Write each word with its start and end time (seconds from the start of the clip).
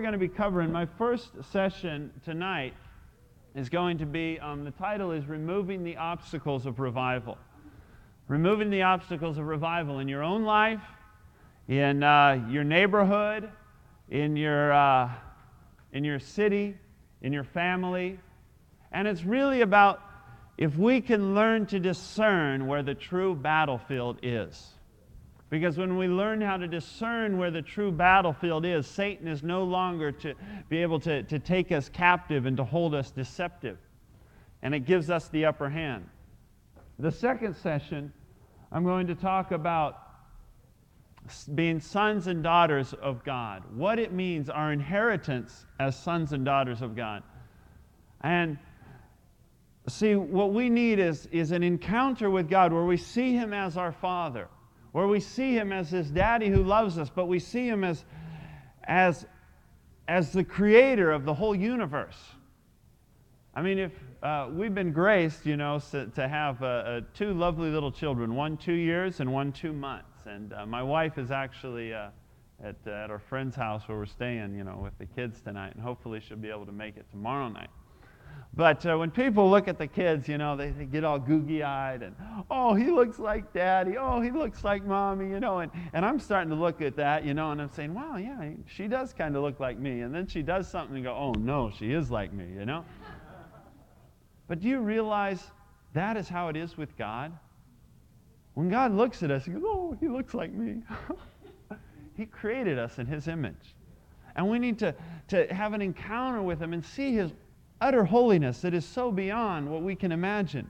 we're 0.00 0.04
going 0.04 0.18
to 0.18 0.18
be 0.18 0.28
covering. 0.28 0.72
My 0.72 0.86
first 0.86 1.28
session 1.52 2.10
tonight 2.24 2.72
is 3.54 3.68
going 3.68 3.98
to 3.98 4.06
be 4.06 4.40
um, 4.40 4.64
the 4.64 4.70
title 4.70 5.12
is 5.12 5.26
Removing 5.26 5.84
the 5.84 5.98
Obstacles 5.98 6.64
of 6.64 6.80
Revival. 6.80 7.36
Removing 8.26 8.70
the 8.70 8.80
obstacles 8.80 9.36
of 9.36 9.44
revival 9.44 9.98
in 9.98 10.08
your 10.08 10.22
own 10.22 10.44
life, 10.44 10.80
in 11.68 12.02
uh, 12.02 12.42
your 12.48 12.64
neighborhood, 12.64 13.50
in 14.08 14.36
your, 14.36 14.72
uh, 14.72 15.10
in 15.92 16.02
your 16.02 16.18
city, 16.18 16.78
in 17.20 17.34
your 17.34 17.44
family. 17.44 18.18
And 18.92 19.06
it's 19.06 19.22
really 19.22 19.60
about 19.60 20.00
if 20.56 20.78
we 20.78 21.02
can 21.02 21.34
learn 21.34 21.66
to 21.66 21.78
discern 21.78 22.66
where 22.66 22.82
the 22.82 22.94
true 22.94 23.34
battlefield 23.34 24.16
is. 24.22 24.66
Because 25.50 25.76
when 25.76 25.96
we 25.96 26.06
learn 26.06 26.40
how 26.40 26.56
to 26.56 26.68
discern 26.68 27.36
where 27.36 27.50
the 27.50 27.60
true 27.60 27.90
battlefield 27.90 28.64
is, 28.64 28.86
Satan 28.86 29.26
is 29.26 29.42
no 29.42 29.64
longer 29.64 30.12
to 30.12 30.34
be 30.68 30.78
able 30.80 31.00
to, 31.00 31.24
to 31.24 31.40
take 31.40 31.72
us 31.72 31.88
captive 31.88 32.46
and 32.46 32.56
to 32.56 32.64
hold 32.64 32.94
us 32.94 33.10
deceptive. 33.10 33.76
And 34.62 34.72
it 34.74 34.80
gives 34.80 35.10
us 35.10 35.26
the 35.28 35.46
upper 35.46 35.68
hand. 35.68 36.08
The 37.00 37.10
second 37.10 37.56
session, 37.56 38.12
I'm 38.70 38.84
going 38.84 39.08
to 39.08 39.16
talk 39.16 39.50
about 39.50 39.98
being 41.54 41.80
sons 41.80 42.28
and 42.28 42.44
daughters 42.44 42.92
of 42.94 43.24
God, 43.24 43.64
what 43.74 43.98
it 43.98 44.12
means, 44.12 44.48
our 44.48 44.72
inheritance 44.72 45.66
as 45.80 45.98
sons 45.98 46.32
and 46.32 46.44
daughters 46.44 46.80
of 46.80 46.94
God. 46.94 47.24
And 48.20 48.56
see, 49.88 50.14
what 50.14 50.52
we 50.52 50.70
need 50.70 51.00
is, 51.00 51.26
is 51.32 51.50
an 51.50 51.64
encounter 51.64 52.30
with 52.30 52.48
God 52.48 52.72
where 52.72 52.84
we 52.84 52.96
see 52.96 53.32
Him 53.32 53.52
as 53.52 53.76
our 53.76 53.92
Father 53.92 54.48
where 54.92 55.06
we 55.06 55.20
see 55.20 55.54
him 55.54 55.72
as 55.72 55.90
his 55.90 56.10
daddy 56.10 56.48
who 56.48 56.62
loves 56.62 56.98
us, 56.98 57.10
but 57.14 57.26
we 57.26 57.38
see 57.38 57.68
him 57.68 57.84
as, 57.84 58.04
as, 58.84 59.26
as 60.08 60.32
the 60.32 60.44
creator 60.44 61.12
of 61.12 61.24
the 61.24 61.34
whole 61.34 61.54
universe. 61.54 62.18
I 63.54 63.62
mean, 63.62 63.78
if 63.78 63.92
uh, 64.22 64.48
we've 64.52 64.74
been 64.74 64.92
graced, 64.92 65.44
you 65.46 65.56
know, 65.56 65.78
so, 65.78 66.06
to 66.06 66.28
have 66.28 66.62
uh, 66.62 66.66
uh, 66.66 67.00
two 67.14 67.32
lovely 67.32 67.70
little 67.70 67.90
children, 67.90 68.34
one 68.34 68.56
two 68.56 68.74
years 68.74 69.20
and 69.20 69.32
one 69.32 69.52
two 69.52 69.72
months. 69.72 70.26
And 70.26 70.52
uh, 70.52 70.66
my 70.66 70.82
wife 70.82 71.18
is 71.18 71.30
actually 71.30 71.92
uh, 71.92 72.10
at, 72.62 72.76
at 72.86 73.10
our 73.10 73.18
friend's 73.18 73.56
house 73.56 73.88
where 73.88 73.98
we're 73.98 74.06
staying, 74.06 74.54
you 74.54 74.64
know, 74.64 74.78
with 74.82 74.96
the 74.98 75.06
kids 75.06 75.40
tonight, 75.40 75.74
and 75.74 75.82
hopefully 75.82 76.20
she'll 76.20 76.36
be 76.36 76.50
able 76.50 76.66
to 76.66 76.72
make 76.72 76.96
it 76.96 77.06
tomorrow 77.10 77.48
night. 77.48 77.70
But 78.54 78.84
uh, 78.84 78.96
when 78.96 79.12
people 79.12 79.48
look 79.48 79.68
at 79.68 79.78
the 79.78 79.86
kids, 79.86 80.26
you 80.26 80.36
know, 80.36 80.56
they, 80.56 80.70
they 80.70 80.84
get 80.84 81.04
all 81.04 81.20
googie 81.20 81.62
eyed 81.62 82.02
and, 82.02 82.16
oh, 82.50 82.74
he 82.74 82.90
looks 82.90 83.20
like 83.20 83.52
daddy. 83.52 83.96
Oh, 83.96 84.20
he 84.20 84.32
looks 84.32 84.64
like 84.64 84.84
mommy, 84.84 85.28
you 85.30 85.38
know. 85.38 85.60
And, 85.60 85.70
and 85.92 86.04
I'm 86.04 86.18
starting 86.18 86.50
to 86.50 86.56
look 86.56 86.82
at 86.82 86.96
that, 86.96 87.24
you 87.24 87.32
know, 87.32 87.52
and 87.52 87.62
I'm 87.62 87.70
saying, 87.70 87.94
wow, 87.94 88.16
yeah, 88.16 88.50
she 88.66 88.88
does 88.88 89.12
kind 89.12 89.36
of 89.36 89.42
look 89.42 89.60
like 89.60 89.78
me. 89.78 90.00
And 90.00 90.12
then 90.12 90.26
she 90.26 90.42
does 90.42 90.68
something 90.68 90.96
and 90.96 91.04
go, 91.04 91.14
oh, 91.14 91.32
no, 91.38 91.70
she 91.78 91.92
is 91.92 92.10
like 92.10 92.32
me, 92.32 92.46
you 92.52 92.66
know. 92.66 92.84
but 94.48 94.60
do 94.60 94.68
you 94.68 94.80
realize 94.80 95.40
that 95.92 96.16
is 96.16 96.28
how 96.28 96.48
it 96.48 96.56
is 96.56 96.76
with 96.76 96.96
God? 96.98 97.32
When 98.54 98.68
God 98.68 98.92
looks 98.92 99.22
at 99.22 99.30
us, 99.30 99.44
he 99.44 99.52
goes, 99.52 99.62
oh, 99.64 99.96
he 100.00 100.08
looks 100.08 100.34
like 100.34 100.52
me. 100.52 100.82
he 102.16 102.26
created 102.26 102.80
us 102.80 102.98
in 102.98 103.06
his 103.06 103.28
image. 103.28 103.76
And 104.34 104.50
we 104.50 104.58
need 104.58 104.78
to, 104.80 104.92
to 105.28 105.46
have 105.54 105.72
an 105.72 105.82
encounter 105.82 106.42
with 106.42 106.60
him 106.60 106.72
and 106.72 106.84
see 106.84 107.12
his 107.12 107.32
utter 107.80 108.04
holiness 108.04 108.60
that 108.60 108.74
is 108.74 108.84
so 108.84 109.10
beyond 109.10 109.68
what 109.68 109.82
we 109.82 109.94
can 109.94 110.12
imagine. 110.12 110.68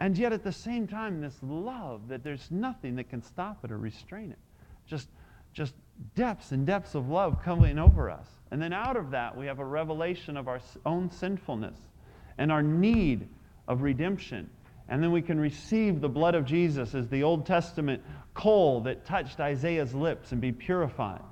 And 0.00 0.18
yet 0.18 0.32
at 0.32 0.42
the 0.42 0.52
same 0.52 0.86
time, 0.88 1.20
this 1.20 1.36
love 1.42 2.08
that 2.08 2.24
there's 2.24 2.50
nothing 2.50 2.96
that 2.96 3.08
can 3.08 3.22
stop 3.22 3.64
it 3.64 3.70
or 3.70 3.78
restrain 3.78 4.32
it. 4.32 4.38
Just, 4.86 5.08
just 5.52 5.74
depths 6.16 6.52
and 6.52 6.66
depths 6.66 6.94
of 6.94 7.08
love 7.08 7.42
coming 7.44 7.78
over 7.78 8.10
us. 8.10 8.26
And 8.50 8.60
then 8.60 8.72
out 8.72 8.96
of 8.96 9.12
that, 9.12 9.36
we 9.36 9.46
have 9.46 9.60
a 9.60 9.64
revelation 9.64 10.36
of 10.36 10.48
our 10.48 10.60
own 10.84 11.10
sinfulness 11.10 11.78
and 12.38 12.50
our 12.50 12.62
need 12.62 13.28
of 13.68 13.82
redemption. 13.82 14.50
And 14.88 15.02
then 15.02 15.12
we 15.12 15.22
can 15.22 15.38
receive 15.40 16.00
the 16.00 16.08
blood 16.08 16.34
of 16.34 16.44
Jesus 16.44 16.94
as 16.94 17.08
the 17.08 17.22
Old 17.22 17.46
Testament 17.46 18.02
coal 18.34 18.80
that 18.82 19.06
touched 19.06 19.40
Isaiah's 19.40 19.94
lips 19.94 20.32
and 20.32 20.40
be 20.40 20.52
purified. 20.52 21.22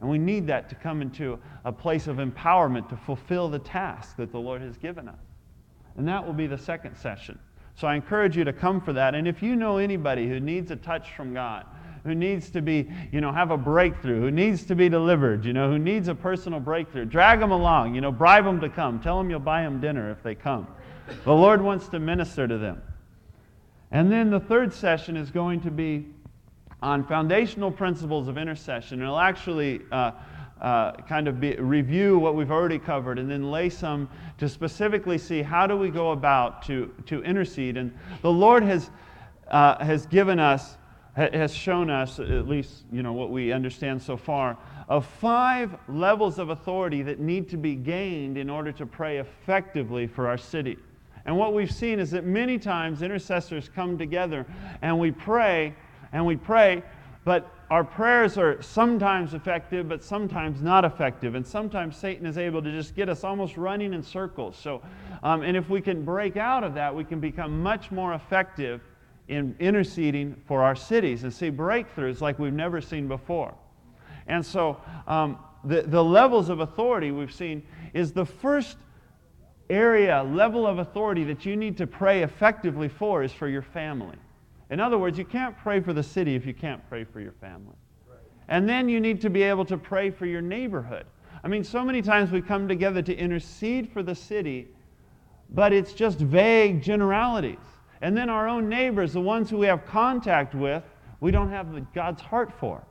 And 0.00 0.10
we 0.10 0.18
need 0.18 0.46
that 0.48 0.68
to 0.68 0.74
come 0.74 1.00
into 1.00 1.38
a 1.64 1.72
place 1.72 2.06
of 2.06 2.16
empowerment 2.16 2.88
to 2.90 2.96
fulfill 2.96 3.48
the 3.48 3.58
task 3.58 4.16
that 4.16 4.30
the 4.30 4.38
Lord 4.38 4.60
has 4.60 4.76
given 4.76 5.08
us. 5.08 5.18
And 5.96 6.06
that 6.08 6.24
will 6.24 6.34
be 6.34 6.46
the 6.46 6.58
second 6.58 6.96
session. 6.96 7.38
So 7.74 7.86
I 7.86 7.94
encourage 7.94 8.36
you 8.36 8.44
to 8.44 8.52
come 8.52 8.80
for 8.80 8.92
that. 8.92 9.14
And 9.14 9.26
if 9.26 9.42
you 9.42 9.56
know 9.56 9.78
anybody 9.78 10.28
who 10.28 10.40
needs 10.40 10.70
a 10.70 10.76
touch 10.76 11.12
from 11.12 11.32
God, 11.32 11.64
who 12.04 12.14
needs 12.14 12.50
to 12.50 12.62
be, 12.62 12.88
you 13.10 13.20
know, 13.20 13.32
have 13.32 13.50
a 13.50 13.56
breakthrough, 13.56 14.20
who 14.20 14.30
needs 14.30 14.64
to 14.66 14.74
be 14.74 14.88
delivered, 14.88 15.44
you 15.44 15.52
know, 15.52 15.68
who 15.68 15.78
needs 15.78 16.08
a 16.08 16.14
personal 16.14 16.60
breakthrough, 16.60 17.04
drag 17.04 17.40
them 17.40 17.50
along, 17.50 17.94
you 17.94 18.00
know, 18.00 18.12
bribe 18.12 18.44
them 18.44 18.60
to 18.60 18.68
come. 18.68 19.00
Tell 19.00 19.18
them 19.18 19.28
you'll 19.28 19.40
buy 19.40 19.62
them 19.62 19.80
dinner 19.80 20.10
if 20.10 20.22
they 20.22 20.34
come. 20.34 20.68
The 21.24 21.32
Lord 21.32 21.60
wants 21.60 21.88
to 21.88 21.98
minister 21.98 22.46
to 22.46 22.58
them. 22.58 22.80
And 23.90 24.10
then 24.10 24.30
the 24.30 24.40
third 24.40 24.72
session 24.72 25.16
is 25.16 25.30
going 25.30 25.60
to 25.62 25.70
be 25.70 26.06
on 26.86 27.02
foundational 27.02 27.68
principles 27.68 28.28
of 28.28 28.38
intercession. 28.38 29.02
It'll 29.02 29.18
actually 29.18 29.80
uh, 29.90 30.12
uh, 30.60 30.92
kind 31.08 31.26
of 31.26 31.40
be, 31.40 31.56
review 31.56 32.16
what 32.16 32.36
we've 32.36 32.52
already 32.52 32.78
covered 32.78 33.18
and 33.18 33.28
then 33.28 33.50
lay 33.50 33.68
some 33.68 34.08
to 34.38 34.48
specifically 34.48 35.18
see 35.18 35.42
how 35.42 35.66
do 35.66 35.76
we 35.76 35.90
go 35.90 36.12
about 36.12 36.62
to, 36.66 36.94
to 37.06 37.24
intercede. 37.24 37.76
And 37.76 37.92
the 38.22 38.30
Lord 38.30 38.62
has, 38.62 38.90
uh, 39.50 39.84
has 39.84 40.06
given 40.06 40.38
us, 40.38 40.76
has 41.16 41.52
shown 41.52 41.90
us, 41.90 42.20
at 42.20 42.46
least 42.46 42.84
you 42.92 43.02
know 43.02 43.14
what 43.14 43.30
we 43.30 43.50
understand 43.50 44.00
so 44.00 44.16
far, 44.16 44.56
of 44.88 45.04
five 45.04 45.74
levels 45.88 46.38
of 46.38 46.50
authority 46.50 47.02
that 47.02 47.18
need 47.18 47.48
to 47.48 47.56
be 47.56 47.74
gained 47.74 48.38
in 48.38 48.48
order 48.48 48.70
to 48.70 48.86
pray 48.86 49.18
effectively 49.18 50.06
for 50.06 50.28
our 50.28 50.38
city. 50.38 50.78
And 51.24 51.36
what 51.36 51.52
we've 51.52 51.72
seen 51.72 51.98
is 51.98 52.12
that 52.12 52.24
many 52.24 52.60
times 52.60 53.02
intercessors 53.02 53.68
come 53.68 53.98
together 53.98 54.46
and 54.82 54.96
we 55.00 55.10
pray 55.10 55.74
and 56.12 56.24
we 56.24 56.36
pray, 56.36 56.82
but 57.24 57.52
our 57.70 57.82
prayers 57.82 58.38
are 58.38 58.62
sometimes 58.62 59.34
effective, 59.34 59.88
but 59.88 60.04
sometimes 60.04 60.62
not 60.62 60.84
effective. 60.84 61.34
And 61.34 61.44
sometimes 61.44 61.96
Satan 61.96 62.24
is 62.24 62.38
able 62.38 62.62
to 62.62 62.70
just 62.70 62.94
get 62.94 63.08
us 63.08 63.24
almost 63.24 63.56
running 63.56 63.92
in 63.92 64.02
circles. 64.02 64.56
So, 64.56 64.82
um, 65.24 65.42
and 65.42 65.56
if 65.56 65.68
we 65.68 65.80
can 65.80 66.04
break 66.04 66.36
out 66.36 66.62
of 66.62 66.74
that, 66.74 66.94
we 66.94 67.02
can 67.02 67.18
become 67.18 67.60
much 67.60 67.90
more 67.90 68.14
effective 68.14 68.80
in 69.26 69.56
interceding 69.58 70.40
for 70.46 70.62
our 70.62 70.76
cities 70.76 71.24
and 71.24 71.34
see 71.34 71.50
breakthroughs 71.50 72.20
like 72.20 72.38
we've 72.38 72.52
never 72.52 72.80
seen 72.80 73.08
before. 73.08 73.52
And 74.28 74.46
so, 74.46 74.80
um, 75.08 75.38
the, 75.64 75.82
the 75.82 76.02
levels 76.02 76.48
of 76.48 76.60
authority 76.60 77.10
we've 77.10 77.34
seen 77.34 77.66
is 77.92 78.12
the 78.12 78.24
first 78.24 78.76
area, 79.68 80.22
level 80.22 80.64
of 80.64 80.78
authority 80.78 81.24
that 81.24 81.44
you 81.44 81.56
need 81.56 81.76
to 81.78 81.86
pray 81.88 82.22
effectively 82.22 82.88
for 82.88 83.24
is 83.24 83.32
for 83.32 83.48
your 83.48 83.62
family. 83.62 84.16
In 84.70 84.80
other 84.80 84.98
words, 84.98 85.16
you 85.18 85.24
can't 85.24 85.56
pray 85.56 85.80
for 85.80 85.92
the 85.92 86.02
city 86.02 86.34
if 86.34 86.44
you 86.44 86.54
can't 86.54 86.86
pray 86.88 87.04
for 87.04 87.20
your 87.20 87.32
family. 87.32 87.76
And 88.48 88.68
then 88.68 88.88
you 88.88 89.00
need 89.00 89.20
to 89.22 89.30
be 89.30 89.42
able 89.42 89.64
to 89.64 89.76
pray 89.76 90.10
for 90.10 90.26
your 90.26 90.40
neighborhood. 90.40 91.06
I 91.44 91.48
mean, 91.48 91.64
so 91.64 91.84
many 91.84 92.02
times 92.02 92.30
we 92.30 92.40
come 92.40 92.66
together 92.66 93.02
to 93.02 93.14
intercede 93.14 93.90
for 93.92 94.02
the 94.02 94.14
city, 94.14 94.68
but 95.50 95.72
it's 95.72 95.92
just 95.92 96.18
vague 96.18 96.82
generalities. 96.82 97.58
And 98.00 98.16
then 98.16 98.28
our 98.28 98.48
own 98.48 98.68
neighbors, 98.68 99.12
the 99.12 99.20
ones 99.20 99.50
who 99.50 99.58
we 99.58 99.66
have 99.66 99.86
contact 99.86 100.54
with, 100.54 100.82
we 101.20 101.30
don't 101.30 101.50
have 101.50 101.92
God's 101.92 102.20
heart 102.20 102.52
for. 102.52 102.84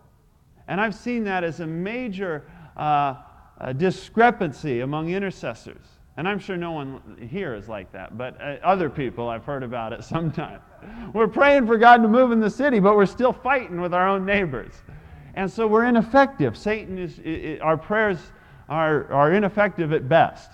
And 0.68 0.82
I've 0.82 0.96
seen 0.96 1.24
that 1.26 1.44
as 1.44 1.60
a 1.60 1.68
major 1.68 2.50
uh, 2.76 3.16
uh, 3.60 3.74
discrepancy 3.74 4.82
among 4.82 5.10
intercessors. 5.10 5.86
And 6.18 6.28
I'm 6.28 6.40
sure 6.40 6.56
no 6.56 6.72
one 6.72 7.28
here 7.30 7.56
is 7.56 7.68
like 7.68 7.92
that, 7.92 8.18
but 8.18 8.40
uh, 8.40 8.56
other 8.64 8.90
people, 8.90 9.30
I've 9.30 9.44
heard 9.46 9.64
about 9.64 9.94
it 9.94 10.04
sometimes. 10.06 10.62
We're 11.14 11.28
praying 11.28 11.68
for 11.68 11.78
God 11.78 11.98
to 11.98 12.08
move 12.08 12.32
in 12.32 12.40
the 12.40 12.50
city, 12.50 12.80
but 12.80 12.96
we're 12.96 13.06
still 13.06 13.34
fighting 13.34 13.82
with 13.82 13.94
our 13.94 14.08
own 14.08 14.26
neighbors. 14.26 14.74
And 15.36 15.52
so 15.52 15.68
we're 15.68 15.86
ineffective. 15.86 16.58
Satan 16.58 16.98
is, 16.98 17.20
it, 17.20 17.62
our 17.62 17.78
prayers 17.78 18.20
are, 18.70 19.12
are 19.12 19.34
ineffective 19.34 19.94
at 19.94 20.08
best. 20.08 20.52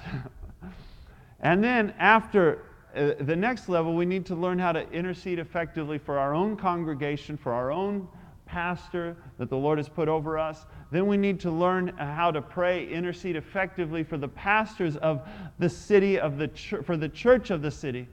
and 1.40 1.64
then 1.64 1.94
after 2.00 2.64
uh, 2.96 3.14
the 3.20 3.36
next 3.36 3.70
level, 3.70 3.94
we 3.96 4.06
need 4.06 4.26
to 4.26 4.36
learn 4.36 4.60
how 4.60 4.72
to 4.72 4.90
intercede 4.92 5.40
effectively 5.40 5.98
for 5.98 6.18
our 6.18 6.34
own 6.34 6.58
congregation, 6.58 7.38
for 7.38 7.54
our 7.54 7.72
own 7.72 8.08
pastor 8.46 9.16
that 9.38 9.50
the 9.50 9.56
Lord 9.56 9.78
has 9.78 9.88
put 9.88 10.10
over 10.10 10.38
us. 10.38 10.66
Then 10.92 11.08
we 11.08 11.16
need 11.16 11.40
to 11.42 11.52
learn 11.52 11.90
how 11.98 12.32
to 12.32 12.42
pray, 12.42 12.86
intercede 12.88 13.38
effectively 13.38 14.04
for 14.04 14.18
the 14.18 14.28
pastors 14.28 14.98
of 14.98 15.22
the 15.58 15.70
city, 15.70 16.20
of 16.20 16.38
the 16.38 16.50
ch- 16.50 16.76
for 16.84 16.98
the 16.98 17.08
church 17.08 17.50
of 17.50 17.62
the 17.62 17.72
city. 17.72 18.08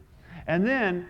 And 0.46 0.64
then 0.64 1.08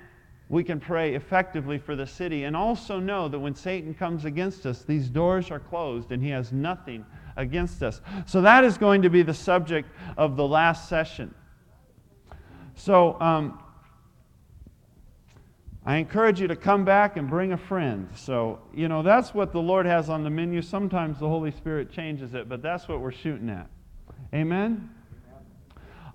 we 0.48 0.64
can 0.64 0.80
pray 0.80 1.14
effectively 1.14 1.78
for 1.78 1.94
the 1.94 2.06
city 2.06 2.44
and 2.44 2.56
also 2.56 2.98
know 2.98 3.28
that 3.28 3.38
when 3.38 3.54
Satan 3.54 3.92
comes 3.92 4.24
against 4.24 4.64
us, 4.64 4.82
these 4.82 5.08
doors 5.08 5.50
are 5.50 5.60
closed 5.60 6.10
and 6.10 6.22
he 6.22 6.30
has 6.30 6.52
nothing 6.52 7.04
against 7.36 7.82
us. 7.82 8.00
So 8.26 8.40
that 8.40 8.64
is 8.64 8.78
going 8.78 9.02
to 9.02 9.10
be 9.10 9.22
the 9.22 9.34
subject 9.34 9.88
of 10.16 10.36
the 10.36 10.46
last 10.46 10.88
session. 10.88 11.34
So 12.76 13.20
um, 13.20 13.62
I 15.84 15.96
encourage 15.96 16.40
you 16.40 16.48
to 16.48 16.56
come 16.56 16.84
back 16.84 17.16
and 17.16 17.28
bring 17.28 17.52
a 17.52 17.58
friend. 17.58 18.08
So, 18.14 18.60
you 18.72 18.88
know, 18.88 19.02
that's 19.02 19.34
what 19.34 19.52
the 19.52 19.60
Lord 19.60 19.84
has 19.84 20.08
on 20.08 20.24
the 20.24 20.30
menu. 20.30 20.62
Sometimes 20.62 21.18
the 21.18 21.28
Holy 21.28 21.50
Spirit 21.50 21.92
changes 21.92 22.34
it, 22.34 22.48
but 22.48 22.62
that's 22.62 22.88
what 22.88 23.00
we're 23.00 23.12
shooting 23.12 23.50
at. 23.50 23.68
Amen? 24.34 24.90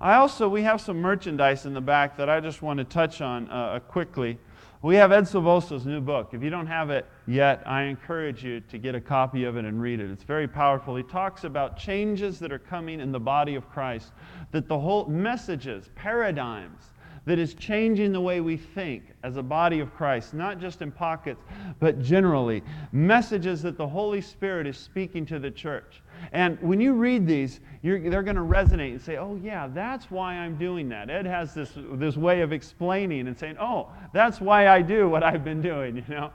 I 0.04 0.16
also, 0.16 0.50
we 0.50 0.64
have 0.64 0.82
some 0.82 0.98
merchandise 0.98 1.66
in 1.66 1.74
the 1.74 1.80
back 1.80 2.18
that 2.18 2.30
I 2.30 2.42
just 2.42 2.62
want 2.62 2.78
to 2.80 2.84
touch 2.84 3.22
on 3.22 3.50
uh, 3.50 3.80
quickly. 3.80 4.38
We 4.82 4.98
have 4.98 5.14
Ed 5.14 5.24
Silvoso's 5.24 5.86
new 5.86 6.02
book. 6.02 6.32
If 6.34 6.44
you 6.44 6.50
don't 6.50 6.68
have 6.68 6.90
it 6.90 7.06
yet, 7.26 7.64
I 7.66 7.84
encourage 7.84 8.44
you 8.44 8.60
to 8.60 8.78
get 8.78 8.96
a 8.96 9.00
copy 9.00 9.46
of 9.46 9.56
it 9.56 9.64
and 9.64 9.82
read 9.82 10.02
it. 10.02 10.12
It's 10.12 10.26
very 10.26 10.46
powerful. 10.46 10.98
He 10.98 11.04
talks 11.04 11.46
about 11.46 11.78
changes 11.78 12.38
that 12.40 12.52
are 12.52 12.60
coming 12.60 13.00
in 13.00 13.14
the 13.14 13.20
body 13.20 13.56
of 13.56 13.70
Christ, 13.70 14.12
that 14.52 14.68
the 14.68 14.78
whole 14.78 15.06
messages, 15.06 15.90
paradigms, 15.96 16.84
that 17.24 17.40
is 17.40 17.54
changing 17.54 18.12
the 18.12 18.20
way 18.20 18.42
we 18.42 18.58
think 18.58 19.14
as 19.24 19.38
a 19.38 19.44
body 19.44 19.80
of 19.80 19.94
Christ, 19.94 20.34
not 20.34 20.60
just 20.60 20.82
in 20.82 20.92
pockets, 20.92 21.42
but 21.80 22.02
generally. 22.02 22.62
Messages 22.92 23.62
that 23.62 23.78
the 23.78 23.88
Holy 23.88 24.20
Spirit 24.20 24.68
is 24.68 24.78
speaking 24.78 25.26
to 25.28 25.40
the 25.40 25.50
church. 25.50 26.02
And 26.31 26.60
when 26.62 26.81
you 26.81 26.94
read 26.94 27.27
these, 27.27 27.60
they're 27.83 28.24
going 28.24 28.36
to 28.36 28.42
resonate 28.42 28.92
and 28.92 29.01
say, 29.01 29.18
oh, 29.18 29.39
yeah, 29.44 29.68
that's 29.68 30.10
why 30.10 30.33
I'm 30.33 30.57
doing 30.57 30.89
that. 30.89 31.10
Ed 31.10 31.25
has 31.25 31.54
this, 31.54 31.71
this 31.75 32.18
way 32.18 32.42
of 32.42 32.51
explaining 32.51 33.27
and 33.27 33.38
saying, 33.38 33.57
oh, 33.60 33.89
that's 34.13 34.42
why 34.42 34.68
I 34.68 34.81
do 34.81 35.10
what 35.10 35.24
I've 35.24 35.44
been 35.44 35.62
doing, 35.62 35.98
you 36.07 36.15
know. 36.15 36.31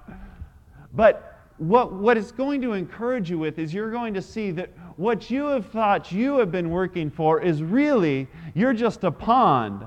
But 0.94 1.40
what, 1.58 1.92
what 1.92 2.16
it's 2.16 2.32
going 2.32 2.60
to 2.62 2.74
encourage 2.74 3.30
you 3.30 3.38
with 3.38 3.58
is 3.58 3.74
you're 3.74 3.90
going 3.90 4.14
to 4.14 4.22
see 4.22 4.50
that 4.52 4.70
what 4.96 5.30
you 5.30 5.46
have 5.46 5.66
thought 5.66 6.12
you 6.12 6.38
have 6.38 6.52
been 6.52 6.70
working 6.70 7.10
for 7.10 7.40
is 7.40 7.62
really, 7.62 8.28
you're 8.54 8.74
just 8.74 9.04
a 9.04 9.10
pond 9.10 9.84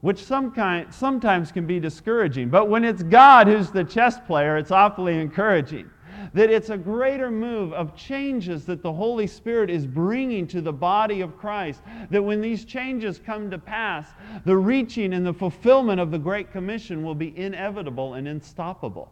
which 0.00 0.24
some 0.24 0.50
kind, 0.50 0.92
sometimes 0.92 1.52
can 1.52 1.66
be 1.66 1.78
discouraging. 1.78 2.48
But 2.48 2.68
when 2.68 2.84
it's 2.84 3.02
God 3.02 3.46
who's 3.46 3.70
the 3.70 3.84
chess 3.84 4.18
player, 4.18 4.56
it's 4.56 4.70
awfully 4.70 5.18
encouraging. 5.18 5.90
That 6.32 6.50
it's 6.50 6.70
a 6.70 6.76
greater 6.76 7.30
move 7.30 7.72
of 7.72 7.96
changes 7.96 8.64
that 8.66 8.82
the 8.82 8.92
Holy 8.92 9.26
Spirit 9.26 9.70
is 9.70 9.86
bringing 9.86 10.46
to 10.48 10.60
the 10.60 10.72
body 10.72 11.20
of 11.20 11.36
Christ. 11.38 11.82
That 12.10 12.22
when 12.22 12.40
these 12.40 12.64
changes 12.64 13.18
come 13.18 13.50
to 13.50 13.58
pass, 13.58 14.08
the 14.44 14.56
reaching 14.56 15.12
and 15.12 15.26
the 15.26 15.34
fulfillment 15.34 16.00
of 16.00 16.10
the 16.10 16.18
Great 16.18 16.52
Commission 16.52 17.02
will 17.02 17.14
be 17.14 17.36
inevitable 17.36 18.14
and 18.14 18.28
unstoppable. 18.28 19.10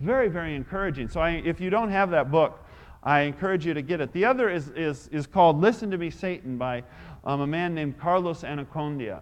Very, 0.00 0.28
very 0.28 0.54
encouraging. 0.54 1.08
So 1.08 1.20
I, 1.20 1.42
if 1.44 1.60
you 1.60 1.70
don't 1.70 1.90
have 1.90 2.10
that 2.10 2.30
book, 2.30 2.64
I 3.02 3.20
encourage 3.20 3.64
you 3.64 3.74
to 3.74 3.82
get 3.82 4.00
it. 4.00 4.12
The 4.12 4.24
other 4.24 4.50
is, 4.50 4.68
is, 4.70 5.08
is 5.08 5.26
called 5.26 5.60
Listen 5.60 5.90
to 5.90 5.98
Me, 5.98 6.10
Satan 6.10 6.58
by 6.58 6.84
um, 7.24 7.40
a 7.40 7.46
man 7.46 7.74
named 7.74 7.98
Carlos 7.98 8.42
Anacondia 8.42 9.20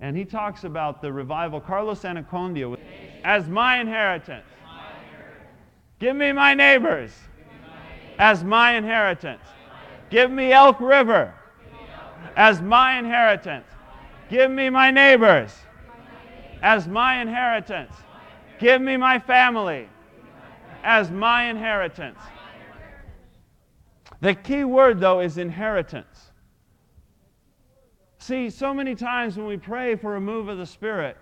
and 0.00 0.16
he 0.16 0.24
talks 0.24 0.64
about 0.64 1.02
the 1.02 1.12
revival. 1.12 1.60
Carlos 1.60 2.02
Anacondia 2.02 2.78
as 3.24 3.48
my 3.48 3.80
inheritance. 3.80 4.44
Give 5.98 6.14
me 6.14 6.32
my 6.32 6.54
neighbors 6.54 7.12
as 8.18 8.44
my 8.44 8.72
inheritance. 8.74 9.42
Give 10.10 10.30
me 10.30 10.52
Elk 10.52 10.80
River 10.80 11.34
as 12.36 12.62
my 12.62 12.98
inheritance. 12.98 13.66
Give 14.30 14.50
me 14.50 14.70
my 14.70 14.90
neighbors 14.90 15.54
as 16.62 16.86
my 16.86 17.20
inheritance. 17.20 17.94
Give 18.58 18.80
me 18.80 18.96
my 18.96 19.18
family 19.18 19.88
as 20.82 21.10
my 21.10 21.44
inheritance. 21.44 22.18
The 24.20 24.34
key 24.34 24.64
word, 24.64 25.00
though, 25.00 25.20
is 25.20 25.38
inheritance. 25.38 26.32
See, 28.18 28.50
so 28.50 28.74
many 28.74 28.94
times 28.94 29.36
when 29.36 29.46
we 29.46 29.56
pray 29.56 29.94
for 29.94 30.16
a 30.16 30.20
move 30.20 30.48
of 30.48 30.58
the 30.58 30.66
Spirit, 30.66 31.16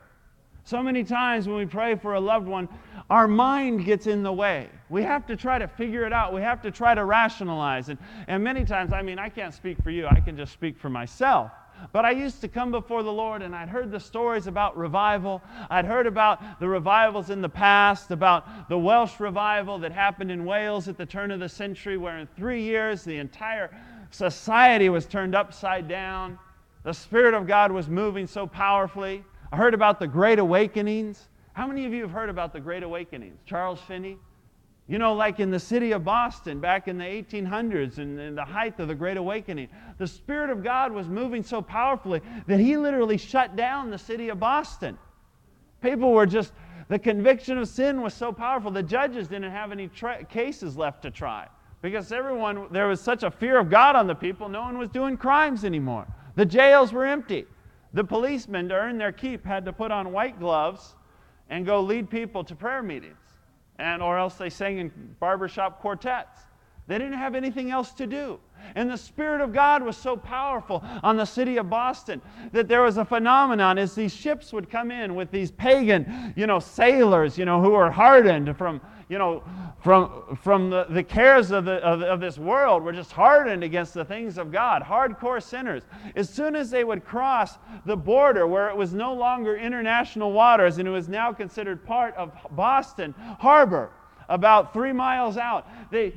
so 0.67 0.83
many 0.83 1.05
times 1.05 1.47
when 1.47 1.57
we 1.59 1.65
pray 1.65 1.95
for 1.95 2.15
a 2.15 2.21
loved 2.21 2.49
one, 2.49 2.69
our 3.09 3.29
mind 3.29 3.85
gets 3.85 4.09
in 4.09 4.25
the 4.25 4.33
way. 4.33 4.69
We 4.89 5.05
have 5.05 5.25
to 5.29 5.37
try 5.37 5.61
to 5.61 5.69
figure 5.69 6.05
it 6.05 6.13
out. 6.13 6.35
We 6.35 6.41
have 6.41 6.61
to 6.63 6.73
try 6.73 6.93
to 6.93 7.05
rationalize. 7.05 7.89
And, 7.89 8.01
and 8.27 8.43
many 8.43 8.65
times, 8.65 8.93
I 8.93 9.01
mean, 9.01 9.17
I 9.17 9.29
can't 9.29 9.55
speak 9.55 9.81
for 9.81 9.91
you, 9.91 10.09
I 10.09 10.19
can 10.19 10.37
just 10.37 10.53
speak 10.53 10.77
for 10.77 10.91
myself. 10.91 11.53
But 11.93 12.05
I 12.05 12.11
used 12.11 12.41
to 12.41 12.49
come 12.49 12.73
before 12.73 13.05
the 13.05 13.13
Lord 13.13 13.43
and 13.43 13.55
I'd 13.55 13.69
heard 13.69 13.93
the 13.93 14.01
stories 14.01 14.49
about 14.49 14.77
revival. 14.77 15.41
I'd 15.71 15.85
heard 15.85 16.09
about 16.09 16.59
the 16.59 16.67
revivals 16.67 17.31
in 17.31 17.41
the 17.41 17.49
past, 17.49 18.11
about 18.11 18.69
the 18.69 18.79
Welsh 18.79 19.21
revival 19.21 19.79
that 19.79 19.93
happened 19.93 20.33
in 20.33 20.45
Wales 20.45 20.89
at 20.89 20.99
the 20.99 21.07
turn 21.07 21.31
of 21.31 21.39
the 21.39 21.49
century, 21.49 21.97
where 21.97 22.19
in 22.19 22.27
three 22.37 22.65
years 22.65 23.05
the 23.05 23.19
entire 23.19 23.71
society 24.11 24.89
was 24.89 25.07
turned 25.07 25.37
upside 25.37 25.87
down. 25.87 26.41
The 26.83 26.93
Spirit 26.93 27.35
of 27.35 27.47
God 27.47 27.71
was 27.71 27.89
moving 27.89 28.27
so 28.27 28.49
powerfully. 28.49 29.23
I 29.52 29.56
heard 29.56 29.75
about 29.75 30.00
the 30.00 30.06
Great 30.06 30.38
Awakenings. 30.38 31.28
How 31.52 31.66
many 31.66 31.87
of 31.87 31.93
you 31.93 32.02
have 32.02 32.10
heard 32.10 32.28
about 32.28 32.52
the 32.52 32.60
Great 32.60 32.82
Awakenings? 32.82 33.40
Charles 33.46 33.81
Finney? 33.81 34.19
You 34.88 34.98
know, 34.98 35.14
like 35.14 35.40
in 35.40 35.50
the 35.50 35.58
city 35.58 35.93
of 35.93 36.04
Boston 36.04 36.60
back 36.60 36.87
in 36.87 36.98
the 36.98 37.04
1800s 37.04 37.98
and 37.98 38.20
in, 38.20 38.34
the 38.34 38.44
height 38.44 38.78
of 38.78 38.88
the 38.88 38.94
Great 38.94 39.16
Awakening, 39.16 39.69
the 39.98 40.06
Spirit 40.06 40.50
of 40.50 40.62
God 40.62 40.93
was 40.93 41.08
moving 41.08 41.43
so 41.43 41.60
powerfully 41.60 42.20
that 42.46 42.60
He 42.60 42.76
literally 42.76 43.16
shut 43.16 43.56
down 43.56 43.90
the 43.90 43.98
city 43.98 44.28
of 44.28 44.38
Boston. 44.38 44.96
People 45.82 46.12
were 46.12 46.26
just, 46.26 46.52
the 46.88 46.98
conviction 46.98 47.58
of 47.58 47.69
sin 47.69 48.00
was 48.00 48.14
so 48.14 48.32
powerful, 48.32 48.70
the 48.70 48.82
judges 48.82 49.26
didn't 49.26 49.50
have 49.50 49.72
any 49.72 49.88
tra- 49.88 50.25
cases 50.25 50.76
left 50.76 51.02
to 51.02 51.10
try 51.10 51.48
because 51.82 52.12
everyone, 52.12 52.66
there 52.70 52.87
was 52.87 53.00
such 53.00 53.22
a 53.22 53.31
fear 53.31 53.58
of 53.58 53.70
God 53.70 53.96
on 53.96 54.06
the 54.06 54.14
people, 54.14 54.48
no 54.48 54.62
one 54.62 54.78
was 54.78 54.88
doing 54.88 55.16
crimes 55.16 55.64
anymore. 55.64 56.06
The 56.37 56.44
jails 56.44 56.93
were 56.93 57.06
empty. 57.06 57.46
The 57.93 58.05
policemen, 58.05 58.69
to 58.69 58.75
earn 58.75 58.99
their 58.99 59.12
keep, 59.12 59.44
had 59.44 59.65
to 59.65 59.73
put 59.73 59.91
on 59.91 60.12
white 60.12 60.38
gloves 60.38 60.94
and 61.49 61.65
go 61.65 61.81
lead 61.81 62.11
people 62.11 62.44
to 62.44 62.55
prayer 62.55 62.83
meetings. 62.83 63.17
And, 63.79 64.03
or 64.03 64.19
else 64.19 64.37
they 64.37 64.50
sang 64.50 64.79
in 64.79 65.17
barbershop 65.21 65.81
quartets. 65.81 66.41
They 66.88 66.99
didn't 66.99 67.19
have 67.19 67.35
anything 67.35 67.71
else 67.71 67.93
to 67.94 68.06
do. 68.06 68.38
And 68.75 68.91
the 68.91 68.97
Spirit 68.97 69.41
of 69.41 69.53
God 69.53 69.83
was 69.83 69.97
so 69.97 70.17
powerful 70.17 70.85
on 71.03 71.17
the 71.17 71.25
city 71.25 71.56
of 71.56 71.69
Boston 71.69 72.23
that 72.53 72.69
there 72.69 72.83
was 72.83 72.97
a 72.97 73.05
phenomenon 73.05 73.77
as 73.77 73.94
these 73.94 74.15
ships 74.15 74.53
would 74.53 74.71
come 74.71 74.91
in 74.91 75.15
with 75.15 75.31
these 75.31 75.50
pagan, 75.50 76.32
you 76.37 76.47
know, 76.47 76.59
sailors, 76.59 77.37
you 77.37 77.44
know, 77.44 77.61
who 77.61 77.71
were 77.71 77.91
hardened 77.91 78.56
from 78.56 78.81
you 79.08 79.19
know, 79.19 79.43
from, 79.82 80.37
from 80.43 80.69
the, 80.69 80.87
the 80.91 81.03
cares 81.03 81.53
of, 81.53 81.64
the, 81.64 81.75
of, 81.75 82.03
of 82.03 82.20
this 82.20 82.38
world 82.38 82.82
were 82.82 82.93
just 82.93 83.12
hardened 83.12 83.62
against 83.62 83.94
the 83.94 84.05
things 84.05 84.37
of 84.37 84.50
God, 84.50 84.82
hardcore 84.82 85.41
sinners. 85.41 85.85
As 86.17 86.29
soon 86.29 86.56
as 86.56 86.70
they 86.70 86.82
would 86.82 87.05
cross 87.05 87.58
the 87.85 87.97
border 87.97 88.49
where 88.49 88.69
it 88.69 88.76
was 88.76 88.94
no 88.94 89.14
longer 89.14 89.56
international 89.56 90.32
waters 90.32 90.79
and 90.79 90.88
it 90.88 90.91
was 90.91 91.08
now 91.08 91.32
considered 91.32 91.85
part 91.87 92.17
of 92.17 92.32
Boston 92.50 93.14
Harbor, 93.38 93.91
about 94.29 94.73
three 94.73 94.93
miles 94.93 95.37
out, 95.37 95.69
they, 95.93 96.12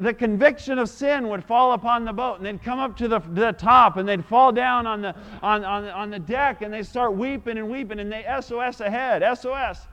the 0.00 0.14
conviction 0.14 0.78
of 0.78 0.88
sin 0.88 1.28
would 1.28 1.44
fall 1.44 1.72
upon 1.74 2.06
the 2.06 2.14
boat 2.14 2.38
and 2.38 2.46
they'd 2.46 2.62
come 2.62 2.78
up 2.78 2.96
to 2.96 3.08
the, 3.08 3.18
the 3.18 3.52
top 3.52 3.98
and 3.98 4.08
they'd 4.08 4.24
fall 4.24 4.52
down 4.52 4.86
on 4.86 5.02
the, 5.02 5.14
on, 5.42 5.64
on, 5.64 5.84
on 5.84 6.08
the 6.08 6.18
deck 6.18 6.62
and 6.62 6.72
they'd 6.72 6.86
start 6.86 7.14
weeping 7.14 7.58
and 7.58 7.68
weeping 7.68 8.00
and 8.00 8.10
they 8.10 8.24
SOS 8.40 8.80
ahead, 8.80 9.22
SOS. 9.36 9.86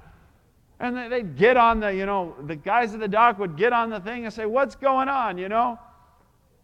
And 0.80 1.12
they'd 1.12 1.36
get 1.36 1.58
on 1.58 1.80
the, 1.82 1.94
you 1.94 2.06
know, 2.06 2.36
the 2.46 2.56
guys 2.56 2.94
at 2.94 3.00
the 3.00 3.08
dock 3.08 3.38
would 3.38 3.58
get 3.58 3.74
on 3.74 3.90
the 3.90 4.00
thing 4.00 4.26
and 4.26 4.34
say, 4.34 4.46
What's 4.46 4.76
going 4.76 5.10
on, 5.10 5.38
you 5.38 5.50
know? 5.50 5.78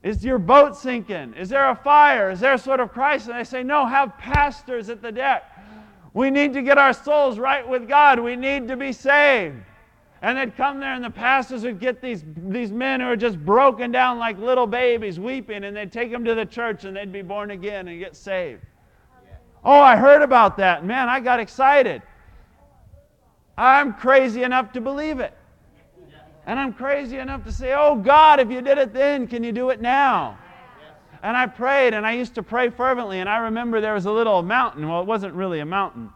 Is 0.03 0.24
your 0.24 0.38
boat 0.38 0.77
sinking? 0.77 1.34
Is 1.34 1.50
there 1.50 1.69
a 1.69 1.75
fire? 1.75 2.29
Is 2.29 2.39
there 2.39 2.53
a 2.53 2.57
sort 2.57 2.79
of 2.79 2.91
crisis? 2.91 3.27
And 3.27 3.38
they 3.38 3.43
say, 3.43 3.63
No, 3.63 3.86
have 3.86 4.17
pastors 4.17 4.89
at 4.89 5.01
the 5.01 5.12
deck. 5.12 5.51
We 6.13 6.29
need 6.29 6.53
to 6.53 6.62
get 6.62 6.77
our 6.77 6.93
souls 6.93 7.39
right 7.39 7.67
with 7.67 7.89
God. 7.89 8.19
We 8.19 8.38
need 8.38 8.69
to 8.69 8.77
be 8.77 8.93
saved. 8.93 9.57
And 10.22 10.38
they'd 10.38 10.55
come 10.55 10.79
there, 10.79 10.93
and 10.93 11.03
the 11.03 11.10
pastors 11.10 11.63
would 11.63 11.79
get 11.79 12.01
these, 12.01 12.24
these 12.38 12.72
men 12.72 13.01
who 13.01 13.07
are 13.07 13.17
just 13.17 13.38
broken 13.43 13.91
down 13.91 14.17
like 14.17 14.39
little 14.39 14.65
babies, 14.65 15.19
weeping, 15.19 15.65
and 15.65 15.75
they'd 15.75 15.91
take 15.91 16.12
them 16.12 16.24
to 16.24 16.34
the 16.34 16.45
church 16.45 16.86
and 16.86 16.95
they'd 16.95 17.12
be 17.12 17.22
born 17.22 17.51
again 17.51 17.89
and 17.89 18.00
get 18.00 18.15
saved. 18.15 18.62
Oh, 19.63 19.79
I 19.79 19.95
heard 19.95 20.22
about 20.22 20.57
that. 20.57 20.86
Man, 20.86 21.10
I 21.10 21.19
got 21.19 21.39
excited. 21.39 22.01
I'm 23.57 23.93
crazy 23.93 24.43
enough 24.43 24.71
to 24.74 24.81
believe 24.81 25.19
it. 25.19 25.35
And 26.45 26.59
I'm 26.59 26.74
crazy 26.74 27.17
enough 27.17 27.43
to 27.45 27.51
say, 27.51 27.74
Oh 27.75 27.95
God, 27.95 28.39
if 28.39 28.51
you 28.51 28.62
did 28.62 28.77
it 28.77 28.93
then, 28.93 29.27
can 29.27 29.43
you 29.43 29.51
do 29.51 29.69
it 29.69 29.81
now? 29.81 30.38
And 31.24 31.35
I 31.35 31.47
prayed, 31.47 31.95
and 31.95 32.05
I 32.05 32.12
used 32.12 32.35
to 32.35 32.43
pray 32.43 32.69
fervently. 32.69 33.19
And 33.19 33.27
I 33.27 33.38
remember 33.38 33.81
there 33.81 33.95
was 33.95 34.05
a 34.05 34.12
little 34.12 34.43
mountain. 34.43 34.88
Well, 34.88 35.01
it 35.01 35.07
wasn't 35.07 35.33
really 35.33 35.59
a 35.59 35.65
mountain, 35.65 36.12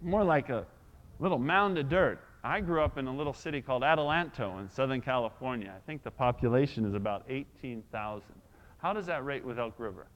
more 0.00 0.24
like 0.24 0.48
a 0.48 0.64
little 1.18 1.38
mound 1.38 1.76
of 1.76 1.90
dirt. 1.90 2.20
I 2.42 2.62
grew 2.62 2.82
up 2.82 2.96
in 2.96 3.06
a 3.06 3.14
little 3.14 3.34
city 3.34 3.60
called 3.60 3.82
Adelanto 3.82 4.58
in 4.60 4.70
Southern 4.70 5.02
California. 5.02 5.70
I 5.76 5.80
think 5.86 6.02
the 6.02 6.10
population 6.10 6.86
is 6.86 6.94
about 6.94 7.24
18,000. 7.28 8.22
How 8.78 8.94
does 8.94 9.04
that 9.06 9.26
rate 9.26 9.44
with 9.44 9.58
Elk 9.58 9.74
River? 9.76 10.06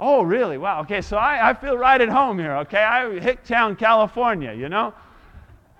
Oh, 0.00 0.22
really? 0.22 0.58
Wow. 0.58 0.80
Okay, 0.80 1.00
so 1.00 1.16
I, 1.16 1.50
I 1.50 1.54
feel 1.54 1.78
right 1.78 2.00
at 2.00 2.08
home 2.08 2.40
here, 2.40 2.56
okay? 2.56 2.82
I 2.82 3.04
Hicktown, 3.20 3.78
California, 3.78 4.52
you 4.52 4.68
know? 4.68 4.92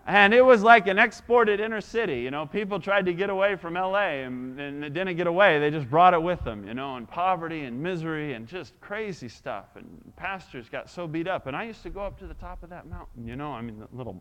And 0.06 0.34
it 0.34 0.42
was 0.42 0.64
like 0.64 0.88
an 0.88 0.98
exported 0.98 1.60
inner 1.60 1.80
city. 1.80 2.20
You 2.20 2.32
know, 2.32 2.44
people 2.44 2.80
tried 2.80 3.06
to 3.06 3.12
get 3.12 3.30
away 3.30 3.54
from 3.54 3.74
LA 3.74 4.24
and, 4.24 4.58
and 4.58 4.82
they 4.82 4.88
didn't 4.88 5.16
get 5.16 5.28
away. 5.28 5.60
They 5.60 5.70
just 5.70 5.88
brought 5.88 6.12
it 6.12 6.20
with 6.20 6.42
them, 6.42 6.66
you 6.66 6.74
know, 6.74 6.96
and 6.96 7.08
poverty 7.08 7.62
and 7.62 7.80
misery 7.80 8.32
and 8.32 8.48
just 8.48 8.78
crazy 8.80 9.28
stuff. 9.28 9.66
And 9.76 10.12
pastors 10.16 10.68
got 10.68 10.90
so 10.90 11.06
beat 11.06 11.28
up. 11.28 11.46
And 11.46 11.56
I 11.56 11.64
used 11.64 11.84
to 11.84 11.90
go 11.90 12.00
up 12.00 12.18
to 12.18 12.26
the 12.26 12.34
top 12.34 12.64
of 12.64 12.70
that 12.70 12.88
mountain, 12.88 13.28
you 13.28 13.36
know, 13.36 13.52
I 13.52 13.62
mean, 13.62 13.78
the 13.78 13.96
little 13.96 14.20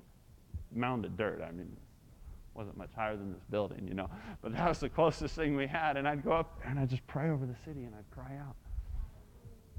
mound 0.71 1.03
of 1.03 1.17
dirt. 1.17 1.41
I 1.41 1.51
mean, 1.51 1.75
wasn't 2.53 2.77
much 2.77 2.91
higher 2.95 3.15
than 3.15 3.33
this 3.33 3.43
building, 3.49 3.87
you 3.87 3.95
know. 3.95 4.09
But 4.43 4.53
that 4.53 4.69
was 4.69 4.79
the 4.79 4.89
closest 4.89 5.35
thing 5.35 5.55
we 5.55 5.65
had. 5.65 5.97
And 5.97 6.07
I'd 6.07 6.23
go 6.23 6.31
up 6.31 6.59
and 6.63 6.79
I'd 6.79 6.89
just 6.89 7.05
pray 7.07 7.31
over 7.31 7.47
the 7.47 7.55
city 7.65 7.85
and 7.85 7.95
I'd 7.95 8.09
cry 8.11 8.37
out. 8.37 8.55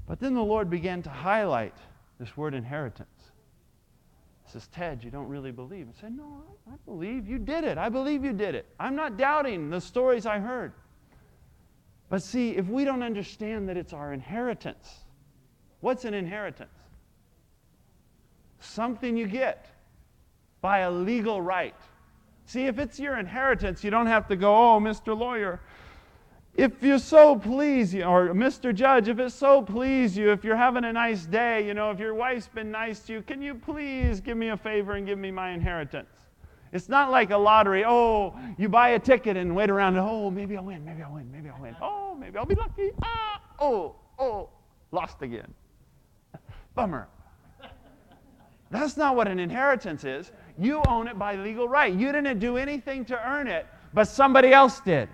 But 0.05 0.19
then 0.19 0.33
the 0.33 0.43
Lord 0.43 0.69
began 0.69 1.01
to 1.03 1.09
highlight 1.09 1.75
this 2.19 2.35
word 2.35 2.53
inheritance. 2.53 3.22
Says, 4.53 4.67
Ted, 4.67 5.03
you 5.03 5.09
don't 5.09 5.27
really 5.27 5.51
believe. 5.51 5.87
I 5.89 5.99
said, 5.99 6.15
No, 6.15 6.43
I 6.71 6.75
believe 6.85 7.27
you 7.27 7.39
did 7.39 7.63
it. 7.63 7.79
I 7.79 7.89
believe 7.89 8.23
you 8.23 8.33
did 8.33 8.53
it. 8.53 8.67
I'm 8.79 8.95
not 8.95 9.17
doubting 9.17 9.71
the 9.71 9.81
stories 9.81 10.27
I 10.27 10.37
heard. 10.37 10.73
But 12.07 12.21
see, 12.21 12.51
if 12.51 12.67
we 12.67 12.85
don't 12.85 13.01
understand 13.01 13.67
that 13.69 13.77
it's 13.77 13.93
our 13.93 14.13
inheritance, 14.13 14.99
what's 15.79 16.05
an 16.05 16.13
inheritance? 16.13 16.69
Something 18.59 19.17
you 19.17 19.25
get 19.25 19.65
by 20.61 20.79
a 20.79 20.91
legal 20.91 21.41
right. 21.41 21.75
See, 22.45 22.67
if 22.67 22.77
it's 22.77 22.99
your 22.99 23.17
inheritance, 23.17 23.83
you 23.83 23.89
don't 23.89 24.05
have 24.05 24.27
to 24.27 24.35
go, 24.35 24.55
oh, 24.55 24.79
Mr. 24.79 25.17
Lawyer, 25.17 25.61
if 26.55 26.83
you 26.83 26.99
so 26.99 27.35
please 27.35 27.93
you, 27.93 28.03
or 28.03 28.27
Mr. 28.29 28.73
Judge, 28.73 29.07
if 29.07 29.19
it 29.19 29.31
so 29.31 29.61
please 29.61 30.15
you, 30.15 30.31
if 30.31 30.43
you're 30.43 30.55
having 30.55 30.83
a 30.83 30.93
nice 30.93 31.25
day, 31.25 31.65
you 31.65 31.73
know, 31.73 31.89
if 31.89 31.99
your 31.99 32.13
wife's 32.13 32.47
been 32.47 32.69
nice 32.69 32.99
to 33.01 33.13
you, 33.13 33.21
can 33.23 33.41
you 33.41 33.55
please 33.55 34.21
give 34.21 34.37
me 34.37 34.49
a 34.49 34.57
favor 34.57 34.93
and 34.93 35.05
give 35.07 35.17
me 35.17 35.31
my 35.31 35.49
inheritance? 35.51 36.09
It's 36.71 36.89
not 36.89 37.11
like 37.11 37.31
a 37.31 37.37
lottery. 37.37 37.83
Oh, 37.85 38.35
you 38.57 38.69
buy 38.69 38.89
a 38.89 38.99
ticket 38.99 39.37
and 39.37 39.55
wait 39.55 39.69
around. 39.69 39.97
Oh, 39.97 40.29
maybe 40.29 40.57
I'll 40.57 40.63
win. 40.63 40.83
Maybe 40.83 41.03
I'll 41.03 41.13
win. 41.13 41.31
Maybe 41.31 41.49
I'll 41.49 41.61
win. 41.61 41.75
Oh, 41.81 42.15
maybe 42.19 42.37
I'll 42.37 42.45
be 42.45 42.55
lucky. 42.55 42.91
Ah, 43.03 43.41
oh, 43.59 43.95
oh, 44.17 44.49
lost 44.91 45.21
again. 45.21 45.53
Bummer. 46.75 47.07
That's 48.71 48.97
not 48.97 49.15
what 49.15 49.27
an 49.27 49.39
inheritance 49.39 50.03
is. 50.03 50.31
You 50.57 50.81
own 50.87 51.07
it 51.07 51.17
by 51.19 51.35
legal 51.35 51.67
right. 51.67 51.93
You 51.93 52.11
didn't 52.11 52.39
do 52.39 52.57
anything 52.57 53.05
to 53.05 53.29
earn 53.29 53.47
it, 53.47 53.67
but 53.93 54.05
somebody 54.05 54.51
else 54.51 54.79
did. 54.79 55.09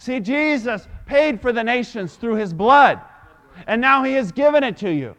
See, 0.00 0.18
Jesus 0.18 0.88
paid 1.04 1.42
for 1.42 1.52
the 1.52 1.62
nations 1.62 2.14
through 2.14 2.36
his 2.36 2.54
blood, 2.54 2.98
and 3.66 3.82
now 3.82 4.02
he 4.02 4.14
has 4.14 4.32
given 4.32 4.64
it 4.64 4.78
to 4.78 4.90
you. 4.90 5.14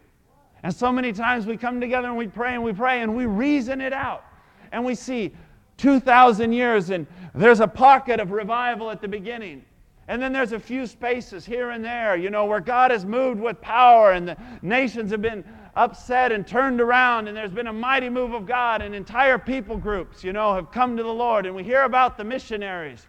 And 0.63 0.73
so 0.73 0.91
many 0.91 1.13
times 1.13 1.45
we 1.45 1.55
come 1.55 1.79
together 1.79 2.07
and 2.07 2.17
we 2.17 2.27
pray 2.27 2.55
and 2.55 2.63
we 2.63 2.73
pray 2.73 3.01
and 3.01 3.15
we 3.15 3.27
reason 3.27 3.79
it 3.79 3.93
out. 3.93 4.25
And 4.71 4.83
we 4.83 4.95
see 4.95 5.33
2,000 5.77 6.51
years, 6.51 6.89
and 6.89 7.05
there's 7.35 7.59
a 7.59 7.67
pocket 7.67 8.19
of 8.19 8.31
revival 8.31 8.89
at 8.89 9.01
the 9.01 9.07
beginning. 9.07 9.63
And 10.07 10.19
then 10.19 10.33
there's 10.33 10.51
a 10.51 10.59
few 10.59 10.87
spaces 10.87 11.45
here 11.45 11.69
and 11.69 11.85
there, 11.85 12.17
you 12.17 12.31
know, 12.31 12.45
where 12.45 12.59
God 12.59 12.89
has 12.89 13.05
moved 13.05 13.39
with 13.39 13.61
power 13.61 14.13
and 14.13 14.29
the 14.29 14.37
nations 14.63 15.11
have 15.11 15.21
been 15.21 15.43
upset 15.75 16.31
and 16.31 16.45
turned 16.47 16.81
around, 16.81 17.27
and 17.27 17.37
there's 17.37 17.51
been 17.51 17.67
a 17.67 17.73
mighty 17.73 18.09
move 18.09 18.33
of 18.33 18.47
God, 18.47 18.81
and 18.81 18.95
entire 18.95 19.37
people 19.37 19.77
groups, 19.77 20.23
you 20.23 20.33
know, 20.33 20.55
have 20.55 20.71
come 20.71 20.97
to 20.97 21.03
the 21.03 21.13
Lord. 21.13 21.45
And 21.45 21.55
we 21.55 21.63
hear 21.63 21.83
about 21.83 22.17
the 22.17 22.23
missionaries 22.23 23.05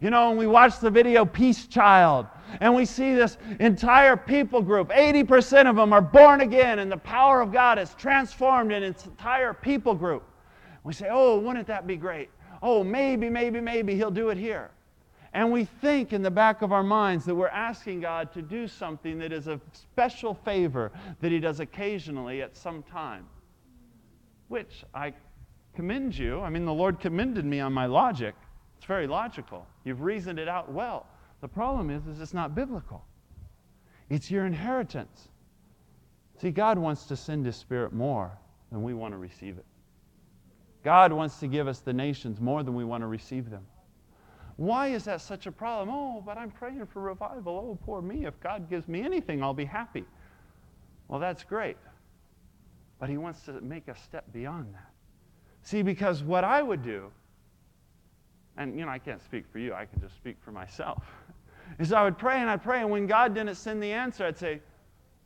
you 0.00 0.10
know, 0.10 0.30
and 0.30 0.38
we 0.38 0.46
watch 0.46 0.78
the 0.78 0.90
video 0.90 1.24
Peace 1.24 1.66
Child, 1.66 2.26
and 2.60 2.74
we 2.74 2.84
see 2.84 3.14
this 3.14 3.38
entire 3.60 4.16
people 4.16 4.62
group. 4.62 4.90
80% 4.90 5.68
of 5.68 5.76
them 5.76 5.92
are 5.92 6.02
born 6.02 6.42
again, 6.42 6.78
and 6.78 6.90
the 6.90 6.96
power 6.96 7.40
of 7.40 7.52
God 7.52 7.78
has 7.78 7.94
transformed 7.94 8.72
an 8.72 8.82
entire 8.82 9.52
people 9.54 9.94
group. 9.94 10.22
We 10.84 10.92
say, 10.92 11.08
oh, 11.10 11.38
wouldn't 11.38 11.66
that 11.66 11.86
be 11.86 11.96
great? 11.96 12.30
Oh, 12.62 12.84
maybe, 12.84 13.28
maybe, 13.28 13.60
maybe 13.60 13.96
he'll 13.96 14.10
do 14.10 14.28
it 14.28 14.38
here. 14.38 14.70
And 15.32 15.52
we 15.52 15.64
think 15.64 16.14
in 16.14 16.22
the 16.22 16.30
back 16.30 16.62
of 16.62 16.72
our 16.72 16.82
minds 16.82 17.26
that 17.26 17.34
we're 17.34 17.48
asking 17.48 18.00
God 18.00 18.32
to 18.32 18.40
do 18.40 18.66
something 18.66 19.18
that 19.18 19.32
is 19.32 19.48
a 19.48 19.60
special 19.72 20.32
favor 20.32 20.92
that 21.20 21.30
He 21.30 21.38
does 21.38 21.60
occasionally 21.60 22.40
at 22.40 22.56
some 22.56 22.82
time. 22.82 23.26
Which 24.48 24.84
I 24.94 25.12
commend 25.74 26.16
you. 26.16 26.40
I 26.40 26.48
mean, 26.48 26.64
the 26.64 26.72
Lord 26.72 27.00
commended 27.00 27.44
me 27.44 27.60
on 27.60 27.74
my 27.74 27.84
logic. 27.84 28.34
It's 28.76 28.86
very 28.86 29.06
logical. 29.06 29.66
You've 29.84 30.02
reasoned 30.02 30.38
it 30.38 30.48
out 30.48 30.70
well. 30.70 31.06
The 31.40 31.48
problem 31.48 31.90
is, 31.90 32.06
is 32.06 32.20
it's 32.20 32.34
not 32.34 32.54
biblical. 32.54 33.04
It's 34.08 34.30
your 34.30 34.46
inheritance. 34.46 35.28
See, 36.38 36.50
God 36.50 36.78
wants 36.78 37.06
to 37.06 37.16
send 37.16 37.46
His 37.46 37.56
Spirit 37.56 37.92
more 37.92 38.30
than 38.70 38.82
we 38.82 38.94
want 38.94 39.12
to 39.12 39.18
receive 39.18 39.58
it. 39.58 39.64
God 40.84 41.12
wants 41.12 41.38
to 41.40 41.48
give 41.48 41.66
us 41.66 41.80
the 41.80 41.92
nations 41.92 42.40
more 42.40 42.62
than 42.62 42.74
we 42.74 42.84
want 42.84 43.02
to 43.02 43.06
receive 43.06 43.50
them. 43.50 43.66
Why 44.56 44.88
is 44.88 45.04
that 45.04 45.20
such 45.20 45.46
a 45.46 45.52
problem? 45.52 45.90
Oh, 45.90 46.22
but 46.24 46.38
I'm 46.38 46.50
praying 46.50 46.86
for 46.86 47.02
revival. 47.02 47.54
Oh, 47.54 47.78
poor 47.84 48.00
me. 48.00 48.24
If 48.24 48.38
God 48.40 48.70
gives 48.70 48.88
me 48.88 49.02
anything, 49.02 49.42
I'll 49.42 49.52
be 49.54 49.64
happy. 49.64 50.04
Well, 51.08 51.20
that's 51.20 51.42
great. 51.44 51.76
But 52.98 53.08
He 53.08 53.18
wants 53.18 53.42
to 53.42 53.60
make 53.60 53.88
a 53.88 53.96
step 53.96 54.24
beyond 54.32 54.72
that. 54.74 54.90
See, 55.62 55.82
because 55.82 56.22
what 56.22 56.44
I 56.44 56.62
would 56.62 56.82
do 56.82 57.10
and 58.56 58.78
you 58.78 58.84
know, 58.84 58.90
I 58.90 58.98
can't 58.98 59.22
speak 59.22 59.44
for 59.50 59.58
you, 59.58 59.74
I 59.74 59.86
can 59.86 60.00
just 60.00 60.14
speak 60.14 60.36
for 60.44 60.52
myself. 60.52 61.04
is 61.78 61.92
I 61.92 62.04
would 62.04 62.18
pray 62.18 62.40
and 62.40 62.48
I'd 62.48 62.62
pray, 62.62 62.80
and 62.80 62.90
when 62.90 63.06
God 63.06 63.34
didn't 63.34 63.54
send 63.56 63.82
the 63.82 63.92
answer, 63.92 64.24
I'd 64.24 64.38
say, 64.38 64.60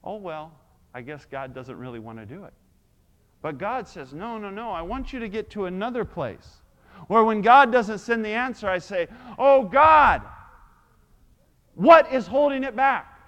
Oh, 0.02 0.16
well, 0.16 0.52
I 0.94 1.02
guess 1.02 1.26
God 1.30 1.54
doesn't 1.54 1.76
really 1.76 1.98
want 1.98 2.18
to 2.18 2.26
do 2.26 2.44
it. 2.44 2.54
But 3.42 3.58
God 3.58 3.86
says, 3.86 4.12
No, 4.12 4.38
no, 4.38 4.50
no, 4.50 4.70
I 4.70 4.82
want 4.82 5.12
you 5.12 5.20
to 5.20 5.28
get 5.28 5.50
to 5.50 5.66
another 5.66 6.04
place 6.04 6.62
where 7.06 7.24
when 7.24 7.40
God 7.40 7.72
doesn't 7.72 7.98
send 7.98 8.24
the 8.24 8.30
answer, 8.30 8.68
I 8.68 8.78
say, 8.78 9.08
Oh, 9.38 9.62
God, 9.62 10.22
what 11.74 12.12
is 12.12 12.26
holding 12.26 12.64
it 12.64 12.76
back? 12.76 13.18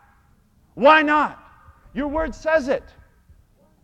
Why 0.74 1.02
not? 1.02 1.38
Your 1.94 2.08
word 2.08 2.34
says 2.34 2.68
it. 2.68 2.84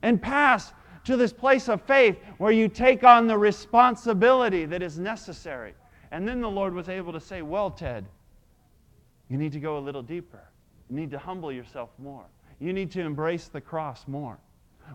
And 0.02 0.20
pass 0.20 0.72
to 1.04 1.16
this 1.16 1.32
place 1.32 1.68
of 1.68 1.82
faith 1.82 2.18
where 2.38 2.52
you 2.52 2.68
take 2.68 3.02
on 3.02 3.26
the 3.26 3.36
responsibility 3.36 4.64
that 4.66 4.82
is 4.82 4.98
necessary. 4.98 5.74
And 6.10 6.26
then 6.26 6.40
the 6.40 6.50
Lord 6.50 6.74
was 6.74 6.88
able 6.88 7.12
to 7.12 7.20
say, 7.20 7.42
Well, 7.42 7.70
Ted, 7.70 8.06
you 9.28 9.36
need 9.36 9.52
to 9.52 9.60
go 9.60 9.78
a 9.78 9.80
little 9.80 10.02
deeper. 10.02 10.40
You 10.88 10.96
need 10.96 11.10
to 11.10 11.18
humble 11.18 11.52
yourself 11.52 11.90
more. 11.98 12.24
You 12.60 12.72
need 12.72 12.90
to 12.92 13.00
embrace 13.00 13.48
the 13.48 13.60
cross 13.60 14.04
more. 14.08 14.38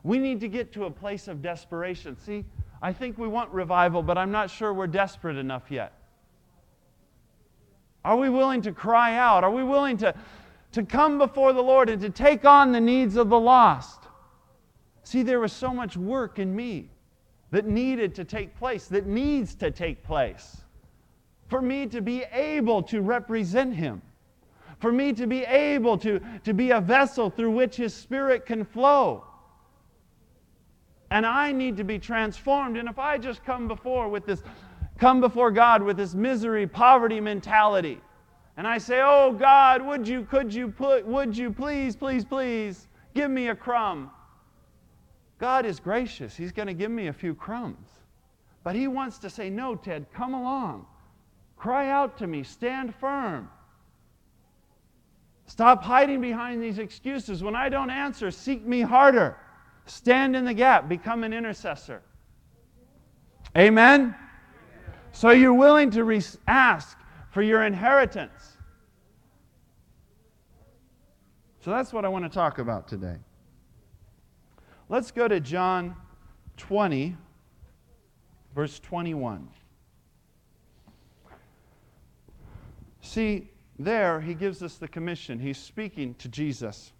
We 0.01 0.17
need 0.17 0.39
to 0.41 0.47
get 0.47 0.73
to 0.73 0.85
a 0.85 0.91
place 0.91 1.27
of 1.27 1.41
desperation. 1.41 2.17
See, 2.17 2.45
I 2.81 2.91
think 2.91 3.17
we 3.17 3.27
want 3.27 3.51
revival, 3.51 4.01
but 4.01 4.17
I'm 4.17 4.31
not 4.31 4.49
sure 4.49 4.73
we're 4.73 4.87
desperate 4.87 5.37
enough 5.37 5.69
yet. 5.69 5.93
Are 8.03 8.17
we 8.17 8.29
willing 8.29 8.63
to 8.63 8.71
cry 8.71 9.15
out? 9.15 9.43
Are 9.43 9.51
we 9.51 9.63
willing 9.63 9.97
to, 9.97 10.13
to 10.71 10.83
come 10.83 11.19
before 11.19 11.53
the 11.53 11.61
Lord 11.61 11.89
and 11.89 12.01
to 12.01 12.09
take 12.09 12.43
on 12.43 12.71
the 12.71 12.81
needs 12.81 13.15
of 13.15 13.29
the 13.29 13.39
lost? 13.39 13.99
See, 15.03 15.21
there 15.21 15.39
was 15.39 15.53
so 15.53 15.73
much 15.73 15.95
work 15.95 16.39
in 16.39 16.53
me 16.53 16.89
that 17.51 17.67
needed 17.67 18.15
to 18.15 18.23
take 18.25 18.57
place, 18.57 18.87
that 18.87 19.05
needs 19.05 19.53
to 19.55 19.69
take 19.69 20.03
place 20.03 20.62
for 21.47 21.61
me 21.61 21.87
to 21.87 22.01
be 22.01 22.23
able 22.31 22.81
to 22.83 23.01
represent 23.01 23.75
Him, 23.75 24.01
for 24.79 24.91
me 24.91 25.13
to 25.13 25.27
be 25.27 25.43
able 25.43 25.97
to, 25.99 26.19
to 26.43 26.53
be 26.53 26.71
a 26.71 26.81
vessel 26.81 27.29
through 27.29 27.51
which 27.51 27.75
His 27.75 27.93
Spirit 27.93 28.45
can 28.45 28.65
flow. 28.65 29.23
And 31.11 31.25
I 31.25 31.51
need 31.51 31.77
to 31.77 31.83
be 31.83 31.99
transformed. 31.99 32.77
And 32.77 32.89
if 32.89 32.97
I 32.97 33.17
just 33.17 33.45
come 33.45 33.67
before 33.67 34.09
with 34.09 34.25
this, 34.25 34.41
come 34.97 35.21
before 35.21 35.51
God 35.51 35.83
with 35.83 35.97
this 35.97 36.15
misery, 36.15 36.65
poverty 36.65 37.19
mentality, 37.19 38.01
and 38.57 38.67
I 38.67 38.77
say, 38.77 39.01
Oh 39.03 39.31
God, 39.31 39.81
would 39.81 40.07
you, 40.07 40.23
could 40.23 40.53
you 40.53 40.67
put, 40.69 41.05
would 41.05 41.37
you 41.37 41.51
please, 41.51 41.95
please, 41.95 42.23
please 42.23 42.87
give 43.13 43.29
me 43.29 43.49
a 43.49 43.55
crumb? 43.55 44.11
God 45.39 45.65
is 45.65 45.79
gracious. 45.79 46.35
He's 46.35 46.51
going 46.51 46.67
to 46.67 46.73
give 46.73 46.91
me 46.91 47.07
a 47.07 47.13
few 47.13 47.35
crumbs. 47.35 47.89
But 48.63 48.75
He 48.75 48.87
wants 48.87 49.17
to 49.19 49.29
say, 49.29 49.49
No, 49.49 49.75
Ted, 49.75 50.05
come 50.13 50.33
along. 50.33 50.85
Cry 51.63 51.91
out 51.91 52.17
to 52.17 52.27
me. 52.27 52.43
Stand 52.43 52.93
firm. 52.93 53.49
Stop 55.45 55.81
hiding 55.81 56.19
behind 56.19 56.61
these 56.61 56.77
excuses. 56.77 57.41
When 57.41 57.55
I 57.55 57.69
don't 57.69 57.89
answer, 57.89 58.31
seek 58.31 58.65
me 58.65 58.81
harder. 58.81 59.37
Stand 59.85 60.35
in 60.35 60.43
the 60.43 60.53
gap. 60.53 60.89
Become 60.89 61.23
an 61.23 61.31
intercessor. 61.31 62.01
Amen? 63.57 64.13
So 65.13 65.29
you're 65.29 65.53
willing 65.53 65.89
to 65.91 66.03
re- 66.03 66.21
ask 66.49 66.97
for 67.31 67.41
your 67.41 67.63
inheritance. 67.63 68.57
So 71.61 71.71
that's 71.71 71.93
what 71.93 72.03
I 72.03 72.09
want 72.09 72.25
to 72.25 72.29
talk 72.29 72.59
about 72.59 72.89
today. 72.89 73.15
Let's 74.89 75.11
go 75.11 75.29
to 75.29 75.39
John 75.39 75.95
20, 76.57 77.15
verse 78.53 78.81
21. 78.81 79.47
See, 83.03 83.49
there 83.77 84.21
he 84.21 84.33
gives 84.33 84.63
us 84.63 84.77
the 84.77 84.87
commission. 84.87 85.37
He's 85.37 85.57
speaking 85.57 86.15
to 86.15 86.29
Jesus. 86.29 86.93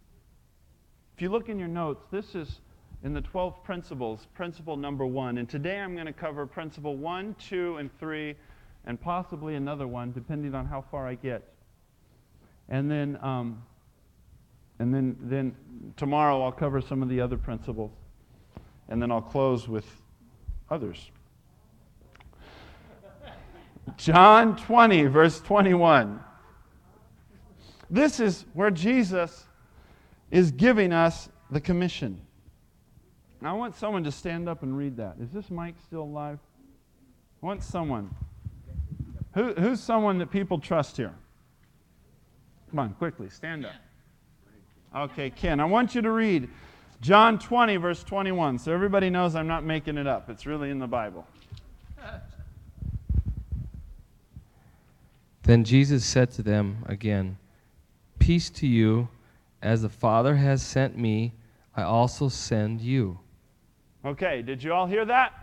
If 1.16 1.22
you 1.22 1.30
look 1.30 1.48
in 1.48 1.58
your 1.58 1.70
notes, 1.70 2.06
this 2.12 2.36
is 2.36 2.60
in 3.04 3.14
the 3.14 3.22
12 3.22 3.64
principles, 3.64 4.28
principle 4.34 4.76
number 4.76 5.06
one. 5.06 5.38
And 5.38 5.50
today 5.50 5.80
I'm 5.80 5.94
going 5.96 6.06
to 6.06 6.14
cover 6.14 6.46
principle 6.46 6.98
one, 6.98 7.36
two, 7.40 7.78
and 7.78 7.90
three, 8.00 8.36
and 8.86 9.00
possibly 9.00 9.56
another 9.56 9.88
one, 9.88 10.12
depending 10.12 10.54
on 10.54 10.66
how 10.66 10.82
far 10.82 11.08
I 11.08 11.16
get. 11.16 11.42
And 12.68 12.92
then, 12.92 13.18
um, 13.22 13.64
and 14.80 14.94
then, 14.94 15.16
then 15.22 15.56
tomorrow 15.96 16.44
I'll 16.44 16.52
cover 16.52 16.82
some 16.82 17.02
of 17.02 17.08
the 17.08 17.22
other 17.22 17.38
principles. 17.38 17.92
And 18.90 19.02
then 19.02 19.10
I'll 19.10 19.22
close 19.22 19.70
with 19.70 19.86
others. 20.70 21.12
John 23.98 24.56
20, 24.56 25.06
verse 25.06 25.40
21. 25.42 26.20
This 27.90 28.20
is 28.20 28.46
where 28.54 28.72
Jesus 28.72 29.46
is 30.32 30.52
giving 30.52 30.92
us 30.92 31.30
the 31.52 31.62
commission. 31.62 32.20
I 33.44 33.52
want 33.52 33.76
someone 33.76 34.04
to 34.06 34.12
stand 34.12 34.48
up 34.48 34.64
and 34.64 34.76
read 34.76 34.96
that. 34.98 35.18
Is 35.20 35.30
this 35.32 35.52
mic 35.52 35.76
still 35.84 36.10
live? 36.10 36.40
I 37.42 37.46
want 37.46 37.62
someone. 37.62 38.10
Who, 39.34 39.54
who's 39.54 39.82
someone 39.82 40.18
that 40.20 40.32
people 40.32 40.60
trust 40.60 40.96
here? 40.96 41.14
Come 42.70 42.80
on, 42.80 42.94
quickly, 42.94 43.30
stand 43.30 43.66
up. 43.66 43.74
Okay, 44.96 45.30
Ken, 45.30 45.60
I 45.60 45.66
want 45.66 45.94
you 45.94 46.02
to 46.02 46.12
read 46.12 46.50
John 47.02 47.38
20, 47.38 47.76
verse 47.78 48.04
21. 48.04 48.60
So 48.60 48.72
everybody 48.72 49.10
knows 49.10 49.36
I'm 49.36 49.48
not 49.48 49.66
making 49.66 49.98
it 49.98 50.08
up, 50.08 50.30
it's 50.30 50.46
really 50.46 50.70
in 50.70 50.80
the 50.80 50.88
Bible. 50.88 51.28
Then 55.44 55.64
Jesus 55.64 56.06
said 56.06 56.32
to 56.32 56.42
them 56.42 56.84
again, 56.88 57.38
Peace 58.20 58.50
to 58.52 58.68
you, 58.68 59.10
as 59.62 59.82
the 59.82 59.90
Father 59.90 60.36
has 60.36 60.62
sent 60.62 60.98
me, 60.98 61.34
I 61.76 61.84
also 61.84 62.30
send 62.30 62.82
you. 62.82 63.20
Okay, 64.06 64.42
did 64.42 64.64
you 64.64 64.74
all 64.74 64.86
hear 64.86 65.06
that? 65.06 65.34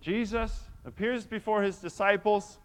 Jesus 0.00 0.60
appears 0.84 1.24
before 1.24 1.62
his 1.62 1.78
disciples. 1.78 2.58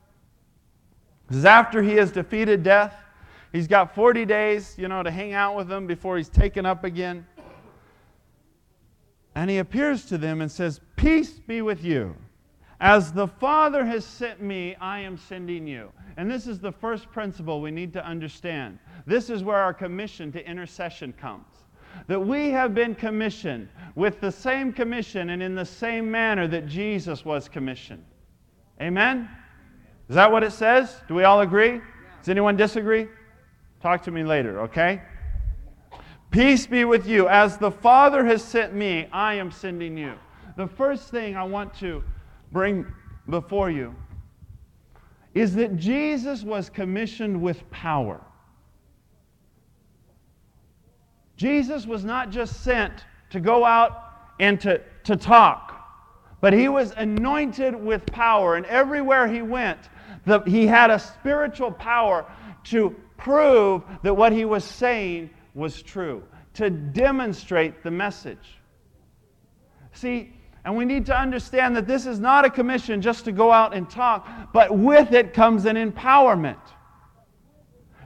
This 1.27 1.37
is 1.37 1.45
after 1.45 1.81
he 1.81 1.95
has 1.95 2.11
defeated 2.11 2.63
death. 2.63 2.93
He's 3.51 3.67
got 3.67 3.95
40 3.95 4.25
days, 4.25 4.75
you 4.77 4.87
know, 4.87 5.01
to 5.01 5.09
hang 5.09 5.33
out 5.33 5.55
with 5.55 5.67
them 5.67 5.87
before 5.87 6.17
he's 6.17 6.29
taken 6.29 6.65
up 6.65 6.83
again. 6.83 7.25
And 9.35 9.49
he 9.49 9.59
appears 9.59 10.05
to 10.05 10.17
them 10.17 10.41
and 10.41 10.51
says, 10.51 10.81
Peace 10.95 11.31
be 11.31 11.61
with 11.61 11.83
you. 11.83 12.15
As 12.81 13.11
the 13.11 13.27
Father 13.27 13.83
has 13.83 14.05
sent 14.05 14.41
me, 14.41 14.75
I 14.79 14.99
am 14.99 15.17
sending 15.17 15.67
you. 15.67 15.91
And 16.15 16.31
this 16.31 16.47
is 16.47 16.59
the 16.59 16.71
first 16.71 17.11
principle 17.11 17.61
we 17.61 17.71
need 17.71 17.91
to 17.93 18.05
understand. 18.05 18.79
This 19.05 19.29
is 19.29 19.43
where 19.43 19.57
our 19.57 19.73
commission 19.73 20.31
to 20.31 20.49
intercession 20.49 21.13
comes. 21.13 21.45
That 22.07 22.19
we 22.19 22.49
have 22.51 22.73
been 22.73 22.95
commissioned 22.95 23.67
with 23.95 24.21
the 24.21 24.31
same 24.31 24.71
commission 24.71 25.31
and 25.31 25.43
in 25.43 25.55
the 25.55 25.65
same 25.65 26.09
manner 26.09 26.47
that 26.47 26.67
Jesus 26.67 27.25
was 27.25 27.49
commissioned. 27.49 28.05
Amen? 28.81 29.29
Is 30.07 30.15
that 30.15 30.31
what 30.31 30.43
it 30.43 30.51
says? 30.51 30.95
Do 31.07 31.15
we 31.15 31.23
all 31.23 31.41
agree? 31.41 31.81
Does 32.19 32.29
anyone 32.29 32.55
disagree? 32.55 33.07
Talk 33.81 34.03
to 34.03 34.11
me 34.11 34.23
later, 34.23 34.61
okay? 34.61 35.01
Peace 36.31 36.65
be 36.65 36.85
with 36.85 37.07
you. 37.07 37.27
As 37.27 37.57
the 37.57 37.71
Father 37.71 38.25
has 38.25 38.43
sent 38.43 38.73
me, 38.73 39.07
I 39.11 39.33
am 39.35 39.51
sending 39.51 39.97
you. 39.97 40.13
The 40.55 40.67
first 40.67 41.09
thing 41.09 41.35
I 41.35 41.43
want 41.43 41.73
to 41.79 42.03
bring 42.51 42.85
before 43.29 43.69
you 43.69 43.95
is 45.33 45.55
that 45.55 45.77
Jesus 45.77 46.43
was 46.43 46.69
commissioned 46.69 47.39
with 47.39 47.69
power. 47.69 48.19
Jesus 51.37 51.85
was 51.85 52.03
not 52.03 52.31
just 52.31 52.63
sent 52.63 53.05
to 53.29 53.39
go 53.39 53.63
out 53.63 54.03
and 54.39 54.59
to, 54.61 54.81
to 55.03 55.15
talk, 55.15 55.75
but 56.41 56.51
he 56.51 56.67
was 56.67 56.91
anointed 56.97 57.75
with 57.75 58.05
power. 58.07 58.55
And 58.55 58.65
everywhere 58.65 59.27
he 59.27 59.41
went, 59.41 59.79
the, 60.25 60.41
he 60.41 60.65
had 60.65 60.89
a 60.89 60.99
spiritual 60.99 61.71
power 61.71 62.25
to 62.65 62.95
prove 63.17 63.83
that 64.03 64.13
what 64.13 64.31
he 64.31 64.45
was 64.45 64.63
saying 64.63 65.29
was 65.53 65.81
true, 65.81 66.23
to 66.55 66.69
demonstrate 66.69 67.83
the 67.83 67.91
message. 67.91 68.59
See, 69.93 70.33
and 70.65 70.75
we 70.75 70.85
need 70.85 71.05
to 71.05 71.17
understand 71.17 71.75
that 71.75 71.87
this 71.87 72.05
is 72.05 72.19
not 72.19 72.45
a 72.45 72.49
commission 72.49 73.01
just 73.01 73.25
to 73.25 73.31
go 73.31 73.51
out 73.51 73.73
and 73.73 73.89
talk, 73.89 74.27
but 74.53 74.75
with 74.75 75.13
it 75.13 75.33
comes 75.33 75.65
an 75.65 75.75
empowerment. 75.75 76.59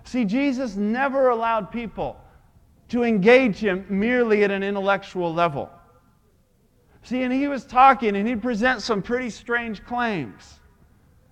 See, 0.03 0.25
Jesus 0.25 0.75
never 0.75 1.29
allowed 1.29 1.71
people 1.71 2.17
to 2.89 3.03
engage 3.03 3.57
him 3.57 3.85
merely 3.89 4.43
at 4.43 4.51
an 4.51 4.61
intellectual 4.61 5.33
level. 5.33 5.69
See, 7.03 7.23
and 7.23 7.33
he 7.33 7.47
was 7.47 7.65
talking 7.65 8.15
and 8.15 8.27
he'd 8.27 8.41
present 8.41 8.81
some 8.81 9.01
pretty 9.01 9.29
strange 9.29 9.83
claims. 9.83 10.59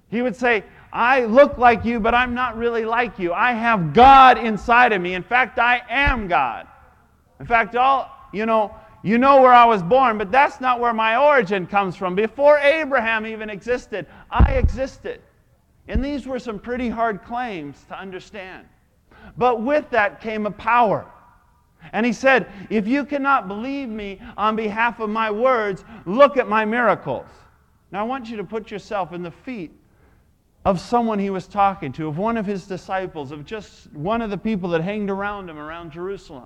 He 0.10 0.22
would 0.22 0.36
say, 0.36 0.64
I 0.92 1.26
look 1.26 1.58
like 1.58 1.86
you, 1.86 2.00
but 2.00 2.14
I'm 2.14 2.34
not 2.34 2.58
really 2.58 2.84
like 2.84 3.18
you. 3.18 3.32
I 3.32 3.54
have 3.54 3.94
God 3.94 4.38
inside 4.38 4.92
of 4.92 5.02
me. 5.02 5.14
In 5.14 5.24
fact, 5.24 5.60
I 5.60 5.82
am 5.90 6.28
God. 6.28 6.68
In 7.40 7.46
fact, 7.46 7.76
all, 7.76 8.12
you 8.34 8.46
know, 8.46 8.76
you 9.04 9.18
know 9.18 9.42
where 9.42 9.54
I 9.54 9.66
was 9.66 9.82
born, 9.82 10.18
but 10.18 10.32
that's 10.32 10.62
not 10.62 10.80
where 10.80 10.94
my 10.94 11.16
origin 11.16 11.66
comes 11.66 11.96
from. 11.96 12.16
Before 12.16 12.60
Abraham 12.60 13.26
even 13.26 13.50
existed, 13.50 14.06
I 14.30 14.54
existed. 14.54 15.22
And 15.88 16.04
these 16.06 16.28
were 16.28 16.40
some 16.40 16.60
pretty 16.60 16.90
hard 16.90 17.24
claims 17.24 17.84
to 17.88 17.98
understand. 17.98 18.68
But 19.38 19.62
with 19.62 19.90
that 19.90 20.22
came 20.22 20.46
a 20.46 20.52
power. 20.52 21.06
And 21.94 22.06
he 22.06 22.14
said, 22.14 22.48
If 22.70 22.88
you 22.88 23.06
cannot 23.06 23.48
believe 23.48 23.90
me 23.90 24.22
on 24.38 24.56
behalf 24.56 25.00
of 25.00 25.10
my 25.10 25.32
words, 25.32 25.84
look 26.06 26.38
at 26.38 26.48
my 26.48 26.64
miracles. 26.64 27.28
Now 27.92 28.02
I 28.02 28.04
want 28.04 28.30
you 28.30 28.38
to 28.38 28.44
put 28.44 28.70
yourself 28.70 29.14
in 29.14 29.24
the 29.24 29.32
feet 29.32 29.72
of 30.64 30.80
someone 30.80 31.18
he 31.18 31.32
was 31.32 31.48
talking 31.48 31.92
to, 31.94 32.08
of 32.08 32.20
one 32.20 32.38
of 32.38 32.46
his 32.46 32.68
disciples, 32.68 33.32
of 33.32 33.46
just 33.46 33.92
one 33.94 34.22
of 34.22 34.30
the 34.30 34.38
people 34.38 34.70
that 34.70 34.82
hanged 34.82 35.10
around 35.10 35.50
him 35.50 35.58
around 35.58 35.92
Jerusalem. 35.92 36.46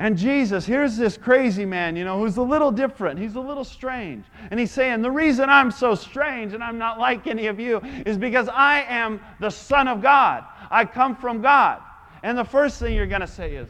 And 0.00 0.16
Jesus, 0.16 0.64
here's 0.64 0.96
this 0.96 1.16
crazy 1.16 1.64
man, 1.64 1.96
you 1.96 2.04
know, 2.04 2.20
who's 2.20 2.36
a 2.36 2.42
little 2.42 2.70
different. 2.70 3.18
He's 3.18 3.34
a 3.34 3.40
little 3.40 3.64
strange. 3.64 4.24
And 4.50 4.60
he's 4.60 4.70
saying, 4.70 5.02
The 5.02 5.10
reason 5.10 5.50
I'm 5.50 5.72
so 5.72 5.96
strange 5.96 6.54
and 6.54 6.62
I'm 6.62 6.78
not 6.78 7.00
like 7.00 7.26
any 7.26 7.48
of 7.48 7.58
you 7.58 7.80
is 8.06 8.16
because 8.16 8.48
I 8.48 8.82
am 8.82 9.20
the 9.40 9.50
Son 9.50 9.88
of 9.88 10.00
God. 10.00 10.44
I 10.70 10.84
come 10.84 11.16
from 11.16 11.42
God. 11.42 11.82
And 12.22 12.38
the 12.38 12.44
first 12.44 12.78
thing 12.78 12.94
you're 12.94 13.08
going 13.08 13.22
to 13.22 13.26
say 13.26 13.56
is, 13.56 13.68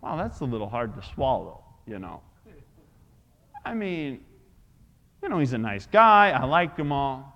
Wow, 0.00 0.16
that's 0.16 0.40
a 0.40 0.46
little 0.46 0.68
hard 0.68 0.94
to 0.94 1.06
swallow, 1.14 1.62
you 1.86 1.98
know. 1.98 2.22
I 3.64 3.74
mean, 3.74 4.24
you 5.22 5.28
know, 5.28 5.38
he's 5.38 5.52
a 5.52 5.58
nice 5.58 5.86
guy. 5.86 6.30
I 6.30 6.44
like 6.44 6.74
him 6.78 6.90
all. 6.90 7.34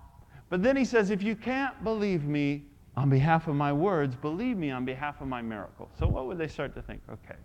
But 0.49 0.63
then 0.63 0.75
he 0.75 0.85
says, 0.85 1.11
If 1.11 1.21
you 1.21 1.35
can't 1.35 1.83
believe 1.83 2.23
me 2.23 2.63
on 2.97 3.07
behalf 3.07 3.47
of 3.47 3.53
my 3.53 3.71
words, 3.71 4.15
believe 4.15 4.57
me 4.57 4.71
on 4.71 4.83
behalf 4.83 5.21
of 5.21 5.27
my 5.27 5.43
miracles. 5.43 5.89
So 5.99 6.07
what 6.07 6.25
would 6.25 6.39
they 6.39 6.47
start 6.47 6.73
to 6.73 6.81
think? 6.81 7.01
Okay 7.07 7.35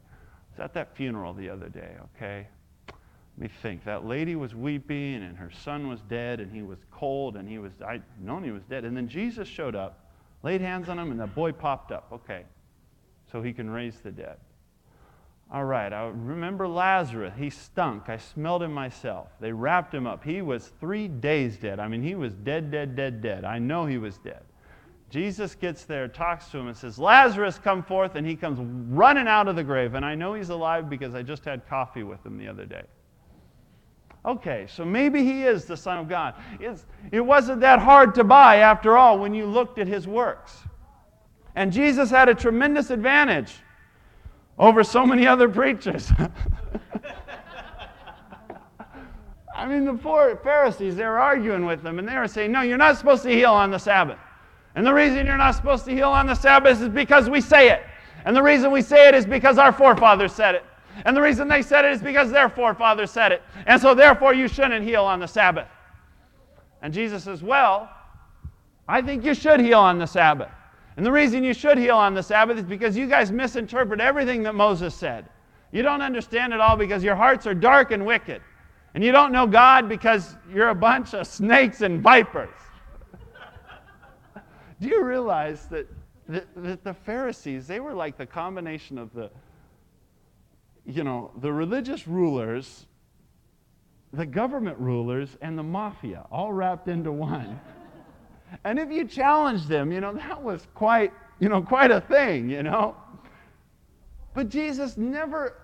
was 0.57 0.64
at 0.64 0.75
that 0.75 0.97
funeral 0.97 1.35
the 1.35 1.51
other 1.51 1.69
day, 1.69 1.97
okay? 2.16 2.47
Let 2.88 3.38
me 3.38 3.49
think. 3.62 3.85
That 3.85 4.07
lady 4.07 4.37
was 4.37 4.55
weeping, 4.55 5.16
and 5.16 5.37
her 5.37 5.51
son 5.51 5.88
was 5.88 6.01
dead, 6.09 6.40
and 6.40 6.51
he 6.51 6.62
was 6.62 6.79
cold, 6.90 7.37
and 7.37 7.49
he 7.49 7.59
was, 7.59 7.73
I'd 7.87 8.03
known 8.21 8.42
he 8.42 8.51
was 8.51 8.62
dead. 8.64 8.85
And 8.85 8.97
then 8.97 9.09
Jesus 9.09 9.47
showed 9.47 9.75
up, 9.75 10.11
laid 10.42 10.61
hands 10.61 10.88
on 10.88 10.99
him, 10.99 11.11
and 11.11 11.21
the 11.21 11.27
boy 11.27 11.53
popped 11.53 11.92
up. 11.92 12.09
Okay, 12.12 12.45
so 13.31 13.42
he 13.42 13.53
can 13.53 13.69
raise 13.69 13.99
the 13.99 14.11
dead. 14.11 14.38
All 15.53 15.64
right, 15.64 15.92
I 15.92 16.09
remember 16.09 16.66
Lazarus. 16.66 17.35
He 17.38 17.51
stunk. 17.51 18.09
I 18.09 18.16
smelled 18.16 18.62
him 18.62 18.73
myself. 18.73 19.29
They 19.38 19.53
wrapped 19.53 19.95
him 19.95 20.07
up. 20.07 20.25
He 20.25 20.42
was 20.42 20.73
three 20.81 21.07
days 21.07 21.57
dead. 21.57 21.79
I 21.79 21.87
mean, 21.87 22.03
he 22.03 22.16
was 22.16 22.35
dead, 22.35 22.71
dead, 22.71 22.97
dead, 22.97 23.21
dead. 23.21 23.45
I 23.45 23.61
know 23.61 23.87
he 23.87 23.99
was 23.99 24.19
dead. 24.19 24.42
Jesus 25.09 25.55
gets 25.55 25.85
there, 25.85 26.09
talks 26.09 26.49
to 26.49 26.59
him, 26.59 26.66
and 26.66 26.77
says, 26.77 26.99
Lazarus, 26.99 27.59
come 27.62 27.83
forth. 27.83 28.16
And 28.16 28.27
he 28.27 28.35
comes 28.35 28.59
running 28.90 29.29
out 29.29 29.47
of 29.47 29.57
the 29.57 29.62
grave. 29.62 29.95
And 29.95 30.05
I 30.05 30.14
know 30.14 30.35
he's 30.35 30.49
alive 30.49 30.90
because 30.90 31.14
I 31.14 31.23
just 31.23 31.45
had 31.45 31.69
coffee 31.69 32.03
with 32.03 32.25
him 32.27 32.37
the 32.38 32.49
other 32.49 32.66
day. 32.66 32.83
Okay, 34.25 34.66
so 34.69 34.85
maybe 34.85 35.23
he 35.23 35.45
is 35.45 35.66
the 35.66 35.77
Son 35.77 35.99
of 35.99 36.09
God. 36.09 36.35
It's, 36.59 36.85
it 37.12 37.21
wasn't 37.21 37.61
that 37.61 37.79
hard 37.79 38.12
to 38.16 38.25
buy, 38.25 38.57
after 38.57 38.97
all, 38.97 39.21
when 39.21 39.33
you 39.33 39.47
looked 39.47 39.79
at 39.79 39.87
his 39.87 40.09
works. 40.09 40.64
And 41.55 41.73
Jesus 41.73 42.11
had 42.11 42.29
a 42.29 42.35
tremendous 42.35 42.90
advantage 42.90 43.55
over 44.59 44.83
so 44.83 45.07
many 45.07 45.29
other 45.29 45.49
preachers. 45.49 46.11
I 49.57 49.66
mean, 49.66 49.85
the 49.85 49.95
poor 49.95 50.37
Pharisees, 50.42 50.97
they 50.97 51.05
were 51.05 51.21
arguing 51.21 51.64
with 51.64 51.83
them, 51.85 52.01
and 52.01 52.09
they 52.09 52.16
were 52.16 52.29
saying, 52.29 52.51
No, 52.53 52.62
you're 52.62 52.77
not 52.77 52.99
supposed 52.99 53.23
to 53.23 53.31
heal 53.31 53.53
on 53.53 53.71
the 53.71 53.79
Sabbath. 53.79 54.19
And 54.77 54.87
the 54.87 54.93
reason 54.93 55.27
you're 55.27 55.39
not 55.39 55.55
supposed 55.55 55.87
to 55.87 55.91
heal 55.91 56.11
on 56.11 56.27
the 56.27 56.35
Sabbath 56.35 56.81
is 56.81 56.91
because 56.91 57.31
we 57.31 57.41
say 57.41 57.71
it. 57.71 57.83
And 58.27 58.37
the 58.37 58.43
reason 58.43 58.71
we 58.71 58.83
say 58.83 59.09
it 59.09 59.15
is 59.15 59.25
because 59.25 59.57
our 59.57 59.73
forefathers 59.73 60.33
said 60.33 60.55
it. 60.55 60.65
And 61.07 61.17
the 61.17 61.21
reason 61.21 61.49
they 61.49 61.62
said 61.62 61.85
it 61.85 61.93
is 61.93 62.03
because 62.03 62.31
their 62.31 62.49
forefathers 62.49 63.11
said 63.11 63.33
it. 63.33 63.43
And 63.67 63.81
so 63.81 63.95
therefore 63.95 64.35
you 64.35 64.49
shouldn't 64.49 64.85
heal 64.85 65.05
on 65.05 65.19
the 65.19 65.27
Sabbath. 65.27 65.69
And 66.83 66.93
Jesus 66.93 67.25
says, 67.25 67.43
Well, 67.43 67.91
I 68.87 69.01
think 69.01 69.25
you 69.25 69.35
should 69.35 69.61
heal 69.61 69.81
on 69.81 69.99
the 69.99 70.07
Sabbath. 70.07 70.51
And 70.97 71.05
the 71.05 71.12
reason 71.12 71.43
you 71.43 71.55
should 71.55 71.79
heal 71.79 71.97
on 71.97 72.15
the 72.15 72.23
Sabbath 72.23 72.59
is 72.59 72.65
because 72.65 72.97
you 72.97 73.07
guys 73.07 73.33
misinterpret 73.33 74.01
everything 74.01 74.43
that 74.45 74.55
Moses 74.55 74.95
said. 74.95 75.27
You 75.73 75.83
don't 75.83 76.03
understand 76.03 76.53
it 76.53 76.61
all 76.61 76.77
because 76.77 77.03
your 77.03 77.17
hearts 77.17 77.47
are 77.47 77.55
dark 77.55 77.93
and 77.93 78.05
wicked. 78.05 78.43
And 78.95 79.03
you 79.05 79.12
don't 79.12 79.33
know 79.33 79.47
God 79.47 79.89
because 79.89 80.37
you're 80.53 80.71
a 80.71 80.75
bunch 80.75 81.15
of 81.15 81.27
snakes 81.27 81.83
and 81.83 82.01
vipers. 82.01 82.49
Do 84.81 84.89
you 84.89 85.05
realize 85.05 85.67
that, 85.67 85.87
that, 86.29 86.47
that 86.57 86.85
the 86.85 86.95
Pharisees, 86.95 87.67
they 87.67 87.81
were 87.81 87.95
like 87.95 88.17
the 88.17 88.27
combination 88.27 88.99
of 88.99 89.12
the, 89.12 89.31
you 90.85 91.05
know, 91.05 91.31
the 91.41 91.53
religious 91.53 92.07
rulers, 92.07 92.87
the 94.12 94.27
government 94.27 94.79
rulers, 94.79 95.37
and 95.41 95.59
the 95.59 95.62
mafia, 95.62 96.27
all 96.31 96.53
wrapped 96.53 96.89
into 96.89 97.12
one. 97.12 97.61
and 98.65 98.79
if 98.79 98.91
you 98.91 99.05
challenged 99.07 99.69
them, 99.69 99.93
you 99.93 100.01
know, 100.01 100.12
that 100.12 100.43
was 100.43 100.67
quite 100.75 101.12
you 101.39 101.49
know, 101.49 101.62
quite 101.62 101.91
a 101.91 102.01
thing, 102.01 102.49
you 102.49 102.62
know. 102.62 102.97
But 104.35 104.49
Jesus 104.49 104.97
never, 104.97 105.59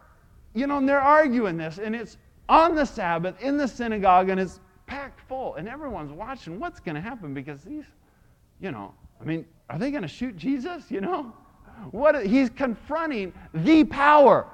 you 0.55 0.67
know, 0.67 0.79
and 0.79 0.89
they're 0.89 1.01
arguing 1.01 1.57
this, 1.57 1.79
and 1.79 1.95
it's 1.95 2.17
on 2.49 2.75
the 2.75 2.85
Sabbath 2.85 3.41
in 3.41 3.57
the 3.57 3.69
synagogue, 3.69 4.29
and 4.29 4.41
it's 4.41 4.61
packed 4.87 5.21
full, 5.29 5.55
and 5.55 5.69
everyone's 5.69 6.13
watching 6.13 6.59
what's 6.59 6.81
going 6.81 6.95
to 6.95 7.01
happen 7.01 7.33
because 7.33 7.63
these, 7.63 7.85
you 8.61 8.71
know, 8.71 8.95
I 9.23 9.25
mean, 9.25 9.47
are 9.71 9.79
they 9.79 9.91
going 9.91 10.03
to 10.03 10.09
shoot 10.09 10.37
Jesus? 10.37 10.91
You 10.91 11.01
know, 11.01 11.33
what 11.93 12.27
he's 12.27 12.51
confronting 12.51 13.33
the 13.55 13.85
power 13.85 14.47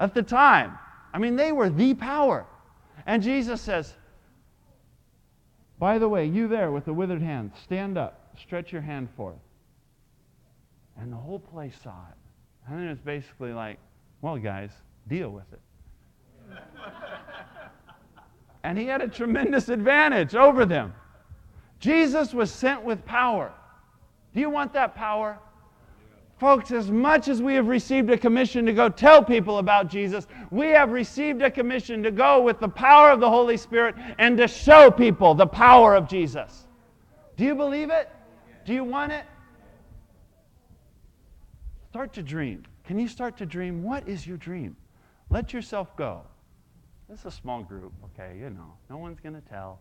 at 0.00 0.12
the 0.12 0.22
time. 0.22 0.78
I 1.14 1.18
mean, 1.18 1.36
they 1.36 1.52
were 1.52 1.70
the 1.70 1.94
power, 1.94 2.44
and 3.06 3.22
Jesus 3.22 3.60
says, 3.60 3.94
"By 5.78 5.98
the 5.98 6.08
way, 6.08 6.26
you 6.26 6.48
there 6.48 6.70
with 6.70 6.84
the 6.84 6.92
withered 6.92 7.22
hand, 7.22 7.52
stand 7.62 7.96
up, 7.96 8.34
stretch 8.36 8.72
your 8.72 8.82
hand 8.82 9.08
forth." 9.16 9.38
And 11.00 11.12
the 11.12 11.16
whole 11.16 11.38
place 11.38 11.74
saw 11.82 11.94
it. 12.10 12.16
And 12.68 12.78
then 12.78 12.88
it's 12.88 13.00
basically 13.00 13.52
like, 13.52 13.78
well, 14.20 14.36
guys, 14.36 14.70
deal 15.06 15.30
with 15.30 15.44
it. 15.52 15.60
and 18.64 18.76
he 18.76 18.86
had 18.86 19.00
a 19.00 19.08
tremendous 19.08 19.68
advantage 19.68 20.34
over 20.34 20.66
them. 20.66 20.92
Jesus 21.78 22.34
was 22.34 22.50
sent 22.50 22.82
with 22.82 23.04
power. 23.04 23.52
Do 24.38 24.42
you 24.42 24.50
want 24.50 24.72
that 24.74 24.94
power? 24.94 25.36
Folks, 26.38 26.70
as 26.70 26.92
much 26.92 27.26
as 27.26 27.42
we 27.42 27.54
have 27.54 27.66
received 27.66 28.08
a 28.08 28.16
commission 28.16 28.64
to 28.66 28.72
go 28.72 28.88
tell 28.88 29.20
people 29.20 29.58
about 29.58 29.88
Jesus, 29.88 30.28
we 30.52 30.68
have 30.68 30.92
received 30.92 31.42
a 31.42 31.50
commission 31.50 32.04
to 32.04 32.12
go 32.12 32.40
with 32.40 32.60
the 32.60 32.68
power 32.68 33.10
of 33.10 33.18
the 33.18 33.28
Holy 33.28 33.56
Spirit 33.56 33.96
and 34.20 34.36
to 34.36 34.46
show 34.46 34.92
people 34.92 35.34
the 35.34 35.44
power 35.44 35.96
of 35.96 36.08
Jesus. 36.08 36.68
Do 37.36 37.42
you 37.42 37.56
believe 37.56 37.90
it? 37.90 38.12
Do 38.64 38.72
you 38.72 38.84
want 38.84 39.10
it? 39.10 39.24
Start 41.90 42.12
to 42.12 42.22
dream. 42.22 42.62
Can 42.84 42.96
you 42.96 43.08
start 43.08 43.36
to 43.38 43.44
dream? 43.44 43.82
What 43.82 44.08
is 44.08 44.24
your 44.24 44.36
dream? 44.36 44.76
Let 45.30 45.52
yourself 45.52 45.96
go. 45.96 46.22
This 47.08 47.18
is 47.18 47.26
a 47.26 47.30
small 47.32 47.64
group, 47.64 47.92
okay? 48.04 48.38
You 48.38 48.50
know, 48.50 48.74
no 48.88 48.98
one's 48.98 49.18
going 49.18 49.34
to 49.34 49.48
tell. 49.48 49.80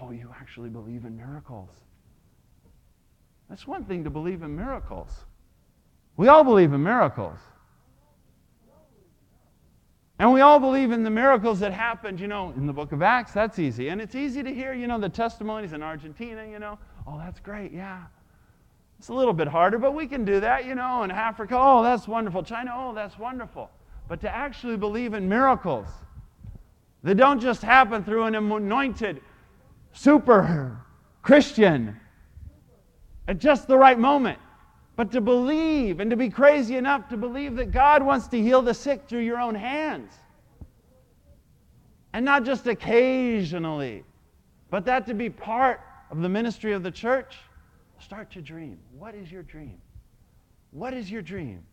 Oh, 0.00 0.12
you 0.12 0.32
actually 0.40 0.68
believe 0.68 1.04
in 1.04 1.16
miracles. 1.16 1.70
That's 3.54 3.68
one 3.68 3.84
thing 3.84 4.02
to 4.02 4.10
believe 4.10 4.42
in 4.42 4.56
miracles. 4.56 5.26
We 6.16 6.26
all 6.26 6.42
believe 6.42 6.72
in 6.72 6.82
miracles. 6.82 7.38
And 10.18 10.32
we 10.32 10.40
all 10.40 10.58
believe 10.58 10.90
in 10.90 11.04
the 11.04 11.10
miracles 11.10 11.60
that 11.60 11.72
happened, 11.72 12.18
you 12.18 12.26
know, 12.26 12.52
in 12.56 12.66
the 12.66 12.72
book 12.72 12.90
of 12.90 13.00
Acts. 13.00 13.30
That's 13.30 13.60
easy. 13.60 13.90
And 13.90 14.00
it's 14.00 14.16
easy 14.16 14.42
to 14.42 14.52
hear, 14.52 14.72
you 14.72 14.88
know, 14.88 14.98
the 14.98 15.08
testimonies 15.08 15.72
in 15.72 15.84
Argentina, 15.84 16.44
you 16.44 16.58
know. 16.58 16.80
Oh, 17.06 17.16
that's 17.16 17.38
great, 17.38 17.70
yeah. 17.70 18.02
It's 18.98 19.10
a 19.10 19.14
little 19.14 19.32
bit 19.32 19.46
harder, 19.46 19.78
but 19.78 19.94
we 19.94 20.08
can 20.08 20.24
do 20.24 20.40
that, 20.40 20.64
you 20.64 20.74
know. 20.74 21.04
In 21.04 21.12
Africa, 21.12 21.56
oh, 21.56 21.80
that's 21.84 22.08
wonderful. 22.08 22.42
China, 22.42 22.72
oh, 22.74 22.92
that's 22.92 23.16
wonderful. 23.20 23.70
But 24.08 24.20
to 24.22 24.34
actually 24.34 24.78
believe 24.78 25.14
in 25.14 25.28
miracles 25.28 25.86
that 27.04 27.14
don't 27.14 27.38
just 27.38 27.62
happen 27.62 28.02
through 28.02 28.24
an 28.24 28.34
anointed 28.34 29.22
super 29.92 30.76
Christian 31.22 32.00
at 33.26 33.38
just 33.38 33.66
the 33.66 33.76
right 33.76 33.98
moment, 33.98 34.38
but 34.96 35.10
to 35.12 35.20
believe 35.20 36.00
and 36.00 36.10
to 36.10 36.16
be 36.16 36.28
crazy 36.28 36.76
enough 36.76 37.08
to 37.08 37.16
believe 37.16 37.56
that 37.56 37.72
God 37.72 38.02
wants 38.02 38.28
to 38.28 38.40
heal 38.40 38.62
the 38.62 38.74
sick 38.74 39.04
through 39.08 39.20
your 39.20 39.40
own 39.40 39.54
hands. 39.54 40.12
And 42.12 42.24
not 42.24 42.44
just 42.44 42.66
occasionally, 42.66 44.04
but 44.70 44.84
that 44.84 45.06
to 45.06 45.14
be 45.14 45.30
part 45.30 45.80
of 46.10 46.20
the 46.20 46.28
ministry 46.28 46.72
of 46.72 46.82
the 46.82 46.90
church. 46.90 47.36
Start 47.98 48.30
to 48.32 48.42
dream. 48.42 48.78
What 48.98 49.14
is 49.14 49.32
your 49.32 49.42
dream? 49.42 49.78
What 50.70 50.94
is 50.94 51.10
your 51.10 51.22
dream? 51.22 51.64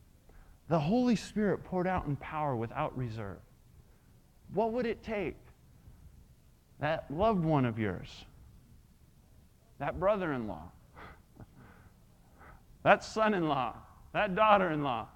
The 0.67 0.79
Holy 0.79 1.15
Spirit 1.15 1.63
poured 1.63 1.85
out 1.85 2.05
in 2.05 2.15
power 2.15 2.55
without 2.55 2.97
reserve. 2.97 3.39
What 4.53 4.71
would 4.73 4.85
it 4.85 5.03
take? 5.03 5.35
That 6.79 7.05
loved 7.09 7.43
one 7.43 7.65
of 7.65 7.77
yours, 7.77 8.09
that 9.77 9.99
brother 9.99 10.33
in 10.33 10.47
law, 10.47 10.71
that 12.83 13.03
son 13.03 13.33
in 13.33 13.47
law, 13.47 13.75
that 14.13 14.35
daughter 14.35 14.71
in 14.71 14.83
law, 14.83 15.07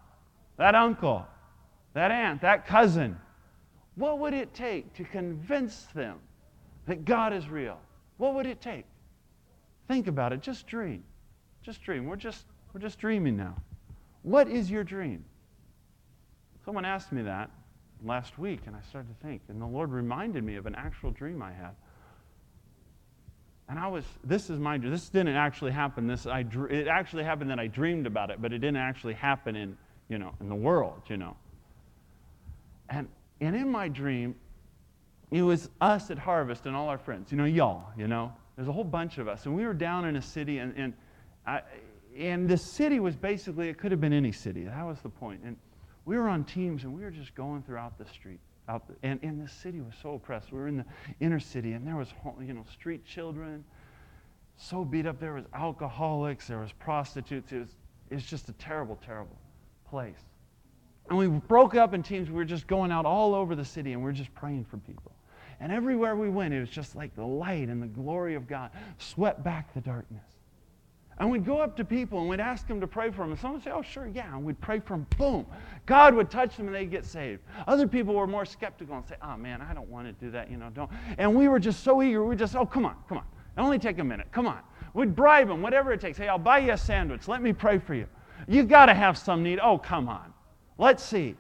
that 0.58 0.76
uncle, 0.76 1.26
that 1.94 2.12
aunt, 2.12 2.42
that 2.42 2.68
cousin. 2.68 3.18
What 3.96 4.20
would 4.20 4.34
it 4.34 4.54
take 4.54 4.94
to 4.96 5.04
convince 5.04 5.88
them 5.96 6.20
that 6.86 7.06
God 7.06 7.34
is 7.34 7.50
real? 7.50 7.80
What 8.18 8.36
would 8.36 8.46
it 8.46 8.62
take? 8.62 8.86
Think 9.88 10.08
about 10.08 10.34
it. 10.34 10.42
Just 10.42 10.68
dream. 10.68 11.04
Just 11.62 11.82
dream. 11.82 12.06
We're 12.06 12.16
just, 12.16 12.46
we're 12.74 12.82
just 12.82 13.00
dreaming 13.00 13.38
now. 13.38 13.56
What 14.24 14.48
is 14.48 14.70
your 14.70 14.84
dream? 14.84 15.24
Someone 16.64 16.86
asked 16.86 17.12
me 17.12 17.22
that 17.24 17.50
last 18.04 18.38
week, 18.40 18.62
and 18.66 18.76
I 18.76 18.82
started 18.90 19.08
to 19.08 19.26
think, 19.26 19.42
and 19.50 19.62
the 19.62 19.66
Lord 19.66 19.92
reminded 19.92 20.44
me 20.44 20.56
of 20.56 20.66
an 20.66 20.76
actual 20.76 21.12
dream 21.12 21.42
I 21.42 21.52
had. 21.52 21.76
And 23.68 23.80
I 23.80 23.88
was, 23.88 24.06
this 24.24 24.50
is 24.50 24.60
my, 24.60 24.78
this 24.78 25.10
didn't 25.10 25.36
actually 25.36 25.72
happen. 25.72 26.06
This, 26.06 26.28
I, 26.28 26.46
it 26.70 26.88
actually 26.88 27.24
happened 27.24 27.50
that 27.50 27.60
I 27.60 27.68
dreamed 27.68 28.06
about 28.06 28.30
it, 28.30 28.42
but 28.42 28.54
it 28.54 28.60
didn't 28.60 28.78
actually 28.78 29.16
happen 29.16 29.56
in, 29.56 29.76
you 30.08 30.20
know, 30.20 30.34
in 30.40 30.50
the 30.50 30.56
world, 30.56 31.02
you 31.08 31.18
know. 31.18 31.36
And, 32.90 33.08
and 33.42 33.56
in 33.56 33.72
my 33.72 33.88
dream, 33.88 34.36
it 35.32 35.42
was 35.42 35.70
us 35.82 36.12
at 36.12 36.20
Harvest 36.20 36.68
and 36.68 36.76
all 36.76 36.90
our 36.90 37.00
friends, 37.00 37.32
you 37.32 37.38
know, 37.38 37.46
y'all, 37.46 37.88
you 37.98 38.08
know. 38.08 38.32
There's 38.56 38.68
a 38.68 38.72
whole 38.72 38.84
bunch 38.84 39.18
of 39.18 39.28
us. 39.28 39.48
And 39.48 39.56
we 39.56 39.66
were 39.66 39.74
down 39.74 40.06
in 40.06 40.16
a 40.16 40.22
city, 40.22 40.60
and, 40.60 40.74
and, 40.78 40.94
I, 41.48 41.62
and 42.16 42.48
the 42.48 42.58
city 42.58 43.00
was 43.00 43.16
basically, 43.16 43.68
it 43.68 43.78
could 43.80 43.92
have 43.92 44.00
been 44.00 44.14
any 44.14 44.32
city. 44.32 44.66
That 44.66 44.86
was 44.86 45.00
the 45.02 45.10
point. 45.10 45.42
And 45.44 45.58
we 46.06 46.18
were 46.18 46.30
on 46.30 46.44
teams, 46.44 46.84
and 46.84 46.96
we 46.96 47.02
were 47.02 47.12
just 47.12 47.34
going 47.34 47.64
throughout 47.64 47.98
the 47.98 48.06
street. 48.06 48.40
Out 48.68 48.84
and, 49.04 49.20
and 49.22 49.42
the 49.42 49.48
city 49.48 49.80
was 49.82 49.94
so 50.02 50.16
oppressed. 50.16 50.52
We 50.52 50.60
were 50.60 50.68
in 50.68 50.78
the 50.78 50.86
inner 51.20 51.40
city, 51.40 51.74
and 51.74 51.86
there 51.86 51.96
was, 51.96 52.08
you 52.42 52.54
know, 52.54 52.66
street 52.72 53.06
children, 53.06 53.64
so 54.58 54.84
beat 54.84 55.06
up. 55.06 55.20
There 55.20 55.34
was 55.34 55.46
alcoholics, 55.54 56.48
there 56.48 56.60
was 56.60 56.72
prostitutes. 56.72 57.52
It 57.52 57.60
was, 57.60 57.70
it 58.10 58.16
was 58.16 58.26
just 58.26 58.50
a 58.50 58.54
terrible, 58.54 59.00
terrible 59.06 59.38
place. 59.88 60.18
And 61.10 61.18
we 61.18 61.28
broke 61.28 61.76
up 61.76 61.94
in 61.94 62.02
teams. 62.02 62.30
We 62.30 62.36
were 62.36 62.46
just 62.46 62.66
going 62.66 62.92
out 62.92 63.06
all 63.06 63.36
over 63.36 63.56
the 63.56 63.66
city, 63.66 63.94
and 63.94 64.02
we 64.02 64.06
were 64.06 64.14
just 64.14 64.34
praying 64.34 64.66
for 64.66 64.78
people. 64.78 65.12
And 65.60 65.72
everywhere 65.72 66.16
we 66.16 66.30
went, 66.30 66.54
it 66.54 66.60
was 66.60 66.70
just 66.70 66.96
like 66.96 67.16
the 67.16 67.26
light 67.26 67.70
and 67.70 67.82
the 67.82 67.88
glory 67.88 68.36
of 68.36 68.48
God 68.48 68.72
swept 68.98 69.44
back 69.44 69.74
the 69.74 69.82
darkness. 69.82 70.35
And 71.18 71.32
we'd 71.32 71.46
go 71.46 71.60
up 71.60 71.78
to 71.78 71.86
people 71.86 72.20
and 72.20 72.30
we'd 72.30 72.42
ask 72.42 72.68
them 72.68 72.82
to 72.82 72.88
pray 72.88 73.10
for 73.10 73.20
them. 73.20 73.32
And 73.32 73.40
someone 73.40 73.60
would 73.60 73.64
say, 73.64 73.72
Oh, 73.72 73.82
sure, 73.82 74.08
yeah. 74.08 74.36
And 74.36 74.44
we'd 74.44 74.60
pray 74.60 74.80
for 74.80 74.94
them. 74.94 75.08
Boom. 75.18 75.46
God 75.86 76.14
would 76.14 76.30
touch 76.30 76.58
them 76.58 76.68
and 76.68 76.76
they'd 76.76 76.92
get 76.92 77.06
saved. 77.06 77.42
Other 77.68 77.88
people 77.88 78.14
were 78.14 78.28
more 78.28 78.46
skeptical 78.46 78.98
and 78.98 79.06
say, 79.06 79.16
Oh, 79.22 79.38
man, 79.38 79.62
I 79.62 79.74
don't 79.74 79.88
want 79.88 80.08
to 80.08 80.26
do 80.26 80.30
that. 80.32 80.52
You 80.52 80.58
know, 80.58 80.70
don't. 80.70 80.92
And 81.18 81.34
we 81.34 81.48
were 81.48 81.60
just 81.60 81.84
so 81.84 82.04
eager. 82.04 82.26
We 82.26 82.36
just, 82.36 82.56
Oh, 82.56 82.66
come 82.66 82.86
on, 82.86 82.96
come 83.08 83.20
on. 83.20 83.24
It 83.58 83.62
only 83.62 83.80
take 83.80 84.00
a 84.00 84.04
minute. 84.04 84.28
Come 84.32 84.48
on. 84.48 84.60
We'd 84.94 85.16
bribe 85.16 85.48
them, 85.48 85.62
whatever 85.62 85.94
it 85.94 86.02
takes. 86.02 86.18
Hey, 86.18 86.28
I'll 86.28 86.38
buy 86.38 86.60
you 86.60 86.74
a 86.74 86.78
sandwich. 86.78 87.28
Let 87.28 87.42
me 87.42 87.54
pray 87.54 87.78
for 87.78 87.94
you. 87.94 88.08
You've 88.48 88.68
got 88.68 88.88
to 88.88 88.94
have 88.94 89.18
some 89.18 89.42
need. 89.42 89.60
Oh, 89.62 89.78
come 89.78 90.10
on. 90.10 90.34
Let's 90.78 91.04
see. 91.04 91.36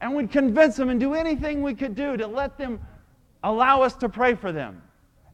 And 0.00 0.14
we'd 0.14 0.30
convince 0.30 0.76
them 0.76 0.90
and 0.90 1.00
do 1.00 1.14
anything 1.14 1.62
we 1.62 1.74
could 1.74 1.94
do 1.94 2.16
to 2.16 2.26
let 2.26 2.58
them 2.58 2.80
allow 3.42 3.82
us 3.82 3.94
to 3.96 4.08
pray 4.08 4.34
for 4.34 4.52
them. 4.52 4.82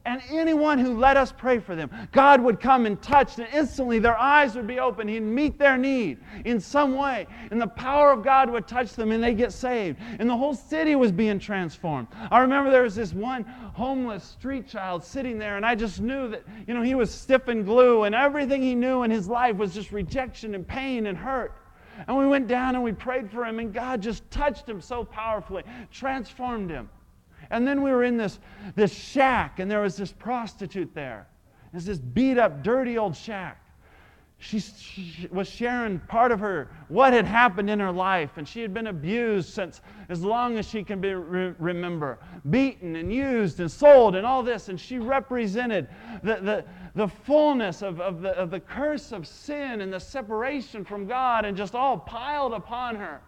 And 0.03 0.21
anyone 0.31 0.79
who 0.79 0.97
let 0.97 1.15
us 1.15 1.31
pray 1.31 1.59
for 1.59 1.75
them, 1.75 1.91
God 2.11 2.41
would 2.41 2.59
come 2.59 2.87
and 2.87 2.99
touch, 3.01 3.37
and 3.37 3.47
instantly 3.53 3.99
their 3.99 4.17
eyes 4.17 4.55
would 4.55 4.65
be 4.65 4.79
open. 4.79 5.07
He'd 5.07 5.19
meet 5.19 5.59
their 5.59 5.77
need 5.77 6.17
in 6.43 6.59
some 6.59 6.95
way. 6.95 7.27
And 7.51 7.61
the 7.61 7.67
power 7.67 8.11
of 8.11 8.23
God 8.23 8.49
would 8.49 8.67
touch 8.67 8.93
them, 8.93 9.11
and 9.11 9.23
they 9.23 9.35
get 9.35 9.53
saved. 9.53 9.99
And 10.17 10.27
the 10.27 10.35
whole 10.35 10.55
city 10.55 10.95
was 10.95 11.11
being 11.11 11.37
transformed. 11.37 12.07
I 12.31 12.39
remember 12.39 12.71
there 12.71 12.81
was 12.81 12.95
this 12.95 13.13
one 13.13 13.43
homeless 13.43 14.23
street 14.23 14.67
child 14.67 15.03
sitting 15.03 15.37
there, 15.37 15.57
and 15.57 15.65
I 15.65 15.75
just 15.75 16.01
knew 16.01 16.29
that, 16.29 16.43
you 16.67 16.73
know, 16.73 16.81
he 16.81 16.95
was 16.95 17.11
stiff 17.11 17.47
and 17.47 17.63
glue, 17.63 18.03
and 18.03 18.15
everything 18.15 18.63
he 18.63 18.73
knew 18.73 19.03
in 19.03 19.11
his 19.11 19.27
life 19.27 19.55
was 19.57 19.71
just 19.71 19.91
rejection 19.91 20.55
and 20.55 20.67
pain 20.67 21.05
and 21.05 21.17
hurt. 21.17 21.53
And 22.07 22.17
we 22.17 22.25
went 22.25 22.47
down 22.47 22.73
and 22.73 22.83
we 22.83 22.91
prayed 22.91 23.29
for 23.29 23.45
him, 23.45 23.59
and 23.59 23.71
God 23.71 24.01
just 24.01 24.29
touched 24.31 24.67
him 24.67 24.81
so 24.81 25.03
powerfully, 25.03 25.63
transformed 25.91 26.71
him. 26.71 26.89
And 27.51 27.67
then 27.67 27.83
we 27.83 27.91
were 27.91 28.03
in 28.03 28.17
this, 28.17 28.39
this 28.75 28.93
shack, 28.93 29.59
and 29.59 29.69
there 29.69 29.81
was 29.81 29.97
this 29.97 30.11
prostitute 30.11 30.95
there. 30.95 31.27
It's 31.73 31.85
this 31.85 31.99
beat 31.99 32.37
up, 32.37 32.63
dirty 32.63 32.97
old 32.97 33.15
shack. 33.15 33.57
She, 34.39 34.59
was 35.31 35.47
sharing 35.47 35.99
part 35.99 36.31
of 36.31 36.39
her, 36.39 36.71
what 36.87 37.13
had 37.13 37.25
happened 37.25 37.69
in 37.69 37.79
her 37.79 37.91
life, 37.91 38.37
and 38.37 38.47
she 38.47 38.61
had 38.61 38.73
been 38.73 38.87
abused 38.87 39.53
since 39.53 39.81
as 40.09 40.23
long 40.23 40.57
as 40.57 40.67
she 40.67 40.83
can 40.83 40.99
be, 40.99 41.13
re- 41.13 41.53
remember, 41.59 42.17
beaten 42.49 42.95
and 42.95 43.13
used 43.13 43.59
and 43.59 43.69
sold 43.69 44.15
and 44.15 44.25
all 44.25 44.41
this, 44.41 44.69
and 44.69 44.79
she 44.79 44.97
represented 44.97 45.87
the, 46.23 46.37
the, 46.37 46.65
the 46.95 47.07
fullness 47.07 47.83
of, 47.83 48.01
of, 48.01 48.21
the, 48.21 48.31
of 48.31 48.49
the 48.49 48.59
curse 48.59 49.11
of 49.11 49.27
sin 49.27 49.81
and 49.81 49.93
the 49.93 49.99
separation 49.99 50.83
from 50.83 51.05
God, 51.05 51.45
and 51.45 51.55
just 51.55 51.75
all 51.75 51.99
piled 51.99 52.53
upon 52.53 52.95
her. 52.95 53.21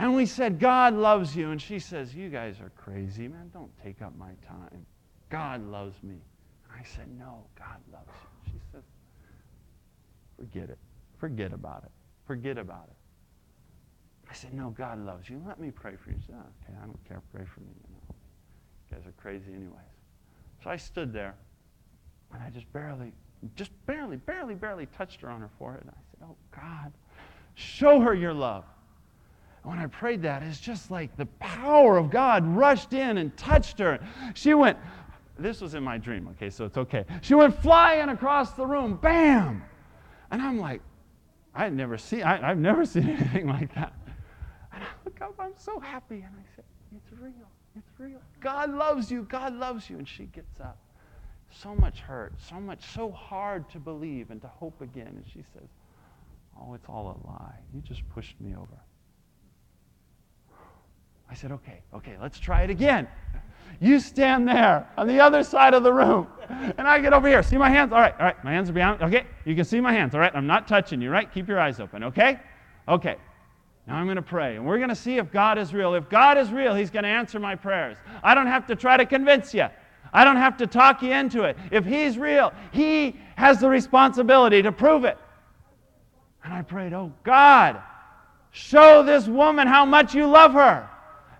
And 0.00 0.14
we 0.14 0.24
said, 0.24 0.58
God 0.58 0.94
loves 0.94 1.36
you. 1.36 1.50
And 1.50 1.60
she 1.60 1.78
says, 1.78 2.14
You 2.14 2.30
guys 2.30 2.58
are 2.58 2.70
crazy, 2.70 3.28
man. 3.28 3.50
Don't 3.52 3.70
take 3.84 4.00
up 4.00 4.16
my 4.16 4.32
time. 4.48 4.86
God 5.28 5.62
loves 5.68 6.02
me. 6.02 6.16
I 6.74 6.82
said, 6.84 7.06
No, 7.18 7.44
God 7.54 7.76
loves 7.92 8.08
you. 8.46 8.52
She 8.52 8.58
says, 8.72 8.82
forget 10.38 10.70
it. 10.70 10.78
Forget 11.18 11.52
about 11.52 11.82
it. 11.84 11.90
Forget 12.26 12.56
about 12.56 12.88
it. 12.88 12.96
I 14.30 14.32
said, 14.32 14.54
No, 14.54 14.70
God 14.70 15.04
loves 15.04 15.28
you. 15.28 15.42
Let 15.46 15.60
me 15.60 15.70
pray 15.70 15.96
for 16.02 16.08
you. 16.08 16.16
He 16.16 16.22
said, 16.28 16.36
oh, 16.38 16.48
Okay, 16.64 16.78
I 16.82 16.86
don't 16.86 17.04
care. 17.06 17.20
Pray 17.34 17.44
for 17.44 17.60
me. 17.60 17.66
You, 17.86 17.94
know. 17.94 18.14
you 18.90 18.96
guys 18.96 19.06
are 19.06 19.12
crazy, 19.20 19.52
anyways. 19.52 19.74
So 20.64 20.70
I 20.70 20.78
stood 20.78 21.12
there, 21.12 21.34
and 22.32 22.42
I 22.42 22.48
just 22.48 22.72
barely, 22.72 23.12
just 23.54 23.72
barely, 23.84 24.16
barely, 24.16 24.54
barely 24.54 24.86
touched 24.96 25.20
her 25.20 25.28
on 25.28 25.42
her 25.42 25.50
forehead. 25.58 25.82
And 25.82 25.90
I 25.90 26.00
said, 26.10 26.26
Oh, 26.26 26.36
God, 26.58 26.90
show 27.54 28.00
her 28.00 28.14
your 28.14 28.32
love. 28.32 28.64
When 29.62 29.78
I 29.78 29.86
prayed 29.86 30.22
that, 30.22 30.42
it's 30.42 30.60
just 30.60 30.90
like 30.90 31.16
the 31.16 31.26
power 31.38 31.98
of 31.98 32.10
God 32.10 32.46
rushed 32.46 32.92
in 32.92 33.18
and 33.18 33.36
touched 33.36 33.78
her. 33.78 33.98
She 34.34 34.54
went, 34.54 34.78
this 35.38 35.60
was 35.60 35.74
in 35.74 35.82
my 35.82 35.98
dream, 35.98 36.28
okay, 36.28 36.50
so 36.50 36.64
it's 36.64 36.78
okay. 36.78 37.04
She 37.20 37.34
went 37.34 37.60
flying 37.60 38.08
across 38.08 38.52
the 38.52 38.64
room, 38.64 38.96
bam! 38.96 39.62
And 40.30 40.40
I'm 40.40 40.58
like, 40.58 40.80
I 41.54 41.64
had 41.64 41.74
never 41.74 41.98
seen, 41.98 42.22
I, 42.22 42.48
have 42.48 42.58
never 42.58 42.84
seen 42.84 43.08
anything 43.08 43.48
like 43.48 43.74
that. 43.74 43.92
And 44.72 44.82
I 44.82 44.88
look 45.04 45.20
up, 45.20 45.34
I'm 45.38 45.52
so 45.56 45.78
happy, 45.78 46.16
and 46.16 46.34
I 46.34 46.56
said, 46.56 46.64
it's 46.96 47.20
real, 47.20 47.48
it's 47.76 47.90
real. 47.98 48.20
God 48.40 48.72
loves 48.72 49.10
you, 49.10 49.24
God 49.24 49.54
loves 49.54 49.90
you. 49.90 49.98
And 49.98 50.08
she 50.08 50.24
gets 50.24 50.60
up. 50.60 50.78
So 51.50 51.74
much 51.74 52.00
hurt, 52.00 52.32
so 52.48 52.60
much, 52.60 52.84
so 52.94 53.10
hard 53.10 53.68
to 53.70 53.80
believe 53.80 54.30
and 54.30 54.40
to 54.40 54.46
hope 54.46 54.80
again. 54.80 55.08
And 55.08 55.24
she 55.26 55.42
says, 55.52 55.68
oh, 56.60 56.74
it's 56.74 56.88
all 56.88 57.08
a 57.08 57.26
lie. 57.26 57.58
You 57.74 57.80
just 57.80 58.08
pushed 58.10 58.40
me 58.40 58.54
over. 58.54 58.78
I 61.30 61.34
said, 61.34 61.52
okay, 61.52 61.80
okay, 61.94 62.16
let's 62.20 62.38
try 62.38 62.62
it 62.62 62.70
again. 62.70 63.06
You 63.80 64.00
stand 64.00 64.48
there 64.48 64.86
on 64.98 65.06
the 65.06 65.20
other 65.20 65.42
side 65.42 65.72
of 65.72 65.84
the 65.84 65.92
room. 65.92 66.26
And 66.48 66.86
I 66.86 66.98
get 66.98 67.12
over 67.12 67.28
here. 67.28 67.42
See 67.42 67.56
my 67.56 67.70
hands? 67.70 67.92
All 67.92 68.00
right, 68.00 68.12
all 68.18 68.26
right. 68.26 68.44
My 68.44 68.52
hands 68.52 68.68
are 68.68 68.72
behind. 68.72 69.00
Okay, 69.00 69.24
you 69.44 69.54
can 69.54 69.64
see 69.64 69.80
my 69.80 69.92
hands. 69.92 70.14
All 70.14 70.20
right, 70.20 70.32
I'm 70.34 70.46
not 70.46 70.66
touching 70.68 71.00
you, 71.00 71.10
right? 71.10 71.32
Keep 71.32 71.48
your 71.48 71.60
eyes 71.60 71.78
open, 71.80 72.04
okay? 72.04 72.40
Okay. 72.88 73.16
Now 73.86 73.96
I'm 73.96 74.06
going 74.06 74.16
to 74.16 74.22
pray. 74.22 74.56
And 74.56 74.66
we're 74.66 74.78
going 74.78 74.90
to 74.90 74.96
see 74.96 75.16
if 75.16 75.30
God 75.32 75.56
is 75.56 75.72
real. 75.72 75.94
If 75.94 76.10
God 76.10 76.36
is 76.36 76.50
real, 76.50 76.74
He's 76.74 76.90
going 76.90 77.04
to 77.04 77.08
answer 77.08 77.38
my 77.38 77.54
prayers. 77.54 77.96
I 78.22 78.34
don't 78.34 78.48
have 78.48 78.66
to 78.66 78.76
try 78.76 78.96
to 78.96 79.06
convince 79.06 79.54
you. 79.54 79.66
I 80.12 80.24
don't 80.24 80.36
have 80.36 80.56
to 80.58 80.66
talk 80.66 81.00
you 81.00 81.12
into 81.12 81.44
it. 81.44 81.56
If 81.70 81.86
He's 81.86 82.18
real, 82.18 82.52
He 82.72 83.18
has 83.36 83.60
the 83.60 83.68
responsibility 83.68 84.60
to 84.62 84.72
prove 84.72 85.04
it. 85.04 85.16
And 86.44 86.52
I 86.52 86.62
prayed, 86.62 86.92
Oh 86.92 87.12
God, 87.22 87.80
show 88.50 89.02
this 89.04 89.26
woman 89.26 89.68
how 89.68 89.84
much 89.86 90.14
you 90.14 90.26
love 90.26 90.52
her 90.52 90.89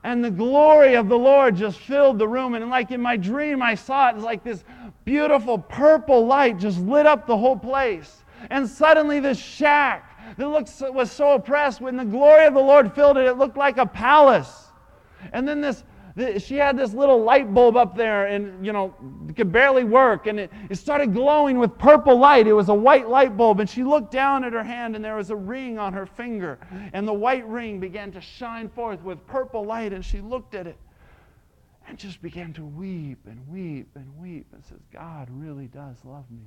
and 0.02 0.24
the 0.24 0.30
glory 0.30 0.94
of 0.94 1.08
the 1.08 1.18
Lord 1.18 1.56
just 1.56 1.78
filled 1.78 2.18
the 2.18 2.28
room. 2.28 2.54
And 2.54 2.70
like 2.70 2.90
in 2.90 3.00
my 3.00 3.16
dream, 3.16 3.62
I 3.62 3.74
saw 3.74 4.08
it. 4.08 4.14
It's 4.14 4.24
like 4.24 4.42
this 4.42 4.64
beautiful 5.04 5.58
purple 5.58 6.26
light 6.26 6.58
just 6.58 6.78
lit 6.80 7.06
up 7.06 7.26
the 7.26 7.36
whole 7.36 7.56
place. 7.56 8.24
And 8.48 8.66
suddenly, 8.66 9.20
this 9.20 9.38
shack 9.38 10.36
that 10.38 10.48
looks, 10.48 10.80
was 10.80 11.12
so 11.12 11.34
oppressed, 11.34 11.82
when 11.82 11.96
the 11.96 12.04
glory 12.04 12.46
of 12.46 12.54
the 12.54 12.60
Lord 12.60 12.94
filled 12.94 13.18
it, 13.18 13.26
it 13.26 13.36
looked 13.36 13.58
like 13.58 13.76
a 13.76 13.84
palace. 13.84 14.68
And 15.32 15.46
then 15.46 15.60
this 15.60 15.84
she 16.38 16.56
had 16.56 16.76
this 16.76 16.92
little 16.92 17.22
light 17.22 17.52
bulb 17.52 17.76
up 17.76 17.96
there 17.96 18.26
and 18.26 18.64
you 18.64 18.72
know 18.72 18.94
it 19.28 19.37
could 19.37 19.52
barely 19.52 19.85
work 19.85 20.26
and 20.26 20.40
it, 20.40 20.52
it 20.68 20.76
started 20.76 21.12
glowing 21.12 21.59
with 21.59 21.76
purple 21.78 22.18
light. 22.18 22.46
It 22.46 22.52
was 22.52 22.68
a 22.68 22.74
white 22.74 23.09
light 23.09 23.37
bulb 23.37 23.61
and 23.61 23.68
she 23.68 23.85
looked 23.85 24.11
down 24.11 24.44
at 24.44 24.52
her 24.52 24.62
hand 24.62 24.96
and 24.96 25.04
there 25.04 25.16
was 25.16 25.30
a 25.30 25.37
ring 25.37 25.78
on 25.78 25.92
her 25.92 26.06
finger 26.06 26.59
and 26.92 27.06
the 27.06 27.12
white 27.12 27.46
ring 27.46 27.80
began 27.80 28.12
to 28.12 28.20
shine 28.20 28.68
forth 28.68 29.02
with 29.02 29.24
purple 29.26 29.64
light 29.64 29.92
and 29.92 30.04
she 30.04 30.20
looked 30.20 30.54
at 30.54 30.66
it 30.66 30.76
and 31.88 31.98
just 31.98 32.22
began 32.22 32.52
to 32.52 32.64
weep 32.64 33.18
and 33.26 33.46
weep 33.48 33.88
and 33.94 34.06
weep 34.18 34.46
and 34.52 34.64
says 34.64 34.80
god 34.92 35.28
really 35.30 35.66
does 35.66 35.96
love 36.04 36.30
me. 36.30 36.46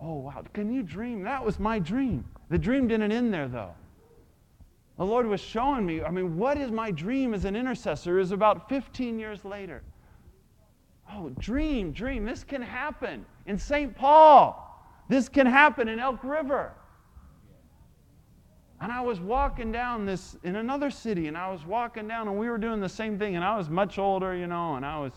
Oh 0.00 0.14
wow. 0.14 0.44
Can 0.52 0.72
you 0.72 0.82
dream? 0.82 1.24
That 1.24 1.44
was 1.44 1.58
my 1.58 1.78
dream. 1.78 2.24
The 2.50 2.58
dream 2.58 2.88
didn't 2.88 3.12
end 3.12 3.32
there 3.32 3.48
though 3.48 3.74
the 4.98 5.04
Lord 5.04 5.26
was 5.26 5.40
showing 5.40 5.86
me, 5.86 6.02
I 6.02 6.10
mean, 6.10 6.36
what 6.36 6.58
is 6.58 6.72
my 6.72 6.90
dream 6.90 7.32
as 7.32 7.44
an 7.44 7.54
intercessor 7.54 8.18
is 8.18 8.32
about 8.32 8.68
15 8.68 9.16
years 9.16 9.44
later. 9.44 9.82
Oh, 11.12 11.30
dream, 11.38 11.92
dream. 11.92 12.24
This 12.24 12.42
can 12.42 12.60
happen 12.60 13.24
in 13.46 13.56
St. 13.56 13.96
Paul. 13.96 14.64
This 15.08 15.28
can 15.28 15.46
happen 15.46 15.88
in 15.88 16.00
Elk 16.00 16.22
River. 16.24 16.72
And 18.80 18.90
I 18.90 19.00
was 19.00 19.20
walking 19.20 19.70
down 19.70 20.04
this 20.04 20.36
in 20.42 20.56
another 20.56 20.90
city, 20.90 21.28
and 21.28 21.38
I 21.38 21.50
was 21.50 21.64
walking 21.64 22.08
down, 22.08 22.26
and 22.26 22.36
we 22.36 22.48
were 22.48 22.58
doing 22.58 22.80
the 22.80 22.88
same 22.88 23.18
thing, 23.18 23.36
and 23.36 23.44
I 23.44 23.56
was 23.56 23.70
much 23.70 23.98
older, 23.98 24.36
you 24.36 24.48
know, 24.48 24.74
and 24.74 24.84
I 24.84 24.98
was, 24.98 25.12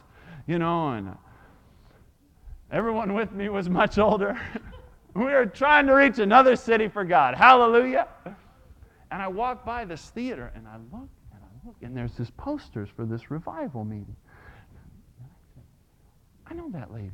you 0.47 0.59
know, 0.59 0.91
and 0.91 1.15
everyone 2.71 3.15
with 3.15 3.31
me 3.31 3.49
was 3.49 3.67
much 3.67 3.97
older. 3.97 4.39
we 5.15 5.25
were 5.25 5.47
trying 5.47 5.87
to 5.87 5.93
reach 5.93 6.19
another 6.19 6.55
city 6.55 6.87
for 6.87 7.03
God. 7.03 7.35
Hallelujah. 7.35 8.07
And 9.11 9.21
I 9.21 9.27
walk 9.27 9.65
by 9.65 9.83
this 9.85 10.09
theater 10.09 10.51
and 10.55 10.67
I 10.67 10.77
look 10.91 11.09
and 11.33 11.41
I 11.43 11.67
look, 11.67 11.75
and 11.81 11.95
there's 11.95 12.13
this 12.13 12.31
posters 12.37 12.89
for 12.95 13.05
this 13.05 13.29
revival 13.29 13.83
meeting. 13.83 14.15
I 16.47 16.53
know 16.53 16.69
that 16.71 16.91
lady. 16.93 17.11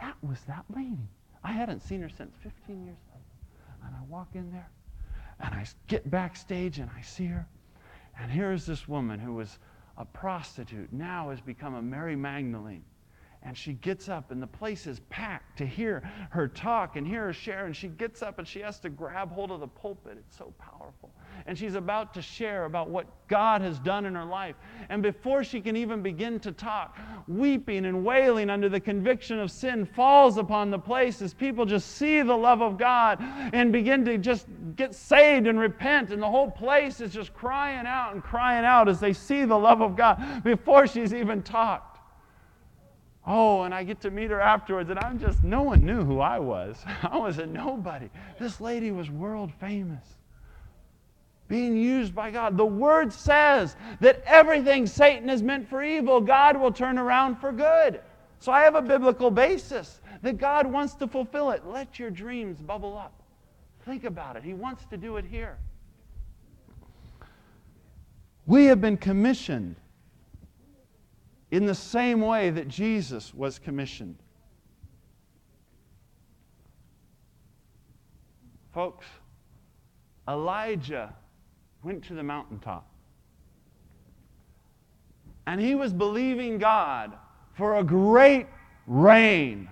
That 0.00 0.16
was 0.22 0.40
that 0.48 0.64
lady. 0.74 1.08
I 1.42 1.52
hadn't 1.52 1.80
seen 1.80 2.00
her 2.00 2.08
since 2.08 2.34
15 2.42 2.84
years 2.84 2.96
later. 3.12 3.86
And 3.86 3.94
I 3.94 4.02
walk 4.08 4.28
in 4.34 4.50
there 4.50 4.70
and 5.40 5.54
I 5.54 5.66
get 5.86 6.10
backstage 6.10 6.78
and 6.78 6.90
I 6.96 7.02
see 7.02 7.26
her. 7.26 7.46
And 8.18 8.30
here's 8.30 8.64
this 8.64 8.88
woman 8.88 9.20
who 9.20 9.34
was 9.34 9.58
a 9.98 10.04
prostitute, 10.04 10.92
now 10.92 11.30
has 11.30 11.40
become 11.40 11.74
a 11.74 11.82
Mary 11.82 12.16
Magdalene 12.16 12.84
and 13.44 13.56
she 13.56 13.74
gets 13.74 14.08
up 14.08 14.30
and 14.30 14.42
the 14.42 14.46
place 14.46 14.86
is 14.86 15.00
packed 15.10 15.58
to 15.58 15.66
hear 15.66 16.02
her 16.30 16.48
talk 16.48 16.96
and 16.96 17.06
hear 17.06 17.26
her 17.26 17.32
share 17.32 17.66
and 17.66 17.76
she 17.76 17.88
gets 17.88 18.22
up 18.22 18.38
and 18.38 18.48
she 18.48 18.60
has 18.60 18.80
to 18.80 18.88
grab 18.88 19.30
hold 19.30 19.50
of 19.50 19.60
the 19.60 19.68
pulpit 19.68 20.16
it's 20.18 20.36
so 20.36 20.52
powerful 20.58 21.10
and 21.46 21.58
she's 21.58 21.74
about 21.74 22.14
to 22.14 22.22
share 22.22 22.64
about 22.64 22.88
what 22.88 23.06
god 23.28 23.60
has 23.60 23.78
done 23.80 24.06
in 24.06 24.14
her 24.14 24.24
life 24.24 24.54
and 24.88 25.02
before 25.02 25.42
she 25.44 25.60
can 25.60 25.76
even 25.76 26.02
begin 26.02 26.38
to 26.38 26.52
talk 26.52 26.96
weeping 27.28 27.86
and 27.86 28.04
wailing 28.04 28.50
under 28.50 28.68
the 28.68 28.80
conviction 28.80 29.38
of 29.38 29.50
sin 29.50 29.84
falls 29.84 30.36
upon 30.36 30.70
the 30.70 30.78
place 30.78 31.22
as 31.22 31.32
people 31.34 31.64
just 31.64 31.92
see 31.92 32.22
the 32.22 32.36
love 32.36 32.62
of 32.62 32.78
god 32.78 33.18
and 33.52 33.72
begin 33.72 34.04
to 34.04 34.18
just 34.18 34.46
get 34.76 34.94
saved 34.94 35.46
and 35.46 35.58
repent 35.58 36.10
and 36.10 36.22
the 36.22 36.30
whole 36.30 36.50
place 36.50 37.00
is 37.00 37.12
just 37.12 37.32
crying 37.34 37.86
out 37.86 38.14
and 38.14 38.22
crying 38.22 38.64
out 38.64 38.88
as 38.88 39.00
they 39.00 39.12
see 39.12 39.44
the 39.44 39.58
love 39.58 39.80
of 39.80 39.96
god 39.96 40.42
before 40.44 40.86
she's 40.86 41.14
even 41.14 41.42
talked 41.42 41.94
Oh, 43.26 43.62
and 43.62 43.74
I 43.74 43.84
get 43.84 44.00
to 44.02 44.10
meet 44.10 44.30
her 44.30 44.40
afterwards, 44.40 44.90
and 44.90 44.98
I'm 44.98 45.18
just, 45.18 45.42
no 45.42 45.62
one 45.62 45.80
knew 45.80 46.04
who 46.04 46.20
I 46.20 46.38
was. 46.38 46.82
I 47.02 47.16
was 47.16 47.38
a 47.38 47.46
nobody. 47.46 48.10
This 48.38 48.60
lady 48.60 48.90
was 48.90 49.10
world 49.10 49.50
famous, 49.60 50.04
being 51.48 51.76
used 51.76 52.14
by 52.14 52.30
God. 52.30 52.56
The 52.56 52.64
Word 52.64 53.12
says 53.12 53.76
that 54.00 54.22
everything 54.24 54.86
Satan 54.86 55.28
is 55.28 55.42
meant 55.42 55.68
for 55.68 55.82
evil, 55.82 56.20
God 56.20 56.56
will 56.56 56.72
turn 56.72 56.98
around 56.98 57.36
for 57.36 57.52
good. 57.52 58.00
So 58.38 58.52
I 58.52 58.62
have 58.62 58.74
a 58.74 58.82
biblical 58.82 59.30
basis 59.30 60.00
that 60.22 60.38
God 60.38 60.66
wants 60.66 60.94
to 60.94 61.06
fulfill 61.06 61.50
it. 61.50 61.66
Let 61.66 61.98
your 61.98 62.10
dreams 62.10 62.60
bubble 62.60 62.96
up. 62.96 63.12
Think 63.84 64.04
about 64.04 64.36
it. 64.36 64.42
He 64.42 64.54
wants 64.54 64.84
to 64.86 64.96
do 64.96 65.16
it 65.16 65.24
here. 65.24 65.58
We 68.46 68.66
have 68.66 68.80
been 68.80 68.96
commissioned 68.96 69.76
in 71.50 71.66
the 71.66 71.74
same 71.74 72.20
way 72.20 72.50
that 72.50 72.68
Jesus 72.68 73.32
was 73.32 73.58
commissioned. 73.58 74.16
Folks, 78.72 79.06
Elijah 80.28 81.14
went 81.84 82.02
to 82.04 82.14
the 82.14 82.22
mountaintop. 82.22 82.88
And 85.46 85.60
he 85.60 85.74
was 85.74 85.92
believing 85.92 86.56
God 86.56 87.12
for 87.52 87.76
a 87.76 87.84
great 87.84 88.46
rain, 88.86 89.68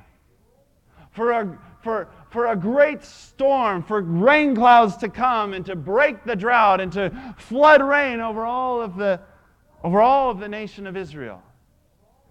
for 1.11 1.33
a, 1.33 1.59
for, 1.83 2.09
for 2.31 2.48
a 2.48 2.57
great 2.57 3.03
storm, 3.03 3.83
for 3.83 4.03
rain 4.03 4.55
clouds 4.55 4.98
to 4.98 5.09
come 5.09 5.55
and 5.55 5.64
to 5.64 5.75
break 5.75 6.25
the 6.25 6.37
drought 6.37 6.83
and 6.83 6.92
to 6.92 7.35
flood 7.38 7.81
rain 7.81 8.20
over 8.20 8.44
all 8.44 8.83
of 8.83 8.96
the, 8.96 9.18
over 9.83 10.03
all 10.03 10.31
of 10.31 10.38
the 10.38 10.48
nation 10.48 10.87
of 10.87 10.96
Israel. 10.96 11.42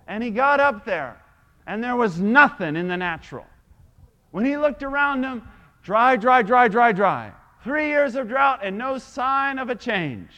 And 0.07 0.23
he 0.23 0.29
got 0.29 0.59
up 0.59 0.85
there, 0.85 1.19
and 1.65 1.83
there 1.83 1.95
was 1.95 2.19
nothing 2.19 2.75
in 2.75 2.87
the 2.87 2.97
natural. 2.97 3.45
When 4.29 4.45
he 4.45 4.57
looked 4.57 4.83
around 4.83 5.23
him, 5.23 5.41
dry, 5.81 6.15
dry, 6.17 6.43
dry, 6.43 6.67
dry, 6.67 6.91
dry. 6.91 7.31
Three 7.63 7.87
years 7.87 8.15
of 8.15 8.27
drought 8.27 8.61
and 8.63 8.77
no 8.77 8.97
sign 8.97 9.59
of 9.59 9.69
a 9.69 9.75
change. 9.75 10.29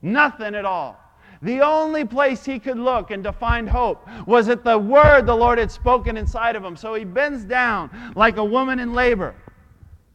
Nothing 0.00 0.54
at 0.54 0.64
all. 0.64 0.98
The 1.42 1.60
only 1.60 2.06
place 2.06 2.44
he 2.44 2.58
could 2.58 2.78
look 2.78 3.10
and 3.10 3.22
to 3.24 3.32
find 3.32 3.68
hope 3.68 4.08
was 4.26 4.48
at 4.48 4.64
the 4.64 4.78
word 4.78 5.26
the 5.26 5.36
Lord 5.36 5.58
had 5.58 5.70
spoken 5.70 6.16
inside 6.16 6.56
of 6.56 6.64
him. 6.64 6.74
So 6.74 6.94
he 6.94 7.04
bends 7.04 7.44
down 7.44 8.12
like 8.16 8.38
a 8.38 8.44
woman 8.44 8.78
in 8.78 8.94
labor. 8.94 9.34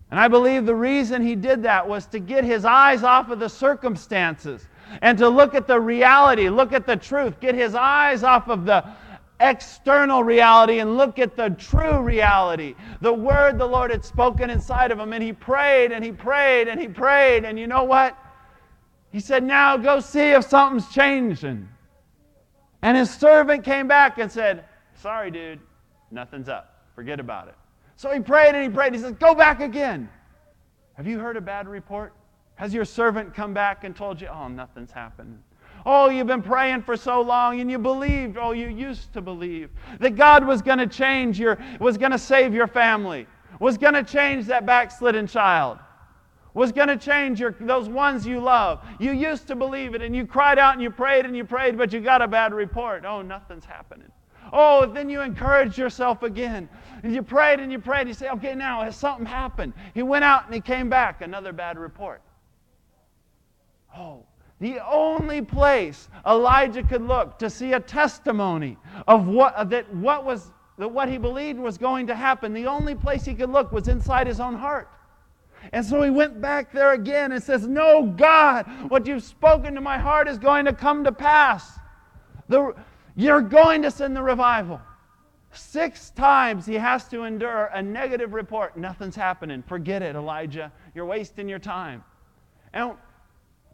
And 0.09 0.19
I 0.19 0.27
believe 0.27 0.65
the 0.65 0.75
reason 0.75 1.21
he 1.21 1.35
did 1.35 1.61
that 1.63 1.87
was 1.87 2.07
to 2.07 2.19
get 2.19 2.43
his 2.43 2.65
eyes 2.65 3.03
off 3.03 3.29
of 3.29 3.39
the 3.39 3.49
circumstances 3.49 4.67
and 5.03 5.19
to 5.19 5.29
look 5.29 5.53
at 5.53 5.67
the 5.67 5.79
reality, 5.79 6.49
look 6.49 6.73
at 6.73 6.87
the 6.87 6.97
truth, 6.97 7.39
get 7.39 7.53
his 7.53 7.75
eyes 7.75 8.23
off 8.23 8.47
of 8.47 8.65
the 8.65 8.83
external 9.39 10.23
reality 10.23 10.79
and 10.79 10.97
look 10.97 11.19
at 11.19 11.35
the 11.35 11.49
true 11.51 12.01
reality. 12.01 12.75
The 13.01 13.13
word 13.13 13.57
the 13.57 13.65
Lord 13.65 13.91
had 13.91 14.03
spoken 14.03 14.49
inside 14.49 14.91
of 14.91 14.99
him, 14.99 15.13
and 15.13 15.23
he 15.23 15.33
prayed 15.33 15.91
and 15.91 16.03
he 16.03 16.11
prayed 16.11 16.67
and 16.67 16.79
he 16.79 16.87
prayed. 16.87 17.45
And 17.45 17.57
you 17.57 17.67
know 17.67 17.83
what? 17.83 18.17
He 19.11 19.19
said, 19.19 19.43
Now 19.43 19.77
go 19.77 19.99
see 19.99 20.31
if 20.31 20.45
something's 20.45 20.89
changing. 20.89 21.67
And 22.81 22.97
his 22.97 23.09
servant 23.09 23.63
came 23.63 23.87
back 23.87 24.17
and 24.17 24.31
said, 24.31 24.65
Sorry, 24.95 25.31
dude, 25.31 25.59
nothing's 26.11 26.49
up. 26.49 26.85
Forget 26.95 27.19
about 27.19 27.47
it. 27.47 27.55
So 27.95 28.11
he 28.11 28.19
prayed 28.19 28.55
and 28.55 28.63
he 28.63 28.69
prayed. 28.69 28.93
He 28.93 28.99
said, 28.99 29.19
Go 29.19 29.33
back 29.33 29.61
again. 29.61 30.09
Have 30.93 31.07
you 31.07 31.19
heard 31.19 31.37
a 31.37 31.41
bad 31.41 31.67
report? 31.67 32.13
Has 32.55 32.73
your 32.73 32.85
servant 32.85 33.33
come 33.33 33.53
back 33.53 33.83
and 33.85 33.95
told 33.95 34.19
you, 34.19 34.27
Oh, 34.27 34.47
nothing's 34.47 34.91
happened? 34.91 35.39
Oh, 35.91 36.07
you've 36.07 36.27
been 36.27 36.43
praying 36.43 36.83
for 36.83 36.95
so 36.95 37.19
long 37.19 37.61
and 37.61 37.71
you 37.71 37.79
believed, 37.79 38.37
oh, 38.37 38.51
you 38.51 38.67
used 38.67 39.11
to 39.13 39.21
believe 39.21 39.71
that 39.99 40.15
God 40.15 40.45
was 40.45 40.61
going 40.61 40.77
to 40.77 40.85
change 40.85 41.39
your, 41.39 41.57
was 41.79 41.97
going 41.97 42.11
to 42.11 42.19
save 42.19 42.53
your 42.53 42.67
family, 42.67 43.25
was 43.59 43.75
going 43.75 43.95
to 43.95 44.03
change 44.03 44.45
that 44.45 44.67
backslidden 44.67 45.25
child, 45.25 45.79
was 46.53 46.71
going 46.71 46.89
to 46.89 46.95
change 46.95 47.39
your, 47.39 47.55
those 47.59 47.89
ones 47.89 48.23
you 48.23 48.39
love. 48.39 48.85
You 48.99 49.13
used 49.13 49.47
to 49.47 49.55
believe 49.55 49.95
it 49.95 50.03
and 50.03 50.15
you 50.15 50.27
cried 50.27 50.59
out 50.59 50.73
and 50.73 50.83
you 50.83 50.91
prayed 50.91 51.25
and 51.25 51.35
you 51.35 51.43
prayed, 51.43 51.75
but 51.75 51.91
you 51.91 52.01
got 52.01 52.21
a 52.21 52.27
bad 52.27 52.53
report. 52.53 53.03
Oh, 53.03 53.23
nothing's 53.23 53.65
happening. 53.65 54.11
Oh, 54.53 54.85
then 54.85 55.09
you 55.09 55.21
encourage 55.21 55.75
yourself 55.75 56.21
again. 56.21 56.69
And 57.01 57.15
you 57.15 57.23
prayed 57.23 57.59
and 57.59 57.71
you 57.71 57.79
prayed. 57.79 58.07
You 58.07 58.13
say, 58.13 58.29
okay, 58.29 58.53
now 58.53 58.83
has 58.83 58.95
something 58.95 59.25
happened? 59.25 59.73
He 59.95 60.03
went 60.03 60.23
out 60.23 60.45
and 60.45 60.53
he 60.53 60.61
came 60.61 60.87
back, 60.87 61.21
another 61.21 61.51
bad 61.51 61.79
report. 61.79 62.21
Oh, 63.97 64.27
the 64.59 64.79
only 64.85 65.41
place 65.41 66.09
Elijah 66.25 66.83
could 66.83 67.01
look 67.01 67.39
to 67.39 67.49
see 67.49 67.73
a 67.73 67.79
testimony 67.79 68.77
of 69.07 69.27
what, 69.27 69.69
that 69.69 69.93
what, 69.93 70.25
was, 70.25 70.51
that 70.77 70.89
what 70.89 71.07
he 71.07 71.17
believed 71.17 71.59
was 71.59 71.77
going 71.77 72.07
to 72.07 72.15
happen, 72.15 72.53
the 72.53 72.67
only 72.67 72.95
place 72.95 73.23
he 73.23 73.33
could 73.33 73.49
look 73.49 73.71
was 73.71 73.87
inside 73.87 74.27
his 74.27 74.39
own 74.39 74.55
heart. 74.55 74.89
And 75.71 75.85
so 75.85 76.01
he 76.01 76.09
went 76.09 76.41
back 76.41 76.71
there 76.71 76.93
again 76.93 77.31
and 77.31 77.43
says, 77.43 77.67
No, 77.67 78.03
God, 78.03 78.65
what 78.89 79.05
you've 79.05 79.23
spoken 79.23 79.75
to 79.75 79.81
my 79.81 79.97
heart 79.97 80.27
is 80.27 80.37
going 80.37 80.65
to 80.65 80.73
come 80.73 81.03
to 81.03 81.11
pass. 81.11 81.77
The, 82.47 82.73
you're 83.15 83.41
going 83.41 83.81
to 83.83 83.91
send 83.91 84.15
the 84.15 84.23
revival. 84.23 84.81
Six 85.51 86.11
times 86.11 86.65
he 86.65 86.75
has 86.75 87.07
to 87.09 87.23
endure 87.23 87.65
a 87.73 87.81
negative 87.81 88.33
report. 88.33 88.77
Nothing's 88.77 89.15
happening. 89.15 89.63
Forget 89.63 90.01
it, 90.01 90.15
Elijah. 90.15 90.71
You're 90.93 91.05
wasting 91.05 91.49
your 91.49 91.59
time. 91.59 92.03
And 92.73 92.93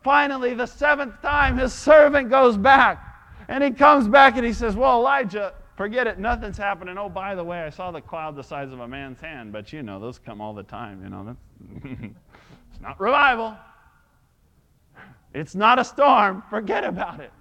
Finally, 0.06 0.54
the 0.54 0.68
seventh 0.68 1.20
time, 1.24 1.58
his 1.58 1.74
servant 1.74 2.30
goes 2.30 2.58
back. 2.58 3.04
And 3.48 3.64
he 3.64 3.72
comes 3.72 4.08
back 4.08 4.38
and 4.38 4.46
he 4.46 4.54
says, 4.54 4.76
Well, 4.76 5.00
Elijah, 5.00 5.56
forget 5.76 6.06
it. 6.06 6.20
Nothing's 6.20 6.60
happening. 6.60 6.96
Oh, 7.00 7.10
by 7.10 7.34
the 7.34 7.44
way, 7.44 7.64
I 7.64 7.72
saw 7.72 7.90
the 7.90 8.02
cloud 8.02 8.36
the 8.36 8.44
size 8.44 8.72
of 8.72 8.82
a 8.82 8.88
man's 8.88 9.20
hand. 9.20 9.52
But 9.52 9.74
you 9.74 9.82
know, 9.82 10.00
those 10.00 10.20
come 10.20 10.42
all 10.42 10.54
the 10.54 10.62
time. 10.62 11.04
You 11.04 11.10
know, 11.10 11.36
it's 12.72 12.82
not 12.82 13.00
revival. 13.00 13.58
It's 15.34 15.56
not 15.56 15.80
a 15.80 15.84
storm. 15.84 16.44
Forget 16.52 16.84
about 16.84 17.20
it. 17.20 17.32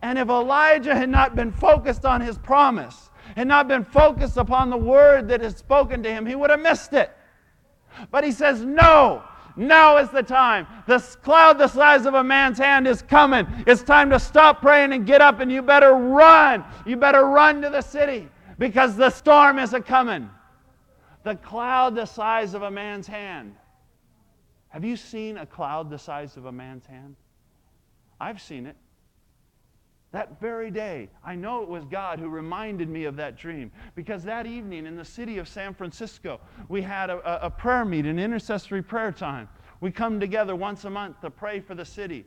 And 0.00 0.18
if 0.18 0.30
Elijah 0.30 0.94
had 0.94 1.10
not 1.10 1.36
been 1.36 1.52
focused 1.52 2.06
on 2.06 2.22
his 2.22 2.38
promise, 2.38 3.10
had 3.36 3.46
not 3.46 3.68
been 3.68 3.84
focused 3.84 4.38
upon 4.38 4.70
the 4.70 4.78
word 4.78 5.28
that 5.28 5.42
is 5.42 5.54
spoken 5.54 6.02
to 6.02 6.10
him, 6.10 6.24
he 6.24 6.34
would 6.34 6.48
have 6.48 6.60
missed 6.60 6.94
it. 6.94 7.14
But 8.10 8.24
he 8.24 8.32
says, 8.32 8.64
No, 8.64 9.22
now 9.60 9.98
is 9.98 10.08
the 10.08 10.22
time. 10.22 10.66
This 10.86 11.16
cloud 11.16 11.58
the 11.58 11.68
size 11.68 12.06
of 12.06 12.14
a 12.14 12.24
man's 12.24 12.58
hand 12.58 12.88
is 12.88 13.02
coming. 13.02 13.46
It's 13.66 13.82
time 13.82 14.10
to 14.10 14.18
stop 14.18 14.60
praying 14.60 14.92
and 14.92 15.06
get 15.06 15.20
up, 15.20 15.40
and 15.40 15.52
you 15.52 15.62
better 15.62 15.92
run. 15.92 16.64
You 16.86 16.96
better 16.96 17.26
run 17.26 17.60
to 17.62 17.70
the 17.70 17.82
city 17.82 18.28
because 18.58 18.96
the 18.96 19.10
storm 19.10 19.58
is 19.58 19.74
a 19.74 19.80
coming. 19.80 20.30
The 21.22 21.36
cloud 21.36 21.94
the 21.94 22.06
size 22.06 22.54
of 22.54 22.62
a 22.62 22.70
man's 22.70 23.06
hand. 23.06 23.54
Have 24.68 24.84
you 24.84 24.96
seen 24.96 25.36
a 25.36 25.46
cloud 25.46 25.90
the 25.90 25.98
size 25.98 26.36
of 26.36 26.46
a 26.46 26.52
man's 26.52 26.86
hand? 26.86 27.16
I've 28.20 28.40
seen 28.40 28.66
it. 28.66 28.76
That 30.12 30.40
very 30.40 30.72
day, 30.72 31.08
I 31.24 31.36
know 31.36 31.62
it 31.62 31.68
was 31.68 31.84
God 31.84 32.18
who 32.18 32.28
reminded 32.28 32.88
me 32.88 33.04
of 33.04 33.14
that 33.16 33.36
dream 33.36 33.70
because 33.94 34.24
that 34.24 34.44
evening 34.44 34.86
in 34.86 34.96
the 34.96 35.04
city 35.04 35.38
of 35.38 35.48
San 35.48 35.72
Francisco, 35.72 36.40
we 36.68 36.82
had 36.82 37.10
a, 37.10 37.46
a, 37.46 37.50
prayer 37.50 37.84
meeting, 37.84 38.10
an 38.12 38.18
intercessory 38.18 38.82
prayer 38.82 39.12
time. 39.12 39.48
We 39.80 39.92
come 39.92 40.18
together 40.18 40.56
once 40.56 40.84
a 40.84 40.90
month 40.90 41.20
to 41.20 41.30
pray 41.30 41.60
for 41.60 41.76
the 41.76 41.84
city. 41.84 42.26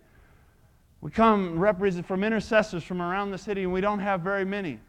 We 1.02 1.12
come 1.12 1.60
represent 1.60 2.06
from 2.06 2.24
intercessors 2.24 2.86
from 2.86 3.02
around 3.02 3.32
the 3.32 3.38
city, 3.38 3.64
and 3.64 3.74
we 3.74 3.82
don't 3.82 4.00
have 4.00 4.22
very 4.22 4.46
many. 4.46 4.80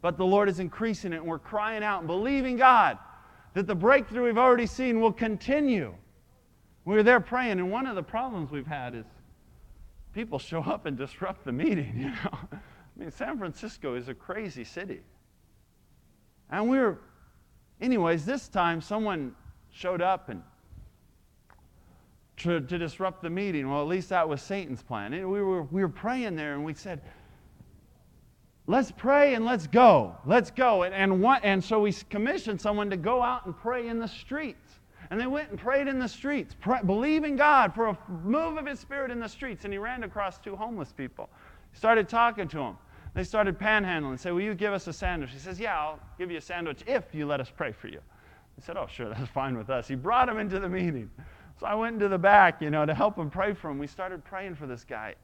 But 0.00 0.16
the 0.16 0.24
Lord 0.24 0.48
is 0.48 0.60
increasing 0.60 1.12
it, 1.12 1.16
and 1.16 1.26
we're 1.26 1.40
crying 1.40 1.82
out 1.82 1.98
and 1.98 2.06
believing 2.06 2.56
God 2.56 2.98
that 3.54 3.66
the 3.66 3.74
breakthrough 3.74 4.26
we've 4.26 4.38
already 4.38 4.66
seen 4.66 5.00
will 5.00 5.12
continue. 5.12 5.92
We 6.84 6.94
were 6.94 7.02
there 7.02 7.18
praying, 7.18 7.58
and 7.58 7.72
one 7.72 7.88
of 7.88 7.96
the 7.96 8.02
problems 8.02 8.52
we've 8.52 8.66
had 8.66 8.94
is 8.94 9.04
people 10.12 10.38
show 10.38 10.62
up 10.62 10.86
and 10.86 10.96
disrupt 10.96 11.44
the 11.44 11.52
meeting, 11.52 11.92
you 11.96 12.08
know. 12.08 12.38
I 12.52 12.58
mean, 12.96 13.10
San 13.10 13.38
Francisco 13.38 13.94
is 13.94 14.08
a 14.08 14.14
crazy 14.14 14.64
city. 14.64 15.00
And 16.50 16.68
we 16.68 16.78
were, 16.78 16.98
anyways, 17.80 18.24
this 18.24 18.48
time 18.48 18.80
someone 18.80 19.34
showed 19.70 20.02
up 20.02 20.28
and 20.28 20.42
to, 22.38 22.60
to 22.60 22.78
disrupt 22.78 23.22
the 23.22 23.30
meeting. 23.30 23.70
Well, 23.70 23.82
at 23.82 23.86
least 23.86 24.08
that 24.08 24.28
was 24.28 24.40
Satan's 24.40 24.82
plan. 24.82 25.12
And 25.12 25.30
we, 25.30 25.42
were, 25.42 25.62
we 25.64 25.82
were 25.82 25.88
praying 25.88 26.36
there 26.36 26.54
and 26.54 26.64
we 26.64 26.74
said, 26.74 27.02
let's 28.66 28.90
pray 28.90 29.34
and 29.34 29.44
let's 29.44 29.66
go. 29.66 30.16
Let's 30.24 30.50
go. 30.50 30.82
And, 30.84 30.94
and, 30.94 31.20
what, 31.20 31.44
and 31.44 31.62
so 31.62 31.80
we 31.80 31.92
commissioned 32.08 32.60
someone 32.60 32.88
to 32.90 32.96
go 32.96 33.22
out 33.22 33.44
and 33.44 33.56
pray 33.56 33.88
in 33.88 33.98
the 33.98 34.08
streets. 34.08 34.69
And 35.10 35.20
they 35.20 35.26
went 35.26 35.50
and 35.50 35.58
prayed 35.58 35.88
in 35.88 35.98
the 35.98 36.08
streets, 36.08 36.54
pray, 36.60 36.78
believing 36.86 37.36
God 37.36 37.74
for 37.74 37.88
a 37.88 37.98
move 38.08 38.56
of 38.56 38.66
His 38.66 38.78
Spirit 38.78 39.10
in 39.10 39.18
the 39.18 39.28
streets. 39.28 39.64
And 39.64 39.72
he 39.72 39.78
ran 39.78 40.04
across 40.04 40.38
two 40.38 40.54
homeless 40.54 40.92
people. 40.92 41.28
He 41.72 41.78
started 41.78 42.08
talking 42.08 42.46
to 42.48 42.58
them. 42.58 42.78
They 43.14 43.24
started 43.24 43.58
panhandling 43.58 44.10
and 44.10 44.20
said, 44.20 44.32
Will 44.32 44.42
you 44.42 44.54
give 44.54 44.72
us 44.72 44.86
a 44.86 44.92
sandwich? 44.92 45.30
He 45.32 45.38
says, 45.38 45.58
Yeah, 45.58 45.78
I'll 45.78 45.98
give 46.16 46.30
you 46.30 46.38
a 46.38 46.40
sandwich 46.40 46.82
if 46.86 47.12
you 47.12 47.26
let 47.26 47.40
us 47.40 47.50
pray 47.54 47.72
for 47.72 47.88
you. 47.88 48.00
He 48.54 48.62
said, 48.62 48.76
Oh, 48.76 48.86
sure, 48.86 49.08
that's 49.14 49.28
fine 49.30 49.56
with 49.56 49.68
us. 49.68 49.88
He 49.88 49.96
brought 49.96 50.28
him 50.28 50.38
into 50.38 50.60
the 50.60 50.68
meeting. 50.68 51.10
So 51.58 51.66
I 51.66 51.74
went 51.74 51.94
into 51.94 52.08
the 52.08 52.18
back, 52.18 52.62
you 52.62 52.70
know, 52.70 52.86
to 52.86 52.94
help 52.94 53.18
him 53.18 53.30
pray 53.30 53.52
for 53.52 53.68
him. 53.70 53.78
We 53.78 53.86
started 53.86 54.24
praying 54.24 54.54
for 54.54 54.66
this 54.66 54.84
guy. 54.84 55.14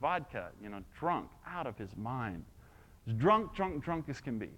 Vodka, 0.00 0.50
you 0.62 0.68
know, 0.68 0.80
drunk, 0.98 1.28
out 1.46 1.66
of 1.66 1.78
his 1.78 1.96
mind. 1.96 2.44
Drunk, 3.16 3.54
drunk, 3.54 3.82
drunk 3.82 4.08
as 4.08 4.20
can 4.20 4.38
be. 4.38 4.50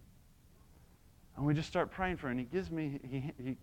And 1.38 1.46
we 1.46 1.54
just 1.54 1.68
start 1.68 1.92
praying 1.92 2.16
for 2.16 2.26
him. 2.26 2.32
And 2.32 2.40
he 2.40 2.46
gives 2.46 2.68
me, 2.68 2.98
he, 3.08 3.32
he 3.42 3.56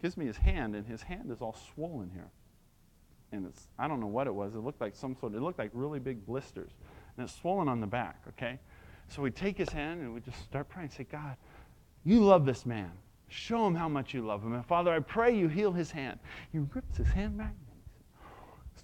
gives 0.00 0.16
me 0.16 0.24
his 0.24 0.38
hand, 0.38 0.74
and 0.74 0.86
his 0.86 1.02
hand 1.02 1.30
is 1.30 1.42
all 1.42 1.54
swollen 1.74 2.10
here. 2.10 2.30
And 3.30 3.44
it's, 3.44 3.68
I 3.78 3.86
don't 3.88 4.00
know 4.00 4.06
what 4.06 4.26
it 4.26 4.34
was. 4.34 4.54
It 4.54 4.60
looked 4.60 4.80
like 4.80 4.96
some 4.96 5.14
sort, 5.14 5.32
of, 5.32 5.38
it 5.38 5.42
looked 5.42 5.58
like 5.58 5.70
really 5.74 5.98
big 5.98 6.24
blisters. 6.24 6.70
And 7.16 7.24
it's 7.24 7.38
swollen 7.38 7.68
on 7.68 7.80
the 7.80 7.86
back, 7.86 8.22
okay? 8.28 8.58
So 9.08 9.20
we 9.20 9.30
take 9.30 9.58
his 9.58 9.68
hand 9.68 10.00
and 10.00 10.14
we 10.14 10.20
just 10.20 10.42
start 10.44 10.70
praying. 10.70 10.90
Say, 10.90 11.04
God, 11.04 11.36
you 12.04 12.24
love 12.24 12.46
this 12.46 12.64
man. 12.64 12.90
Show 13.28 13.66
him 13.66 13.74
how 13.74 13.88
much 13.88 14.14
you 14.14 14.24
love 14.24 14.42
him. 14.42 14.54
And 14.54 14.64
Father, 14.64 14.90
I 14.90 15.00
pray 15.00 15.36
you 15.36 15.48
heal 15.48 15.72
his 15.72 15.90
hand. 15.90 16.18
He 16.52 16.58
rips 16.58 16.96
his 16.96 17.08
hand 17.08 17.36
back 17.36 17.54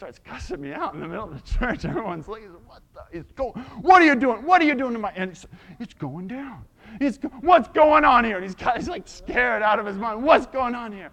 starts 0.00 0.18
cussing 0.18 0.62
me 0.62 0.72
out 0.72 0.94
in 0.94 1.00
the 1.00 1.06
middle 1.06 1.24
of 1.24 1.34
the 1.34 1.58
church. 1.58 1.84
Everyone's 1.84 2.26
looking, 2.26 2.48
what 2.66 2.80
the, 2.94 3.18
is 3.18 3.26
going, 3.32 3.52
what 3.82 4.00
are 4.00 4.06
you 4.06 4.14
doing? 4.14 4.42
What 4.46 4.62
are 4.62 4.64
you 4.64 4.74
doing 4.74 4.94
to 4.94 4.98
my, 4.98 5.12
and 5.14 5.30
it's, 5.30 5.44
it's 5.78 5.92
going 5.92 6.26
down. 6.26 6.64
It's, 7.00 7.18
what's 7.40 7.68
going 7.68 8.04
on 8.04 8.24
here? 8.24 8.36
And 8.36 8.44
he's, 8.44 8.56
he's 8.76 8.88
like 8.88 9.06
scared 9.06 9.62
out 9.62 9.78
of 9.78 9.86
his 9.86 9.96
mind. 9.96 10.22
What's 10.22 10.46
going 10.46 10.74
on 10.74 10.92
here? 10.92 11.10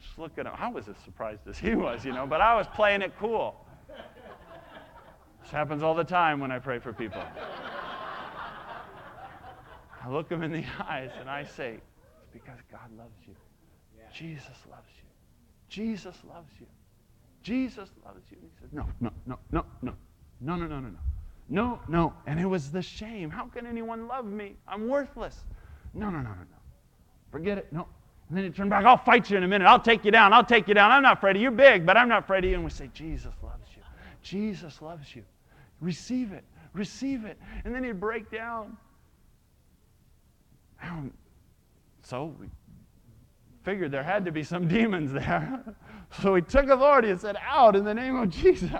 Just 0.00 0.18
look 0.18 0.38
at 0.38 0.46
him. 0.46 0.52
I 0.56 0.68
was 0.68 0.88
as 0.88 0.96
surprised 1.04 1.46
as 1.48 1.58
he 1.58 1.74
was, 1.74 2.04
you 2.04 2.12
know, 2.12 2.26
but 2.26 2.40
I 2.40 2.54
was 2.54 2.66
playing 2.74 3.02
it 3.02 3.12
cool. 3.18 3.56
This 5.42 5.50
happens 5.50 5.82
all 5.82 5.94
the 5.94 6.04
time 6.04 6.40
when 6.40 6.50
I 6.50 6.58
pray 6.58 6.78
for 6.78 6.92
people. 6.92 7.22
I 10.04 10.08
look 10.08 10.30
him 10.30 10.42
in 10.42 10.52
the 10.52 10.64
eyes 10.88 11.10
and 11.18 11.30
I 11.30 11.44
say, 11.44 11.74
it's 11.74 12.32
because 12.32 12.58
God 12.70 12.90
loves 12.96 13.16
you. 13.26 13.34
Jesus 14.12 14.56
loves 14.70 14.90
you. 14.98 15.08
Jesus 15.68 16.16
loves 16.28 16.52
you. 16.60 16.66
Jesus 17.42 17.90
loves 18.04 18.22
you. 18.30 18.36
He 18.40 18.48
says, 18.60 18.68
no, 18.72 18.86
no, 19.00 19.10
no, 19.26 19.38
no, 19.50 19.64
no, 19.82 19.94
no, 20.40 20.56
no, 20.56 20.66
no, 20.66 20.80
no, 20.80 20.88
no. 20.88 20.98
No, 21.52 21.80
no. 21.86 22.14
And 22.26 22.40
it 22.40 22.46
was 22.46 22.70
the 22.70 22.80
shame. 22.80 23.28
How 23.28 23.44
can 23.44 23.66
anyone 23.66 24.08
love 24.08 24.24
me? 24.24 24.56
I'm 24.66 24.88
worthless. 24.88 25.44
No, 25.92 26.08
no, 26.08 26.16
no, 26.16 26.30
no, 26.30 26.30
no. 26.30 26.56
Forget 27.30 27.58
it. 27.58 27.70
No. 27.70 27.86
And 28.30 28.38
then 28.38 28.44
he 28.44 28.50
turned 28.50 28.70
back. 28.70 28.86
I'll 28.86 28.96
fight 28.96 29.28
you 29.28 29.36
in 29.36 29.42
a 29.42 29.48
minute. 29.48 29.66
I'll 29.66 29.78
take 29.78 30.02
you 30.02 30.10
down. 30.10 30.32
I'll 30.32 30.46
take 30.46 30.66
you 30.66 30.72
down. 30.72 30.90
I'm 30.90 31.02
not 31.02 31.18
afraid 31.18 31.36
of 31.36 31.42
you. 31.42 31.42
You're 31.42 31.50
big, 31.50 31.84
but 31.84 31.98
I'm 31.98 32.08
not 32.08 32.22
afraid 32.22 32.44
of 32.44 32.50
you. 32.50 32.56
And 32.56 32.64
we 32.64 32.70
say, 32.70 32.88
Jesus 32.94 33.34
loves 33.42 33.68
you. 33.76 33.82
Jesus 34.22 34.80
loves 34.80 35.14
you. 35.14 35.24
Receive 35.82 36.32
it. 36.32 36.42
Receive 36.72 37.26
it. 37.26 37.38
And 37.66 37.74
then 37.74 37.84
he'd 37.84 38.00
break 38.00 38.30
down. 38.30 38.78
So 42.02 42.34
we 42.40 42.46
figured 43.62 43.90
there 43.90 44.02
had 44.02 44.24
to 44.24 44.32
be 44.32 44.42
some 44.42 44.68
demons 44.76 45.12
there. 45.12 45.62
So 46.22 46.34
he 46.34 46.40
took 46.40 46.70
authority 46.70 47.10
and 47.10 47.20
said, 47.20 47.36
Out 47.46 47.76
in 47.76 47.84
the 47.84 47.92
name 47.92 48.16
of 48.16 48.30
Jesus. 48.30 48.70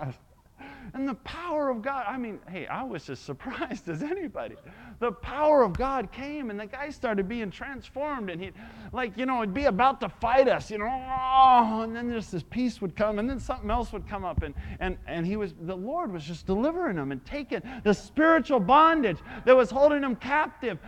And 0.95 1.09
the 1.09 1.14
power 1.14 1.70
of 1.70 1.80
God, 1.80 2.05
I 2.07 2.18
mean, 2.18 2.38
hey, 2.51 2.66
I 2.66 2.82
was 2.82 3.09
as 3.09 3.18
surprised 3.18 3.88
as 3.88 4.03
anybody. 4.03 4.57
The 4.99 5.11
power 5.11 5.62
of 5.62 5.72
God 5.72 6.12
came 6.12 6.51
and 6.51 6.61
the 6.61 6.66
guy 6.66 6.90
started 6.90 7.28
being 7.28 7.51
transformed 7.51 8.28
and 8.28 8.43
he 8.43 8.51
like, 8.93 9.16
you 9.16 9.24
know, 9.24 9.40
he'd 9.40 9.55
be 9.55 9.64
about 9.64 10.01
to 10.03 10.11
fight 10.11 10.49
us, 10.49 10.70
you 10.70 10.78
know, 10.78 10.86
oh, 10.86 11.80
and 11.82 11.97
then 11.97 12.12
just 12.12 12.30
this 12.32 12.43
peace 12.43 12.82
would 12.82 12.95
come 12.95 13.18
and 13.18 13.28
then 13.28 13.40
something 13.40 13.70
else 13.70 13.90
would 13.93 14.07
come 14.07 14.24
up 14.24 14.43
and 14.43 14.55
and 14.80 14.99
and 15.07 15.26
he 15.26 15.36
was 15.36 15.55
the 15.62 15.76
Lord 15.76 16.12
was 16.12 16.24
just 16.24 16.47
delivering 16.47 16.99
him 16.99 17.11
and 17.11 17.24
taking 17.24 17.62
the 17.84 17.95
spiritual 17.95 18.61
bondage 18.61 19.18
that 19.47 19.57
was 19.57 19.70
holding 19.70 20.03
him 20.03 20.14
captive, 20.14 20.78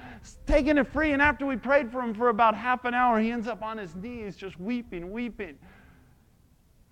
taking 0.46 0.76
it 0.76 0.86
free 0.92 1.12
and 1.12 1.22
after 1.22 1.46
we 1.46 1.56
prayed 1.56 1.90
for 1.90 2.02
him 2.02 2.12
for 2.14 2.28
about 2.28 2.54
half 2.54 2.84
an 2.84 2.92
hour, 2.92 3.18
he 3.20 3.30
ends 3.30 3.48
up 3.48 3.62
on 3.62 3.78
his 3.78 3.94
knees 3.94 4.36
just 4.36 4.60
weeping, 4.60 5.10
weeping. 5.10 5.56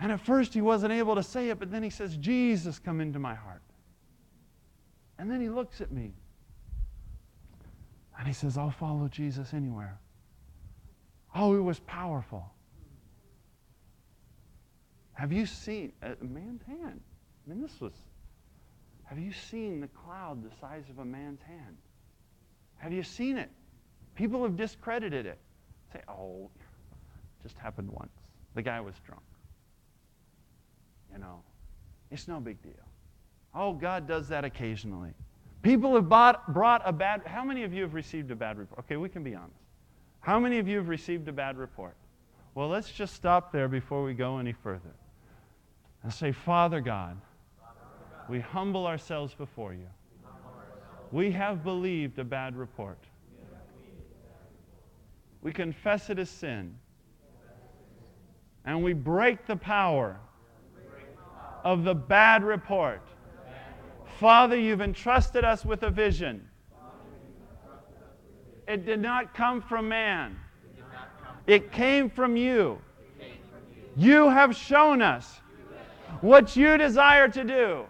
And 0.03 0.11
at 0.11 0.21
first 0.21 0.53
he 0.53 0.61
wasn't 0.61 0.93
able 0.93 1.15
to 1.15 1.23
say 1.23 1.51
it, 1.51 1.61
but 1.61 1.71
then 1.71 1.85
he 1.85 1.89
says, 1.89 2.17
Jesus, 2.17 2.81
come 2.81 3.01
into 3.01 3.21
my 3.21 3.37
heart. 3.37 3.63
And 5.17 5.31
then 5.31 5.41
he 5.41 5.49
looks 5.49 5.81
at 5.81 5.93
me. 5.93 6.13
And 8.19 8.27
he 8.27 8.35
says, 8.35 8.59
I'll 8.59 8.73
follow 8.73 9.07
Jesus 9.07 9.55
anywhere. 9.55 10.01
Oh, 11.37 11.55
it 11.55 11.61
was 11.61 11.79
powerful. 11.79 12.45
Have 15.13 15.33
you 15.33 15.47
seen 15.47 15.93
a 16.03 16.17
man's 16.25 16.63
hand? 16.67 17.01
I 17.47 17.51
mean, 17.51 17.63
this 17.63 17.81
was. 17.81 17.93
Have 19.05 19.21
you 19.21 19.33
seen 19.33 19.81
the 19.81 19.89
cloud 19.89 20.43
the 20.43 20.51
size 20.61 20.83
of 20.91 20.99
a 20.99 21.05
man's 21.05 21.43
hand? 21.43 21.77
Have 22.79 22.93
you 22.93 23.05
seen 23.05 23.39
it? 23.39 23.51
People 24.17 24.43
have 24.43 24.57
discredited 24.57 25.27
it. 25.27 25.39
Say, 25.93 26.01
oh, 26.09 26.51
just 27.45 27.57
happened 27.57 27.89
once. 27.93 28.11
The 28.57 28.63
guy 28.63 28.81
was 28.81 28.97
drunk. 29.07 29.23
You 31.13 31.19
know, 31.19 31.43
it's 32.11 32.29
no 32.29 32.41
big 32.41 32.63
deal. 32.63 32.73
Oh, 33.55 33.73
God 33.73 34.09
does 34.09 34.29
that 34.29 34.45
occasionally. 34.45 35.11
People 35.63 35.95
have 35.95 36.09
bought, 36.09 36.53
brought 36.53 36.83
a 36.85 36.93
bad. 36.93 37.23
How 37.27 37.45
many 37.45 37.63
of 37.63 37.73
you 37.73 37.83
have 37.83 37.95
received 37.95 38.31
a 38.31 38.37
bad 38.37 38.59
report? 38.59 38.81
Okay, 38.81 38.97
we 38.97 39.09
can 39.09 39.23
be 39.23 39.35
honest. 39.35 39.61
How 40.21 40.39
many 40.39 40.59
of 40.59 40.67
you 40.67 40.79
have 40.79 40.89
received 40.89 41.29
a 41.29 41.33
bad 41.33 41.57
report? 41.57 41.95
Well, 42.55 42.69
let's 42.69 42.91
just 42.91 43.15
stop 43.15 43.53
there 43.53 43.69
before 43.69 44.03
we 44.03 44.15
go 44.15 44.39
any 44.39 44.53
further. 44.53 44.95
And 46.03 46.13
say, 46.13 46.33
Father 46.33 46.81
God, 46.81 47.17
we 48.29 48.41
humble 48.41 48.87
ourselves 48.87 49.35
before 49.35 49.73
you. 49.73 49.87
We 51.13 51.31
have 51.33 51.63
believed 51.63 52.19
a 52.19 52.25
bad 52.25 52.57
report. 52.57 52.99
We 55.43 55.53
confess 55.53 56.09
it 56.09 56.19
as 56.19 56.31
sin. 56.31 56.75
And 58.65 58.83
we 58.83 58.93
break 58.93 59.47
the 59.47 59.57
power 59.57 60.19
of 61.65 61.85
the 61.85 61.95
bad 61.95 62.43
report. 62.43 63.03
Father, 64.19 64.57
you've 64.57 64.81
entrusted 64.81 65.45
us 65.45 65.65
with 65.65 65.83
a 65.83 65.91
vision. 65.91 66.49
It 68.69 68.87
did 68.87 69.01
not 69.01 69.35
come 69.35 69.61
from 69.61 69.89
man, 69.89 70.37
it 71.47 71.73
came 71.73 72.09
from 72.09 72.37
you. 72.37 72.79
You 73.97 74.31
have 74.31 74.57
shown 74.57 75.03
us 75.03 75.41
what 76.21 76.57
you 76.57 76.79
desire 76.79 77.29
to 77.29 77.45
do. 77.45 77.85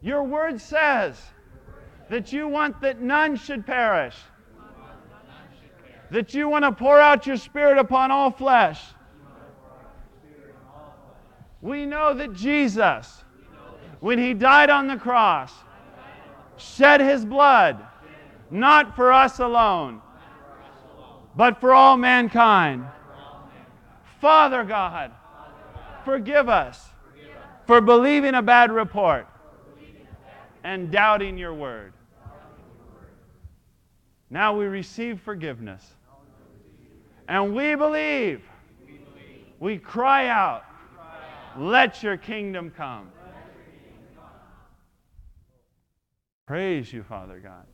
Your 0.00 0.22
word 0.22 0.60
says 0.60 1.20
that 2.08 2.32
you 2.32 2.46
want 2.46 2.80
that 2.82 3.00
none 3.00 3.36
should 3.36 3.66
perish, 3.66 4.16
that 6.10 6.34
you 6.34 6.48
want 6.48 6.64
to 6.64 6.72
pour 6.72 7.00
out 7.00 7.26
your 7.26 7.36
spirit 7.36 7.78
upon 7.78 8.10
all 8.10 8.30
flesh. 8.30 8.80
We 11.60 11.86
know 11.86 12.14
that 12.14 12.32
Jesus, 12.32 13.24
when 14.00 14.18
he 14.18 14.34
died 14.34 14.70
on 14.70 14.86
the 14.86 14.96
cross, 14.96 15.52
shed 16.56 17.00
his 17.00 17.24
blood, 17.24 17.84
not 18.50 18.94
for 18.94 19.12
us 19.12 19.38
alone, 19.38 20.00
but 21.36 21.60
for 21.60 21.72
all 21.72 21.96
mankind. 21.96 22.84
Father 24.20 24.64
God, 24.64 25.12
forgive 26.04 26.48
us 26.48 26.88
for 27.66 27.80
believing 27.80 28.34
a 28.34 28.42
bad 28.42 28.72
report 28.72 29.26
and 30.64 30.90
doubting 30.90 31.38
your 31.38 31.54
word. 31.54 31.92
Now 34.30 34.56
we 34.56 34.66
receive 34.66 35.20
forgiveness. 35.20 35.94
And 37.28 37.54
we 37.54 37.74
believe. 37.74 38.42
We 39.60 39.78
cry 39.78 40.28
out, 40.28 40.64
let 41.56 42.02
your 42.02 42.16
kingdom 42.16 42.70
come. 42.76 43.10
Praise 46.46 46.92
you, 46.92 47.02
Father 47.02 47.40
God. 47.40 47.66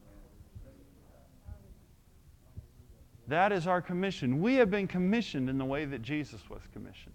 That 3.29 3.53
is 3.53 3.67
our 3.67 3.81
commission. 3.81 4.43
We 4.43 4.57
have 4.57 4.71
been 4.71 4.87
commissioned 4.87 5.49
in 5.49 5.59
the 5.59 5.65
way 5.65 5.85
that 5.85 6.03
Jesus 6.03 6.41
was 6.51 6.61
commissioned. 6.73 7.15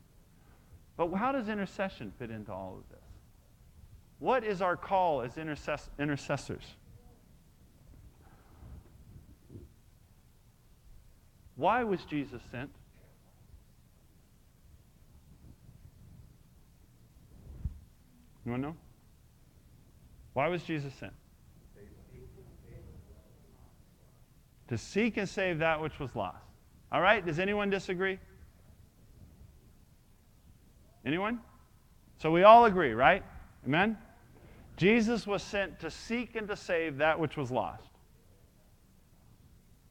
But 0.98 1.14
how 1.14 1.32
does 1.32 1.50
intercession 1.50 2.12
fit 2.18 2.32
into 2.32 2.52
all 2.52 2.78
of 2.80 2.90
this? 2.90 3.06
What 4.20 4.44
is 4.44 4.62
our 4.62 4.76
call 4.76 5.22
as 5.22 5.34
intercess- 5.34 5.90
intercessors? 5.98 6.64
Why 11.56 11.84
was 11.84 12.04
Jesus 12.06 12.42
sent? 12.52 12.70
You 18.50 18.54
want 18.54 18.64
to 18.64 18.70
know? 18.70 18.76
Why 20.34 20.48
was 20.48 20.64
Jesus 20.64 20.92
sent? 20.96 21.14
To 24.70 24.78
seek 24.78 25.18
and 25.18 25.30
save 25.30 25.60
that 25.60 25.80
which 25.80 26.00
was 26.00 26.16
lost. 26.16 26.44
All 26.92 27.00
right? 27.00 27.24
Does 27.24 27.38
anyone 27.38 27.70
disagree? 27.70 28.18
Anyone? 31.06 31.42
So 32.18 32.32
we 32.32 32.42
all 32.42 32.66
agree, 32.66 32.94
right? 32.94 33.24
Amen? 33.68 33.96
Jesus 34.78 35.28
was 35.28 35.44
sent 35.44 35.80
to 35.82 35.92
seek 35.92 36.36
and 36.36 36.48
to 36.48 36.56
save 36.56 36.98
that 36.98 37.20
which 37.20 37.38
was 37.38 37.52
lost. 37.52 37.92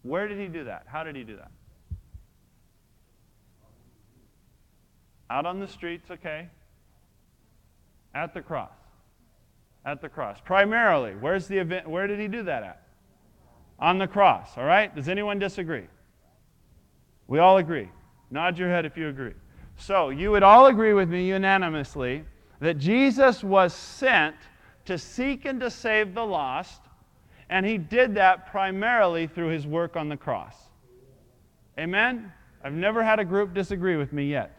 Where 0.02 0.26
did 0.26 0.40
he 0.40 0.48
do 0.48 0.64
that? 0.64 0.82
How 0.88 1.04
did 1.04 1.14
he 1.14 1.22
do 1.22 1.36
that? 1.36 1.52
Out 5.30 5.46
on 5.46 5.60
the 5.60 5.68
streets, 5.68 6.10
okay. 6.10 6.48
At 8.18 8.34
the 8.34 8.42
cross. 8.42 8.72
At 9.84 10.02
the 10.02 10.08
cross. 10.08 10.38
Primarily, 10.44 11.12
where's 11.20 11.46
the 11.46 11.56
event? 11.56 11.88
Where 11.88 12.08
did 12.08 12.18
he 12.18 12.26
do 12.26 12.42
that 12.42 12.64
at? 12.64 12.82
On 13.78 13.96
the 13.96 14.08
cross, 14.08 14.58
all 14.58 14.64
right? 14.64 14.92
Does 14.92 15.08
anyone 15.08 15.38
disagree? 15.38 15.86
We 17.28 17.38
all 17.38 17.58
agree. 17.58 17.88
Nod 18.32 18.58
your 18.58 18.70
head 18.70 18.84
if 18.84 18.96
you 18.96 19.08
agree. 19.08 19.34
So, 19.76 20.08
you 20.08 20.32
would 20.32 20.42
all 20.42 20.66
agree 20.66 20.94
with 20.94 21.08
me 21.08 21.28
unanimously 21.28 22.24
that 22.58 22.78
Jesus 22.78 23.44
was 23.44 23.72
sent 23.72 24.34
to 24.86 24.98
seek 24.98 25.44
and 25.44 25.60
to 25.60 25.70
save 25.70 26.12
the 26.12 26.26
lost, 26.26 26.80
and 27.48 27.64
he 27.64 27.78
did 27.78 28.16
that 28.16 28.50
primarily 28.50 29.28
through 29.28 29.50
his 29.50 29.64
work 29.64 29.96
on 29.96 30.08
the 30.08 30.16
cross. 30.16 30.56
Amen? 31.78 32.32
I've 32.64 32.72
never 32.72 33.04
had 33.04 33.20
a 33.20 33.24
group 33.24 33.54
disagree 33.54 33.94
with 33.94 34.12
me 34.12 34.24
yet. 34.24 34.57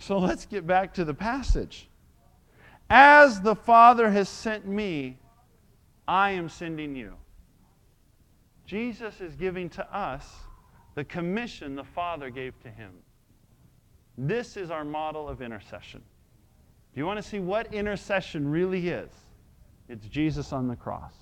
So 0.00 0.18
let's 0.18 0.46
get 0.46 0.66
back 0.66 0.94
to 0.94 1.04
the 1.04 1.14
passage. 1.14 1.88
As 2.88 3.40
the 3.40 3.54
Father 3.54 4.10
has 4.10 4.28
sent 4.28 4.66
me, 4.66 5.18
I 6.08 6.32
am 6.32 6.48
sending 6.48 6.96
you. 6.96 7.14
Jesus 8.66 9.20
is 9.20 9.36
giving 9.36 9.68
to 9.70 9.96
us 9.96 10.26
the 10.94 11.04
commission 11.04 11.76
the 11.76 11.84
Father 11.84 12.30
gave 12.30 12.58
to 12.62 12.70
him. 12.70 12.90
This 14.16 14.56
is 14.56 14.70
our 14.70 14.84
model 14.84 15.28
of 15.28 15.42
intercession. 15.42 16.02
Do 16.94 17.00
you 17.00 17.06
want 17.06 17.22
to 17.22 17.22
see 17.22 17.38
what 17.38 17.72
intercession 17.72 18.50
really 18.50 18.88
is? 18.88 19.10
It's 19.88 20.06
Jesus 20.06 20.52
on 20.52 20.66
the 20.66 20.76
cross. 20.76 21.14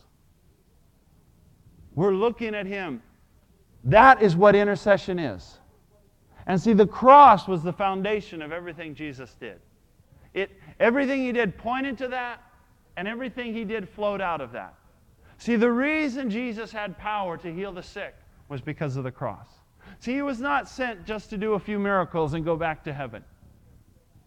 We're 1.95 2.15
looking 2.15 2.55
at 2.55 2.67
him. 2.67 3.03
That 3.85 4.23
is 4.23 4.37
what 4.37 4.55
intercession 4.55 5.19
is. 5.19 5.59
And 6.49 6.59
see, 6.59 6.73
the 6.73 6.87
cross 6.87 7.47
was 7.47 7.63
the 7.63 7.73
foundation 7.73 8.41
of 8.41 8.53
everything 8.53 8.95
Jesus 8.95 9.37
did. 9.39 9.61
It, 10.33 10.51
everything 10.81 11.21
he 11.21 11.31
did 11.31 11.57
pointed 11.59 11.99
to 11.99 12.09
that, 12.09 12.43
and 12.97 13.07
everything 13.07 13.53
he 13.53 13.65
did 13.65 13.89
flowed 13.89 14.21
out 14.21 14.41
of 14.41 14.53
that. 14.53 14.75
See, 15.37 15.57
the 15.57 15.71
reason 15.71 16.31
Jesus 16.31 16.73
had 16.73 16.99
power 16.99 17.37
to 17.37 17.53
heal 17.53 17.71
the 17.71 17.83
sick 17.83 18.15
was 18.49 18.61
because 18.61 18.97
of 18.97 19.05
the 19.05 19.11
cross. 19.13 19.47
See, 20.01 20.15
he 20.15 20.23
was 20.23 20.41
not 20.41 20.69
sent 20.69 21.05
just 21.07 21.31
to 21.31 21.39
do 21.39 21.53
a 21.53 21.59
few 21.59 21.79
miracles 21.79 22.35
and 22.35 22.45
go 22.45 22.57
back 22.57 22.83
to 22.85 22.93
heaven. 22.93 23.23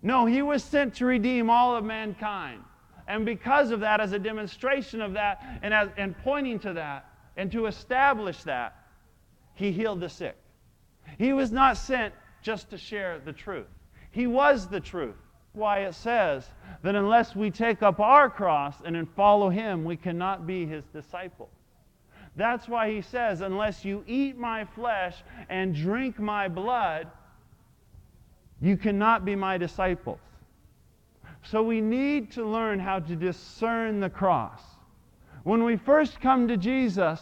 No, 0.03 0.25
he 0.25 0.41
was 0.41 0.63
sent 0.63 0.95
to 0.95 1.05
redeem 1.05 1.49
all 1.49 1.75
of 1.75 1.83
mankind. 1.83 2.63
And 3.07 3.25
because 3.25 3.71
of 3.71 3.79
that, 3.81 3.99
as 3.99 4.13
a 4.13 4.19
demonstration 4.19 5.01
of 5.01 5.13
that, 5.13 5.43
and, 5.63 5.73
as, 5.73 5.89
and 5.97 6.17
pointing 6.19 6.59
to 6.59 6.73
that, 6.73 7.09
and 7.35 7.51
to 7.51 7.65
establish 7.65 8.43
that, 8.43 8.75
he 9.55 9.71
healed 9.71 9.99
the 9.99 10.09
sick. 10.09 10.37
He 11.17 11.33
was 11.33 11.51
not 11.51 11.77
sent 11.77 12.13
just 12.41 12.69
to 12.69 12.77
share 12.77 13.19
the 13.19 13.33
truth. 13.33 13.67
He 14.11 14.27
was 14.27 14.67
the 14.67 14.79
truth. 14.79 15.15
why 15.53 15.79
it 15.79 15.93
says 15.93 16.47
that 16.81 16.95
unless 16.95 17.35
we 17.35 17.51
take 17.51 17.83
up 17.83 17.99
our 17.99 18.29
cross 18.29 18.75
and 18.85 18.95
then 18.95 19.05
follow 19.05 19.49
him, 19.49 19.83
we 19.83 19.97
cannot 19.97 20.47
be 20.47 20.65
his 20.65 20.85
disciple. 20.93 21.49
That's 22.35 22.69
why 22.69 22.89
he 22.89 23.01
says, 23.01 23.41
unless 23.41 23.83
you 23.83 24.03
eat 24.07 24.37
my 24.37 24.63
flesh 24.63 25.21
and 25.49 25.75
drink 25.75 26.17
my 26.19 26.47
blood, 26.47 27.07
you 28.61 28.77
cannot 28.77 29.25
be 29.25 29.35
my 29.35 29.57
disciples. 29.57 30.19
So 31.43 31.61
we 31.63 31.81
need 31.81 32.31
to 32.33 32.45
learn 32.45 32.79
how 32.79 32.99
to 32.99 33.15
discern 33.15 33.99
the 33.99 34.09
cross. 34.09 34.61
When 35.43 35.63
we 35.63 35.75
first 35.75 36.21
come 36.21 36.47
to 36.47 36.55
Jesus, 36.55 37.21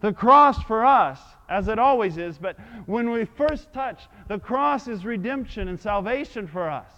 the 0.00 0.12
cross 0.12 0.62
for 0.64 0.84
us, 0.84 1.20
as 1.52 1.68
it 1.68 1.78
always 1.78 2.16
is, 2.16 2.38
but 2.38 2.56
when 2.86 3.10
we 3.10 3.26
first 3.26 3.72
touch, 3.74 4.08
the 4.26 4.38
cross 4.38 4.88
is 4.88 5.04
redemption 5.04 5.68
and 5.68 5.78
salvation 5.78 6.46
for 6.46 6.68
us. 6.68 6.90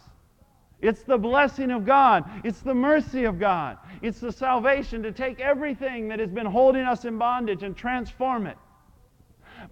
It's 0.81 1.03
the 1.03 1.19
blessing 1.19 1.73
of 1.73 1.85
God. 1.85 2.25
It's 2.45 2.61
the 2.61 2.75
mercy 2.75 3.25
of 3.25 3.41
God. 3.41 3.79
It's 4.01 4.21
the 4.21 4.31
salvation 4.31 5.03
to 5.03 5.13
take 5.13 5.41
everything 5.41 6.09
that 6.09 6.21
has 6.21 6.31
been 6.31 6.47
holding 6.47 6.83
us 6.83 7.05
in 7.05 7.19
bondage 7.19 7.63
and 7.63 7.77
transform 7.77 8.47
it. 8.47 8.57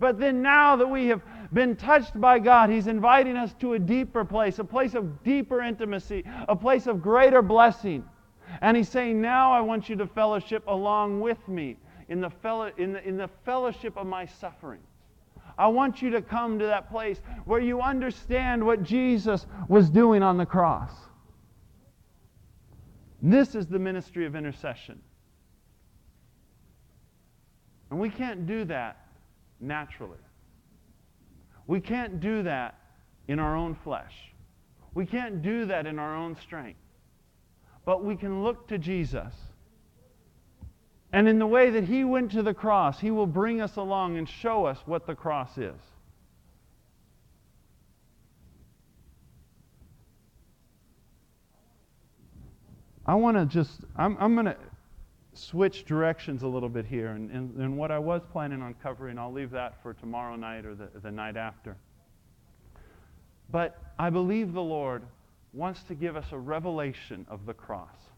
But 0.01 0.19
then 0.19 0.43
now 0.43 0.75
that 0.77 0.87
we 0.87 1.07
have 1.09 1.23
been 1.53 1.77
touched 1.77 2.19
by 2.21 2.39
God, 2.39 2.71
He's 2.71 2.87
inviting 2.87 3.37
us 3.37 3.55
to 3.61 3.75
a 3.75 3.79
deeper 3.79 4.25
place, 4.25 4.59
a 4.59 4.65
place 4.65 4.95
of 4.95 5.23
deeper 5.23 5.61
intimacy, 5.63 6.25
a 6.49 6.57
place 6.57 6.87
of 6.87 7.03
greater 7.03 7.43
blessing. 7.43 8.05
And 8.63 8.77
He's 8.77 8.89
saying, 8.89 9.21
Now 9.21 9.53
I 9.53 9.61
want 9.61 9.89
you 9.89 9.97
to 9.97 10.07
fellowship 10.07 10.65
along 10.67 11.21
with 11.21 11.47
me 11.47 11.77
in 12.09 12.21
the, 12.21 12.31
fellow, 12.31 12.71
in 12.77 12.93
the, 12.93 13.07
in 13.07 13.17
the 13.17 13.29
fellowship 13.45 13.97
of 13.97 14.07
my 14.07 14.27
sufferings. 14.27 14.87
I 15.59 15.69
want 15.69 16.01
you 16.01 16.11
to 16.11 16.23
come 16.23 16.59
to 16.59 16.67
that 16.67 16.91
place 16.91 17.21
where 17.45 17.61
you 17.61 17.81
understand 17.81 18.65
what 18.65 18.83
Jesus 18.83 19.47
was 19.69 19.91
doing 19.91 20.23
on 20.23 20.39
the 20.39 20.47
cross. 20.47 20.93
This 23.21 23.55
is 23.55 23.67
the 23.67 23.79
ministry 23.79 24.27
of 24.27 24.35
intercession. 24.35 25.01
And 27.91 28.01
we 28.01 28.09
can't 28.09 28.47
do 28.47 28.65
that 28.65 29.07
naturally. 29.61 30.19
We 31.67 31.81
can't 31.81 32.21
do 32.21 32.43
that 32.43 32.79
in 33.29 33.39
our 33.39 33.55
own 33.55 33.77
flesh. 33.85 34.15
We 34.95 35.07
can't 35.07 35.43
do 35.43 35.67
that 35.67 35.87
in 35.87 35.99
our 35.99 36.17
own 36.17 36.37
strength. 36.37 36.81
But 37.85 38.05
we 38.05 38.17
can 38.17 38.43
look 38.43 38.67
to 38.69 38.79
Jesus 38.79 39.35
and 41.13 41.29
in 41.29 41.39
the 41.39 41.47
way 41.47 41.71
that 41.71 41.85
he 41.85 42.05
went 42.05 42.33
to 42.33 42.43
the 42.43 42.55
cross, 42.55 42.99
he 42.99 43.11
will 43.11 43.27
bring 43.27 43.61
us 43.61 43.77
along 43.77 44.17
and 44.17 44.29
show 44.29 44.65
us 44.65 44.79
what 44.87 45.07
the 45.07 45.15
cross 45.15 45.59
is. 45.59 45.81
I 53.05 53.15
want 53.17 53.37
to 53.37 53.45
just, 53.45 53.81
I'm, 53.97 54.17
I'm 54.19 54.35
going 54.35 54.47
to 54.47 54.57
switch 55.35 55.85
directions 55.85 56.43
a 56.43 56.47
little 56.47 56.69
bit 56.69 56.87
here. 56.87 57.09
And, 57.09 57.31
and, 57.31 57.57
and, 57.57 57.77
what 57.77 57.91
I 57.91 57.99
was 57.99 58.23
planning 58.31 58.63
on 58.63 58.75
covering, 58.75 59.19
I'll 59.19 59.33
leave 59.33 59.51
that 59.51 59.83
for 59.83 59.93
tomorrow 59.93 60.37
night 60.37 60.65
or 60.65 60.75
the, 60.75 60.89
the 61.03 61.11
night 61.11 61.37
after. 61.37 61.77
But 63.51 63.79
I 63.99 64.09
believe 64.09 64.53
the 64.53 64.63
Lord 64.63 65.03
wants 65.53 65.83
to 65.85 65.95
give 65.95 66.17
us 66.17 66.27
a 66.33 66.39
revelation 66.39 67.27
of 67.29 67.45
the 67.45 67.55
cross. 67.55 68.12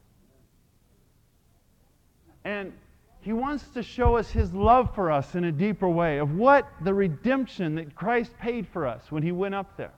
And 2.45 2.73
he 3.21 3.33
wants 3.33 3.67
to 3.71 3.83
show 3.83 4.17
us 4.17 4.31
his 4.31 4.53
love 4.53 4.95
for 4.95 5.11
us 5.11 5.35
in 5.35 5.45
a 5.45 5.53
deeper 5.53 5.89
way 5.89 6.19
of 6.19 6.35
what 6.35 6.69
the 6.83 6.93
redemption 6.93 7.77
that 7.77 7.95
Christ 7.95 8.33
paid 8.39 8.69
for 8.69 8.87
us 8.87 9.11
when 9.11 9.23
he 9.23 9.33
went 9.33 9.55
up 9.55 9.77
there. 9.79 9.95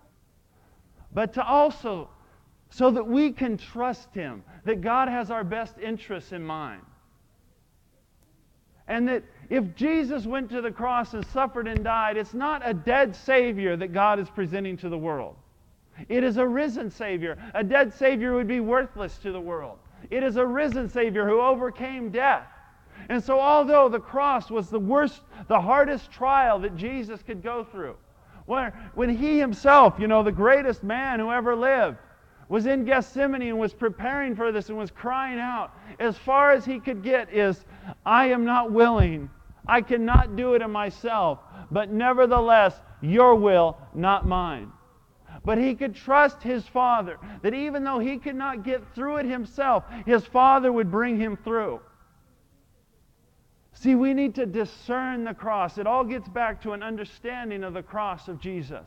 But 1.12 1.34
to 1.34 1.44
also, 1.44 2.08
so 2.70 2.90
that 2.92 3.06
we 3.06 3.32
can 3.32 3.58
trust 3.58 4.14
him, 4.14 4.44
that 4.64 4.80
God 4.80 5.08
has 5.08 5.30
our 5.30 5.42
best 5.42 5.78
interests 5.78 6.32
in 6.32 6.44
mind. 6.44 6.82
And 8.86 9.08
that 9.08 9.24
if 9.50 9.74
Jesus 9.74 10.24
went 10.24 10.50
to 10.50 10.60
the 10.60 10.70
cross 10.70 11.14
and 11.14 11.26
suffered 11.26 11.66
and 11.66 11.82
died, 11.82 12.16
it's 12.16 12.34
not 12.34 12.62
a 12.64 12.72
dead 12.72 13.16
Savior 13.16 13.76
that 13.76 13.92
God 13.92 14.20
is 14.20 14.30
presenting 14.30 14.76
to 14.76 14.88
the 14.88 14.98
world. 14.98 15.34
It 16.08 16.22
is 16.22 16.36
a 16.36 16.46
risen 16.46 16.90
Savior. 16.90 17.38
A 17.54 17.64
dead 17.64 17.92
Savior 17.94 18.34
would 18.36 18.46
be 18.46 18.60
worthless 18.60 19.18
to 19.18 19.32
the 19.32 19.40
world. 19.40 19.78
It 20.10 20.22
is 20.22 20.36
a 20.36 20.46
risen 20.46 20.88
Savior 20.88 21.28
who 21.28 21.40
overcame 21.40 22.10
death. 22.10 22.46
And 23.08 23.22
so, 23.22 23.38
although 23.38 23.88
the 23.88 24.00
cross 24.00 24.50
was 24.50 24.68
the 24.68 24.78
worst, 24.78 25.22
the 25.48 25.60
hardest 25.60 26.10
trial 26.10 26.58
that 26.60 26.76
Jesus 26.76 27.22
could 27.22 27.42
go 27.42 27.64
through, 27.64 27.96
when, 28.46 28.72
when 28.94 29.10
he 29.10 29.38
himself, 29.38 29.94
you 29.98 30.08
know, 30.08 30.22
the 30.22 30.32
greatest 30.32 30.82
man 30.82 31.20
who 31.20 31.30
ever 31.30 31.54
lived, 31.54 31.98
was 32.48 32.66
in 32.66 32.84
Gethsemane 32.84 33.42
and 33.42 33.58
was 33.58 33.74
preparing 33.74 34.36
for 34.36 34.52
this 34.52 34.68
and 34.68 34.78
was 34.78 34.90
crying 34.90 35.38
out, 35.38 35.72
as 35.98 36.16
far 36.16 36.52
as 36.52 36.64
he 36.64 36.78
could 36.78 37.02
get 37.02 37.32
is, 37.32 37.64
I 38.04 38.26
am 38.26 38.44
not 38.44 38.70
willing. 38.70 39.28
I 39.66 39.80
cannot 39.80 40.36
do 40.36 40.54
it 40.54 40.62
in 40.62 40.70
myself, 40.70 41.40
but 41.70 41.90
nevertheless, 41.90 42.80
your 43.00 43.34
will, 43.34 43.76
not 43.94 44.26
mine. 44.26 44.70
But 45.46 45.58
he 45.58 45.76
could 45.76 45.94
trust 45.94 46.42
his 46.42 46.66
Father 46.66 47.18
that 47.42 47.54
even 47.54 47.84
though 47.84 48.00
he 48.00 48.18
could 48.18 48.34
not 48.34 48.64
get 48.64 48.82
through 48.96 49.18
it 49.18 49.26
himself, 49.26 49.84
his 50.04 50.26
Father 50.26 50.72
would 50.72 50.90
bring 50.90 51.20
him 51.20 51.38
through. 51.44 51.80
See, 53.72 53.94
we 53.94 54.12
need 54.12 54.34
to 54.34 54.44
discern 54.44 55.22
the 55.22 55.34
cross. 55.34 55.78
It 55.78 55.86
all 55.86 56.02
gets 56.02 56.28
back 56.28 56.60
to 56.62 56.72
an 56.72 56.82
understanding 56.82 57.62
of 57.62 57.74
the 57.74 57.82
cross 57.82 58.26
of 58.26 58.40
Jesus. 58.40 58.84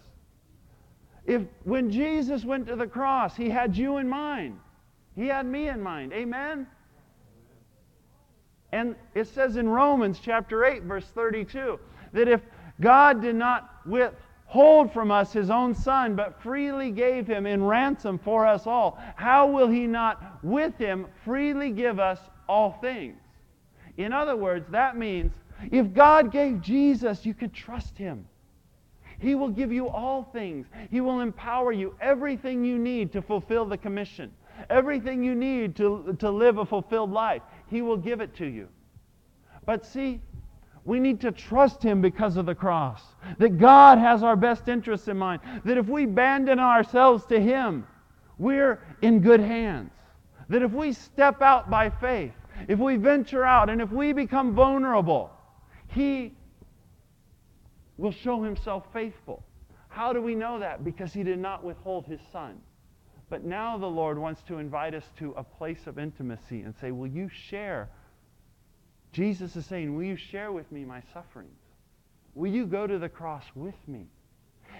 If 1.25 1.43
when 1.63 1.91
Jesus 1.91 2.43
went 2.43 2.67
to 2.67 2.75
the 2.75 2.87
cross, 2.87 3.37
he 3.37 3.49
had 3.49 3.77
you 3.77 3.95
in 3.95 4.09
mind. 4.09 4.59
He 5.15 5.27
had 5.27 5.45
me 5.45 5.69
in 5.69 5.81
mind. 5.81 6.11
Amen. 6.11 6.67
And 8.73 8.95
it 9.15 9.27
says 9.29 9.55
in 9.55 9.69
Romans 9.69 10.19
chapter 10.21 10.65
8 10.65 10.83
verse 10.83 11.07
32 11.15 11.79
that 12.11 12.27
if 12.27 12.41
God 12.81 13.21
did 13.21 13.35
not 13.35 13.87
withhold 14.49 14.91
from 14.91 15.11
us 15.11 15.31
his 15.31 15.49
own 15.49 15.75
son 15.75 16.15
but 16.15 16.41
freely 16.41 16.91
gave 16.91 17.27
him 17.27 17.45
in 17.45 17.63
ransom 17.63 18.17
for 18.17 18.45
us 18.45 18.65
all, 18.65 18.97
how 19.15 19.47
will 19.47 19.67
he 19.67 19.85
not 19.85 20.39
with 20.43 20.75
him 20.77 21.05
freely 21.23 21.69
give 21.69 21.99
us 21.99 22.19
all 22.47 22.71
things? 22.81 23.19
In 23.97 24.11
other 24.11 24.35
words, 24.35 24.65
that 24.71 24.97
means 24.97 25.31
if 25.71 25.93
God 25.93 26.31
gave 26.31 26.61
Jesus, 26.61 27.25
you 27.25 27.33
can 27.33 27.51
trust 27.51 27.97
him. 27.97 28.25
He 29.19 29.35
will 29.35 29.49
give 29.49 29.71
you 29.71 29.87
all 29.89 30.23
things. 30.23 30.65
He 30.89 31.01
will 31.01 31.19
empower 31.19 31.71
you, 31.71 31.93
everything 31.99 32.63
you 32.63 32.79
need 32.79 33.11
to 33.11 33.21
fulfill 33.21 33.65
the 33.65 33.77
commission, 33.77 34.31
everything 34.69 35.23
you 35.23 35.35
need 35.35 35.75
to, 35.75 36.15
to 36.19 36.31
live 36.31 36.57
a 36.57 36.65
fulfilled 36.65 37.11
life. 37.11 37.41
He 37.67 37.81
will 37.81 37.97
give 37.97 38.21
it 38.21 38.33
to 38.37 38.45
you. 38.45 38.69
But 39.65 39.85
see, 39.85 40.21
we 40.85 40.99
need 40.99 41.21
to 41.21 41.31
trust 41.31 41.83
Him 41.83 42.01
because 42.01 42.37
of 42.37 42.45
the 42.45 42.55
cross. 42.55 43.01
That 43.37 43.57
God 43.57 43.97
has 43.97 44.23
our 44.23 44.35
best 44.35 44.67
interests 44.67 45.07
in 45.07 45.17
mind. 45.17 45.41
That 45.65 45.77
if 45.77 45.87
we 45.87 46.05
abandon 46.05 46.59
ourselves 46.59 47.25
to 47.27 47.39
Him, 47.39 47.85
we're 48.37 48.81
in 49.01 49.19
good 49.19 49.39
hands. 49.39 49.91
That 50.49 50.61
if 50.61 50.71
we 50.71 50.93
step 50.93 51.41
out 51.41 51.69
by 51.69 51.89
faith, 51.89 52.33
if 52.67 52.79
we 52.79 52.95
venture 52.97 53.43
out 53.43 53.69
and 53.69 53.81
if 53.81 53.91
we 53.91 54.13
become 54.13 54.53
vulnerable, 54.55 55.31
He 55.87 56.33
will 57.97 58.11
show 58.11 58.41
Himself 58.41 58.85
faithful. 58.93 59.43
How 59.89 60.13
do 60.13 60.21
we 60.21 60.35
know 60.35 60.59
that? 60.59 60.83
Because 60.83 61.13
He 61.13 61.23
did 61.23 61.39
not 61.39 61.63
withhold 61.63 62.05
His 62.05 62.19
Son. 62.31 62.59
But 63.29 63.43
now 63.43 63.77
the 63.77 63.85
Lord 63.85 64.17
wants 64.17 64.41
to 64.43 64.57
invite 64.57 64.95
us 64.95 65.03
to 65.19 65.33
a 65.37 65.43
place 65.43 65.85
of 65.85 65.99
intimacy 65.99 66.61
and 66.61 66.73
say, 66.81 66.91
Will 66.91 67.07
you 67.07 67.29
share? 67.29 67.89
Jesus 69.11 69.55
is 69.55 69.65
saying, 69.65 69.95
Will 69.95 70.03
you 70.03 70.15
share 70.15 70.51
with 70.51 70.71
me 70.71 70.85
my 70.85 71.01
sufferings? 71.13 71.59
Will 72.35 72.51
you 72.51 72.65
go 72.65 72.85
to 72.87 72.99
the 72.99 73.09
cross 73.09 73.43
with 73.55 73.75
me? 73.87 74.07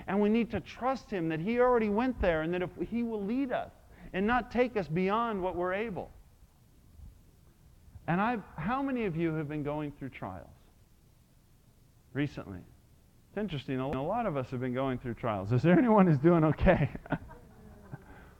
And 0.08 0.22
we 0.22 0.30
need 0.30 0.52
to 0.52 0.60
trust 0.60 1.10
Him 1.10 1.30
that 1.30 1.40
He 1.40 1.60
already 1.60 1.90
went 1.90 2.22
there 2.22 2.42
and 2.42 2.54
that 2.54 2.62
if 2.62 2.70
He 2.90 3.04
will 3.04 3.24
lead 3.24 3.52
us 3.52 3.72
and 4.14 4.26
not 4.26 4.52
take 4.52 4.78
us 4.78 4.88
beyond 4.88 5.42
what 5.42 5.56
we're 5.56 5.74
able. 5.74 6.12
And 8.08 8.20
I've, 8.20 8.42
how 8.56 8.82
many 8.82 9.06
of 9.06 9.16
you 9.16 9.34
have 9.36 9.48
been 9.48 9.64
going 9.64 9.92
through 9.92 10.10
trials 10.10 10.48
recently? 12.14 12.60
It's 13.30 13.38
interesting. 13.38 13.80
A 13.80 14.02
lot 14.02 14.26
of 14.26 14.36
us 14.36 14.50
have 14.50 14.60
been 14.60 14.74
going 14.74 14.98
through 14.98 15.14
trials. 15.16 15.52
Is 15.52 15.62
there 15.62 15.78
anyone 15.78 16.08
who's 16.08 16.18
doing 16.18 16.44
okay? 16.44 16.90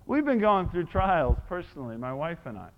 We've 0.08 0.26
been 0.26 0.40
going 0.40 0.70
through 0.70 0.86
trials 0.86 1.38
personally, 1.48 1.98
my 1.98 2.14
wife 2.14 2.40
and 2.46 2.58
I. 2.58 2.70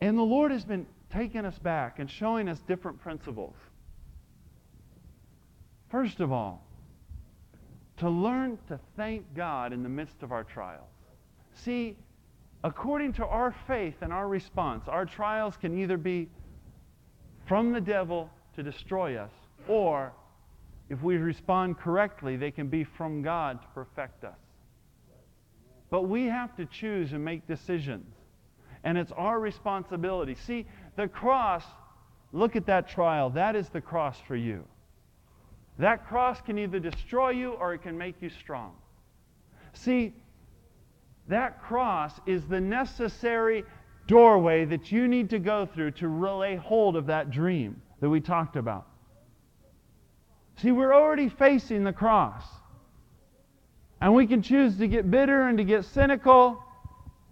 And 0.00 0.16
the 0.16 0.22
Lord 0.22 0.52
has 0.52 0.64
been 0.64 0.86
taking 1.12 1.44
us 1.44 1.58
back 1.58 1.98
and 1.98 2.10
showing 2.10 2.48
us 2.48 2.58
different 2.66 3.00
principles. 3.00 3.54
First 5.90 6.20
of 6.20 6.32
all, 6.32 6.64
to 7.98 8.08
learn 8.08 8.58
to 8.68 8.78
thank 8.96 9.34
God 9.34 9.72
in 9.72 9.82
the 9.82 9.88
midst 9.88 10.22
of 10.22 10.32
our 10.32 10.44
trials. 10.44 10.84
See, 11.54 11.96
according 12.62 13.14
to 13.14 13.26
our 13.26 13.54
faith 13.66 13.96
and 14.02 14.12
our 14.12 14.28
response, 14.28 14.84
our 14.86 15.06
trials 15.06 15.56
can 15.56 15.78
either 15.78 15.96
be 15.96 16.28
from 17.46 17.72
the 17.72 17.80
devil 17.80 18.30
to 18.54 18.62
destroy 18.62 19.16
us, 19.16 19.32
or 19.66 20.12
if 20.90 21.02
we 21.02 21.16
respond 21.16 21.78
correctly, 21.78 22.36
they 22.36 22.50
can 22.50 22.68
be 22.68 22.84
from 22.84 23.22
God 23.22 23.60
to 23.62 23.68
perfect 23.68 24.24
us. 24.24 24.38
But 25.90 26.02
we 26.02 26.26
have 26.26 26.54
to 26.56 26.66
choose 26.66 27.12
and 27.12 27.24
make 27.24 27.46
decisions. 27.46 28.14
And 28.84 28.96
it's 28.96 29.12
our 29.12 29.40
responsibility. 29.40 30.34
See, 30.34 30.66
the 30.98 31.08
cross, 31.08 31.64
look 32.32 32.56
at 32.56 32.66
that 32.66 32.88
trial. 32.88 33.30
That 33.30 33.54
is 33.54 33.68
the 33.68 33.80
cross 33.80 34.18
for 34.26 34.34
you. 34.34 34.64
That 35.78 36.08
cross 36.08 36.40
can 36.40 36.58
either 36.58 36.80
destroy 36.80 37.30
you 37.30 37.52
or 37.52 37.72
it 37.72 37.82
can 37.82 37.96
make 37.96 38.16
you 38.20 38.28
strong. 38.28 38.72
See, 39.74 40.12
that 41.28 41.62
cross 41.62 42.12
is 42.26 42.44
the 42.46 42.60
necessary 42.60 43.64
doorway 44.08 44.64
that 44.64 44.90
you 44.90 45.06
need 45.06 45.30
to 45.30 45.38
go 45.38 45.66
through 45.66 45.92
to 45.92 46.36
lay 46.36 46.56
hold 46.56 46.96
of 46.96 47.06
that 47.06 47.30
dream 47.30 47.80
that 48.00 48.08
we 48.08 48.20
talked 48.20 48.56
about. 48.56 48.88
See, 50.56 50.72
we're 50.72 50.94
already 50.94 51.28
facing 51.28 51.84
the 51.84 51.92
cross. 51.92 52.42
And 54.00 54.14
we 54.14 54.26
can 54.26 54.42
choose 54.42 54.76
to 54.78 54.88
get 54.88 55.08
bitter 55.08 55.42
and 55.42 55.58
to 55.58 55.64
get 55.64 55.84
cynical, 55.84 56.60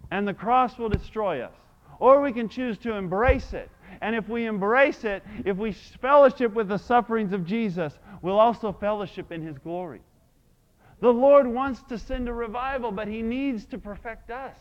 and 0.09 0.25
the 0.25 0.33
cross 0.33 0.77
will 0.77 0.89
destroy 0.89 1.41
us. 1.41 1.53
Or 1.99 2.21
we 2.21 2.31
can 2.31 2.49
choose 2.49 2.77
to 2.79 2.93
embrace 2.93 3.53
it. 3.53 3.69
And 4.01 4.15
if 4.15 4.29
we 4.29 4.45
embrace 4.45 5.03
it, 5.03 5.23
if 5.45 5.57
we 5.57 5.71
fellowship 5.71 6.53
with 6.53 6.67
the 6.67 6.77
sufferings 6.77 7.33
of 7.33 7.45
Jesus, 7.45 7.97
we'll 8.21 8.39
also 8.39 8.71
fellowship 8.71 9.31
in 9.31 9.41
his 9.41 9.57
glory. 9.57 10.01
The 10.99 11.13
Lord 11.13 11.47
wants 11.47 11.81
to 11.89 11.97
send 11.97 12.27
a 12.27 12.33
revival, 12.33 12.91
but 12.91 13.07
he 13.07 13.21
needs 13.21 13.65
to 13.67 13.77
perfect 13.77 14.29
us 14.31 14.55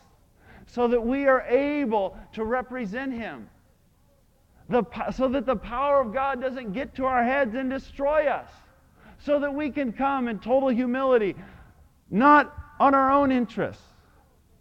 so 0.66 0.89
that 0.89 1.01
we 1.01 1.26
are 1.26 1.43
able 1.43 2.16
to 2.32 2.45
represent 2.45 3.12
him. 3.12 3.49
The, 4.68 4.82
so 5.12 5.28
that 5.28 5.47
the 5.47 5.57
power 5.57 6.01
of 6.01 6.12
God 6.12 6.41
doesn't 6.41 6.72
get 6.72 6.95
to 6.97 7.07
our 7.07 7.22
heads 7.22 7.55
and 7.55 7.70
destroy 7.70 8.26
us. 8.26 8.51
So 9.18 9.39
that 9.41 9.55
we 9.55 9.70
can 9.70 9.93
come 9.93 10.28
in 10.28 10.41
total 10.41 10.68
humility, 10.68 11.37
not 12.11 12.55
on 12.78 12.95
our 12.95 13.11
own 13.11 13.32
interests, 13.32 13.82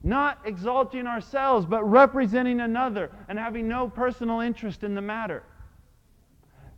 not 0.06 0.40
exalting 0.46 1.08
ourselves, 1.08 1.66
but 1.66 1.84
representing 1.84 2.62
another 2.62 3.10
and 3.28 3.40
having 3.40 3.68
no 3.68 3.90
personal 3.90 4.40
interest 4.40 4.84
in 4.84 4.94
the 4.94 5.02
matter. 5.02 5.42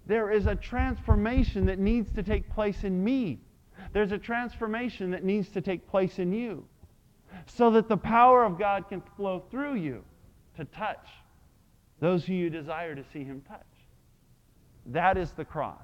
There 0.05 0.31
is 0.31 0.47
a 0.47 0.55
transformation 0.55 1.65
that 1.65 1.77
needs 1.77 2.09
to 2.13 2.23
take 2.23 2.49
place 2.49 2.85
in 2.85 3.03
me. 3.03 3.39
There's 3.91 4.13
a 4.13 4.17
transformation 4.17 5.11
that 5.11 5.25
needs 5.25 5.49
to 5.49 5.61
take 5.61 5.85
place 5.89 6.19
in 6.19 6.31
you 6.31 6.63
so 7.45 7.69
that 7.71 7.89
the 7.89 7.97
power 7.97 8.45
of 8.45 8.57
God 8.57 8.87
can 8.87 9.03
flow 9.17 9.43
through 9.51 9.75
you 9.75 10.05
to 10.55 10.63
touch 10.63 11.07
those 11.99 12.25
who 12.25 12.33
you 12.33 12.49
desire 12.49 12.95
to 12.95 13.03
see 13.11 13.25
Him 13.25 13.43
touch. 13.45 13.59
That 14.85 15.17
is 15.17 15.31
the 15.31 15.43
cross. 15.43 15.83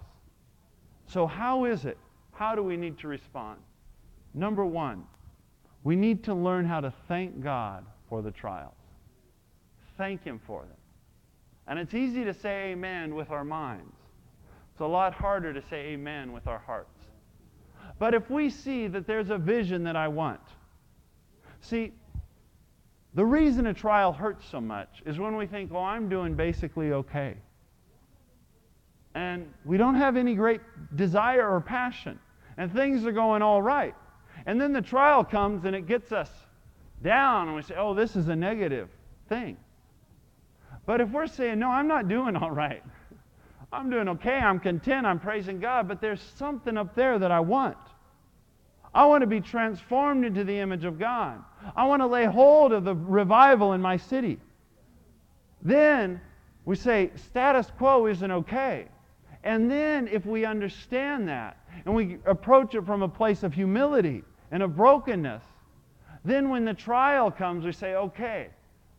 So, 1.07 1.27
how 1.27 1.65
is 1.65 1.83
it? 1.83 1.97
How 2.31 2.55
do 2.55 2.63
we 2.63 2.77
need 2.77 2.97
to 2.99 3.09
respond? 3.09 3.59
Number 4.33 4.65
one, 4.65 5.03
we 5.83 5.95
need 5.95 6.23
to 6.23 6.33
learn 6.33 6.65
how 6.65 6.79
to 6.79 6.93
thank 7.07 7.41
God 7.43 7.85
for 8.09 8.21
the 8.21 8.31
trials. 8.31 8.73
Thank 9.97 10.23
Him 10.23 10.39
for 10.45 10.61
them. 10.61 10.77
And 11.67 11.79
it's 11.79 11.93
easy 11.93 12.23
to 12.25 12.33
say 12.33 12.71
amen 12.71 13.15
with 13.15 13.31
our 13.31 13.43
minds. 13.43 13.95
It's 14.71 14.81
a 14.81 14.85
lot 14.85 15.13
harder 15.13 15.53
to 15.53 15.61
say 15.69 15.87
amen 15.87 16.31
with 16.31 16.47
our 16.47 16.59
hearts. 16.59 16.89
But 17.99 18.13
if 18.13 18.29
we 18.29 18.49
see 18.49 18.87
that 18.87 19.05
there's 19.05 19.29
a 19.29 19.37
vision 19.37 19.83
that 19.83 19.95
I 19.95 20.07
want, 20.07 20.41
see, 21.61 21.93
the 23.13 23.25
reason 23.25 23.67
a 23.67 23.73
trial 23.73 24.11
hurts 24.11 24.45
so 24.49 24.59
much 24.59 25.03
is 25.05 25.19
when 25.19 25.35
we 25.35 25.45
think, 25.45 25.71
oh, 25.73 25.83
I'm 25.83 26.09
doing 26.09 26.33
basically 26.33 26.91
okay. 26.93 27.35
And 29.13 29.53
we 29.63 29.77
don't 29.77 29.95
have 29.95 30.17
any 30.17 30.33
great 30.33 30.61
desire 30.95 31.47
or 31.47 31.61
passion. 31.61 32.19
And 32.57 32.73
things 32.73 33.05
are 33.05 33.11
going 33.11 33.43
all 33.43 33.61
right. 33.61 33.93
And 34.45 34.59
then 34.59 34.73
the 34.73 34.81
trial 34.81 35.23
comes 35.23 35.65
and 35.65 35.75
it 35.75 35.87
gets 35.87 36.11
us 36.11 36.29
down, 37.01 37.47
and 37.47 37.55
we 37.55 37.61
say, 37.61 37.75
oh, 37.77 37.93
this 37.93 38.15
is 38.15 38.27
a 38.29 38.35
negative 38.35 38.89
thing. 39.29 39.57
But 40.85 41.01
if 41.01 41.09
we're 41.09 41.27
saying, 41.27 41.59
no, 41.59 41.69
I'm 41.69 41.87
not 41.87 42.07
doing 42.07 42.35
all 42.35 42.51
right, 42.51 42.83
I'm 43.71 43.89
doing 43.89 44.07
okay, 44.09 44.35
I'm 44.35 44.59
content, 44.59 45.05
I'm 45.05 45.19
praising 45.19 45.59
God, 45.59 45.87
but 45.87 46.01
there's 46.01 46.21
something 46.35 46.77
up 46.77 46.95
there 46.95 47.17
that 47.19 47.31
I 47.31 47.39
want. 47.39 47.77
I 48.93 49.05
want 49.05 49.21
to 49.21 49.27
be 49.27 49.41
transformed 49.41 50.23
into 50.23 50.43
the 50.43 50.59
image 50.59 50.85
of 50.85 50.99
God. 50.99 51.43
I 51.75 51.85
want 51.85 52.01
to 52.01 52.05
lay 52.05 52.25
hold 52.25 52.73
of 52.73 52.83
the 52.83 52.93
revival 52.93 53.73
in 53.73 53.81
my 53.81 53.97
city. 53.97 54.39
Then 55.63 56.21
we 56.65 56.75
say, 56.75 57.11
status 57.15 57.71
quo 57.77 58.05
isn't 58.05 58.31
okay. 58.31 58.87
And 59.43 59.69
then, 59.69 60.07
if 60.07 60.25
we 60.25 60.45
understand 60.45 61.27
that 61.27 61.57
and 61.85 61.93
we 61.93 62.17
approach 62.25 62.75
it 62.75 62.85
from 62.85 63.01
a 63.01 63.09
place 63.09 63.43
of 63.43 63.53
humility 63.53 64.23
and 64.53 64.61
of 64.61 64.75
brokenness, 64.75 65.43
then 66.23 66.47
when 66.47 66.63
the 66.63 66.75
trial 66.75 67.31
comes, 67.31 67.65
we 67.65 67.71
say, 67.71 67.95
okay, 67.95 68.49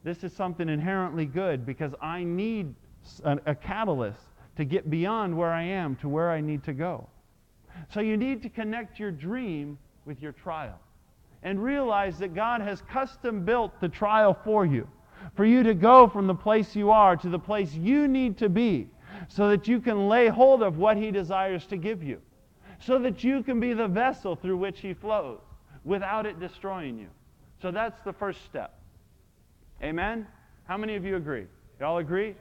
this 0.03 0.25
is 0.25 0.33
something 0.33 0.69
inherently 0.69 1.27
good 1.27 1.65
because 1.65 1.93
I 2.03 2.25
need 2.25 2.75
a, 3.23 3.39
a 3.47 3.55
catalyst 3.55 4.21
to 4.57 4.65
get 4.65 4.91
beyond 4.91 5.35
where 5.35 5.53
I 5.53 5.63
am 5.63 5.95
to 5.97 6.09
where 6.09 6.33
I 6.33 6.41
need 6.41 6.65
to 6.65 6.73
go. 6.73 7.09
So 7.89 8.01
you 8.01 8.17
need 8.17 8.43
to 8.43 8.49
connect 8.49 8.99
your 8.99 9.13
dream 9.13 9.79
with 10.05 10.21
your 10.21 10.33
trial 10.33 10.79
and 11.45 11.63
realize 11.63 12.19
that 12.19 12.35
God 12.35 12.61
has 12.61 12.83
custom 12.83 13.45
built 13.45 13.81
the 13.81 13.89
trial 13.89 14.37
for 14.45 14.67
you, 14.67 14.89
for 15.37 15.45
you 15.45 15.63
to 15.63 15.75
go 15.75 16.09
from 16.09 16.27
the 16.27 16.35
place 16.35 16.75
you 16.75 16.91
are 16.91 17.17
to 17.17 17.29
the 17.29 17.39
place 17.39 17.73
you 17.75 18.09
need 18.09 18.37
to 18.39 18.49
be 18.49 18.89
so 19.29 19.49
that 19.51 19.69
you 19.69 19.81
can 19.81 20.09
lay 20.09 20.27
hold 20.27 20.65
of 20.65 20.79
what 20.79 20.97
He 20.97 21.13
desires 21.13 21.65
to 21.67 21.77
give 21.77 22.03
you, 22.03 22.21
so 22.81 22.99
that 22.99 23.23
you 23.23 23.45
can 23.45 23.61
be 23.61 23.73
the 23.73 23.87
vessel 23.87 24.35
through 24.35 24.57
which 24.57 24.81
He 24.81 24.93
flows 24.93 25.41
without 25.85 26.26
it 26.26 26.41
destroying 26.41 26.99
you. 26.99 27.09
So 27.61 27.70
that's 27.70 28.01
the 28.05 28.12
first 28.12 28.45
step. 28.45 28.78
Amen? 29.82 30.26
How 30.64 30.76
many 30.76 30.97
of 30.97 31.05
you 31.05 31.16
agree? 31.16 31.47
Y'all 31.80 31.99
agree? 31.99 32.35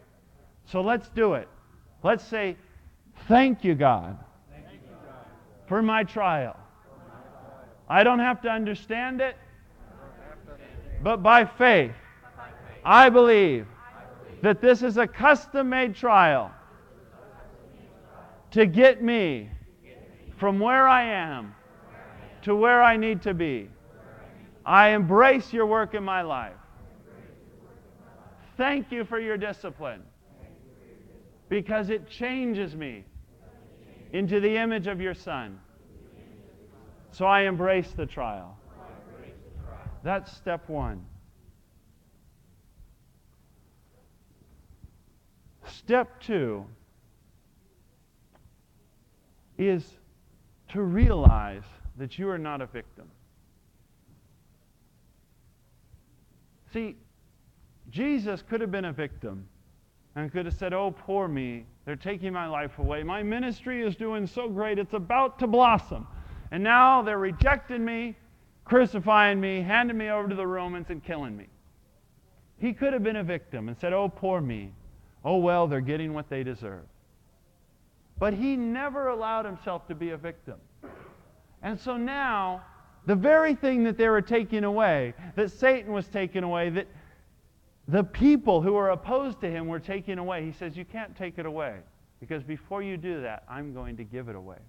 So 0.65 0.81
let's 0.81 1.09
do 1.09 1.33
it. 1.33 1.47
Let's 2.03 2.23
say, 2.23 2.57
Thank 3.27 3.63
you, 3.63 3.75
God, 3.75 4.17
for 5.67 5.81
my 5.81 6.03
trial. 6.03 6.57
I 7.87 8.03
don't 8.03 8.19
have 8.19 8.41
to 8.41 8.49
understand 8.49 9.21
it, 9.21 9.35
but 11.01 11.21
by 11.21 11.45
faith, 11.45 11.91
I 12.83 13.09
believe 13.09 13.67
that 14.41 14.61
this 14.61 14.81
is 14.81 14.97
a 14.97 15.07
custom 15.07 15.69
made 15.69 15.95
trial 15.95 16.51
to 18.51 18.65
get 18.65 19.01
me 19.01 19.49
from 20.37 20.59
where 20.59 20.87
I 20.87 21.03
am 21.05 21.55
to 22.43 22.55
where 22.55 22.81
I 22.81 22.97
need 22.97 23.21
to 23.23 23.33
be. 23.33 23.69
I 24.65 24.89
embrace 24.89 25.51
your 25.51 25.65
work 25.65 25.93
in 25.93 26.03
my 26.03 26.21
life. 26.21 26.53
Thank 28.55 28.91
you 28.91 29.03
for 29.03 29.19
your 29.19 29.35
discipline 29.37 30.03
because 31.49 31.89
it 31.89 32.07
changes 32.07 32.75
me 32.75 33.03
into 34.11 34.39
the 34.39 34.57
image 34.57 34.87
of 34.87 35.01
your 35.01 35.13
Son. 35.13 35.59
So 37.11 37.25
I 37.25 37.41
embrace 37.41 37.91
the 37.91 38.05
trial. 38.05 38.57
That's 40.03 40.31
step 40.35 40.67
one. 40.69 41.05
Step 45.65 46.21
two 46.21 46.65
is 49.57 49.83
to 50.69 50.81
realize 50.81 51.63
that 51.97 52.17
you 52.17 52.29
are 52.29 52.37
not 52.37 52.61
a 52.61 52.65
victim. 52.65 53.09
See, 56.71 56.95
Jesus 57.89 58.43
could 58.49 58.61
have 58.61 58.71
been 58.71 58.85
a 58.85 58.93
victim 58.93 59.47
and 60.15 60.31
could 60.31 60.45
have 60.45 60.55
said, 60.55 60.73
Oh, 60.73 60.91
poor 60.91 61.27
me. 61.27 61.65
They're 61.85 61.95
taking 61.95 62.33
my 62.33 62.47
life 62.47 62.79
away. 62.79 63.03
My 63.03 63.23
ministry 63.23 63.85
is 63.85 63.95
doing 63.95 64.25
so 64.25 64.47
great, 64.47 64.79
it's 64.79 64.93
about 64.93 65.39
to 65.39 65.47
blossom. 65.47 66.07
And 66.51 66.63
now 66.63 67.01
they're 67.01 67.17
rejecting 67.17 67.83
me, 67.83 68.15
crucifying 68.63 69.39
me, 69.41 69.61
handing 69.61 69.97
me 69.97 70.09
over 70.09 70.29
to 70.29 70.35
the 70.35 70.47
Romans, 70.47 70.87
and 70.89 71.03
killing 71.03 71.35
me. 71.35 71.47
He 72.57 72.73
could 72.73 72.93
have 72.93 73.03
been 73.03 73.17
a 73.17 73.23
victim 73.23 73.67
and 73.67 73.77
said, 73.77 73.93
Oh, 73.93 74.09
poor 74.09 74.39
me. 74.39 74.71
Oh, 75.25 75.37
well, 75.37 75.67
they're 75.67 75.81
getting 75.81 76.13
what 76.13 76.29
they 76.29 76.43
deserve. 76.43 76.85
But 78.19 78.33
he 78.33 78.55
never 78.55 79.07
allowed 79.07 79.45
himself 79.45 79.87
to 79.87 79.95
be 79.95 80.11
a 80.11 80.17
victim. 80.17 80.57
And 81.64 81.80
so 81.80 81.97
now, 81.97 82.64
the 83.05 83.16
very 83.16 83.55
thing 83.55 83.84
that 83.86 83.97
they 83.97 84.09
were 84.09 84.22
taking 84.22 84.64
away, 84.64 85.14
that 85.36 85.51
Satan 85.51 85.91
was 85.91 86.07
taking 86.07 86.43
away, 86.43 86.70
that 86.70 86.88
the 87.88 88.03
people 88.03 88.61
who 88.61 88.74
were 88.74 88.89
opposed 88.89 89.41
to 89.41 89.49
him 89.49 89.68
were 89.68 89.80
taking 89.80 90.20
away, 90.20 90.45
he 90.45 90.51
says, 90.51 90.78
You 90.78 90.86
can't 90.86 91.16
take 91.18 91.38
it 91.38 91.45
away. 91.45 91.80
Because 92.20 92.43
before 92.43 92.82
you 92.82 92.95
do 92.95 93.22
that, 93.22 93.43
I'm 93.49 93.74
going 93.74 93.97
to 93.97 94.03
give 94.03 94.30
it 94.30 94.36
away. 94.36 94.59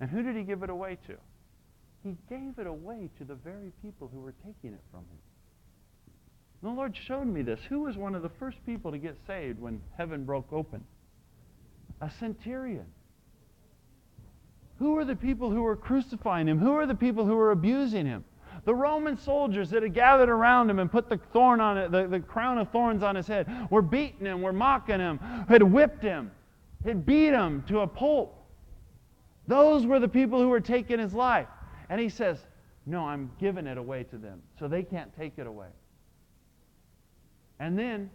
And 0.00 0.10
who 0.10 0.22
did 0.22 0.36
he 0.36 0.42
give 0.42 0.62
it 0.62 0.70
away 0.70 0.98
to? 1.06 1.14
He 2.02 2.16
gave 2.28 2.58
it 2.58 2.66
away 2.66 3.08
to 3.18 3.24
the 3.24 3.34
very 3.34 3.72
people 3.82 4.10
who 4.12 4.20
were 4.20 4.34
taking 4.44 4.74
it 4.74 4.82
from 4.90 5.00
him. 5.00 5.18
the 6.62 6.68
Lord 6.68 6.94
showed 6.96 7.26
me 7.26 7.42
this. 7.42 7.60
Who 7.68 7.80
was 7.80 7.96
one 7.96 8.14
of 8.14 8.22
the 8.22 8.28
first 8.28 8.58
people 8.66 8.90
to 8.90 8.98
get 8.98 9.16
saved 9.26 9.60
when 9.60 9.80
heaven 9.96 10.24
broke 10.24 10.52
open? 10.52 10.84
a 12.00 12.10
centurion. 12.10 12.86
Who 14.78 14.92
were 14.92 15.04
the 15.04 15.16
people 15.16 15.50
who 15.50 15.62
were 15.62 15.76
crucifying 15.76 16.46
him? 16.46 16.58
Who 16.58 16.72
were 16.72 16.86
the 16.86 16.94
people 16.94 17.24
who 17.24 17.36
were 17.36 17.50
abusing 17.50 18.06
him? 18.06 18.24
The 18.64 18.74
Roman 18.74 19.16
soldiers 19.16 19.70
that 19.70 19.82
had 19.82 19.94
gathered 19.94 20.28
around 20.28 20.68
him 20.68 20.78
and 20.78 20.90
put 20.90 21.08
the 21.08 21.18
thorn 21.32 21.60
on 21.60 21.78
it, 21.78 21.90
the, 21.90 22.06
the 22.06 22.20
crown 22.20 22.58
of 22.58 22.70
thorns 22.70 23.02
on 23.02 23.16
his 23.16 23.26
head, 23.26 23.48
were 23.70 23.82
beating 23.82 24.26
him, 24.26 24.42
were 24.42 24.52
mocking 24.52 25.00
him, 25.00 25.18
had 25.48 25.62
whipped 25.62 26.02
him, 26.02 26.30
had 26.84 27.06
beat 27.06 27.32
him 27.32 27.64
to 27.68 27.80
a 27.80 27.86
pulp. 27.86 28.34
Those 29.46 29.86
were 29.86 29.98
the 29.98 30.08
people 30.08 30.40
who 30.40 30.48
were 30.48 30.60
taking 30.60 30.98
his 30.98 31.14
life. 31.14 31.48
And 31.88 32.00
he 32.00 32.08
says, 32.08 32.38
No, 32.84 33.04
I'm 33.04 33.30
giving 33.40 33.66
it 33.66 33.78
away 33.78 34.04
to 34.04 34.18
them, 34.18 34.42
so 34.58 34.68
they 34.68 34.82
can't 34.82 35.16
take 35.16 35.38
it 35.38 35.46
away. 35.46 35.68
And 37.58 37.78
then, 37.78 38.10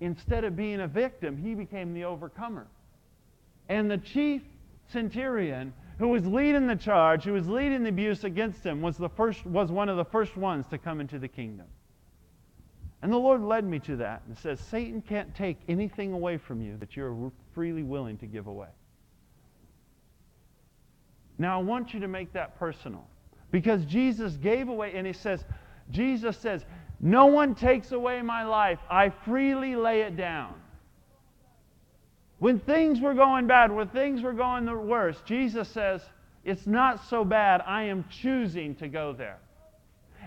instead 0.00 0.44
of 0.44 0.56
being 0.56 0.80
a 0.80 0.88
victim, 0.88 1.36
he 1.36 1.54
became 1.54 1.92
the 1.92 2.04
overcomer. 2.04 2.66
And 3.68 3.90
the 3.90 3.98
chief 3.98 4.42
centurion 4.88 5.72
who 5.98 6.08
was 6.08 6.26
leading 6.26 6.66
the 6.66 6.76
charge, 6.76 7.24
who 7.24 7.32
was 7.32 7.48
leading 7.48 7.82
the 7.82 7.88
abuse 7.88 8.24
against 8.24 8.64
him, 8.64 8.82
was, 8.82 8.96
the 8.96 9.08
first, 9.08 9.46
was 9.46 9.70
one 9.70 9.88
of 9.88 9.96
the 9.96 10.04
first 10.04 10.36
ones 10.36 10.66
to 10.68 10.78
come 10.78 11.00
into 11.00 11.18
the 11.18 11.28
kingdom. 11.28 11.66
And 13.02 13.12
the 13.12 13.18
Lord 13.18 13.42
led 13.42 13.64
me 13.64 13.78
to 13.80 13.96
that 13.96 14.22
and 14.26 14.38
says, 14.38 14.60
Satan 14.60 15.02
can't 15.02 15.34
take 15.34 15.58
anything 15.68 16.12
away 16.12 16.38
from 16.38 16.62
you 16.62 16.76
that 16.78 16.96
you're 16.96 17.32
freely 17.52 17.82
willing 17.82 18.16
to 18.18 18.26
give 18.26 18.46
away. 18.46 18.68
Now, 21.38 21.58
I 21.58 21.62
want 21.62 21.92
you 21.92 22.00
to 22.00 22.08
make 22.08 22.32
that 22.34 22.58
personal 22.58 23.04
because 23.50 23.84
Jesus 23.84 24.36
gave 24.36 24.68
away, 24.68 24.92
and 24.94 25.06
he 25.06 25.12
says, 25.12 25.44
Jesus 25.90 26.36
says, 26.36 26.64
No 27.00 27.26
one 27.26 27.54
takes 27.54 27.90
away 27.90 28.22
my 28.22 28.44
life. 28.44 28.78
I 28.88 29.10
freely 29.10 29.74
lay 29.74 30.02
it 30.02 30.16
down. 30.16 30.54
When 32.42 32.58
things 32.58 33.00
were 33.00 33.14
going 33.14 33.46
bad, 33.46 33.70
when 33.70 33.86
things 33.86 34.20
were 34.20 34.32
going 34.32 34.64
the 34.64 34.76
worst, 34.76 35.24
Jesus 35.24 35.68
says, 35.68 36.02
It's 36.44 36.66
not 36.66 37.08
so 37.08 37.24
bad. 37.24 37.62
I 37.64 37.84
am 37.84 38.04
choosing 38.10 38.74
to 38.76 38.88
go 38.88 39.12
there. 39.12 39.38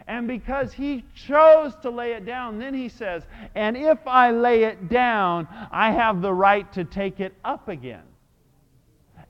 And 0.07 0.25
because 0.25 0.71
he 0.71 1.03
chose 1.13 1.75
to 1.81 1.89
lay 1.89 2.13
it 2.13 2.25
down, 2.25 2.57
then 2.57 2.73
he 2.73 2.87
says, 2.87 3.23
And 3.53 3.75
if 3.75 3.99
I 4.07 4.31
lay 4.31 4.63
it 4.63 4.87
down, 4.87 5.45
I 5.69 5.91
have 5.91 6.21
the 6.21 6.33
right 6.33 6.71
to 6.71 6.85
take 6.85 7.19
it 7.19 7.33
up 7.43 7.67
again. 7.67 8.03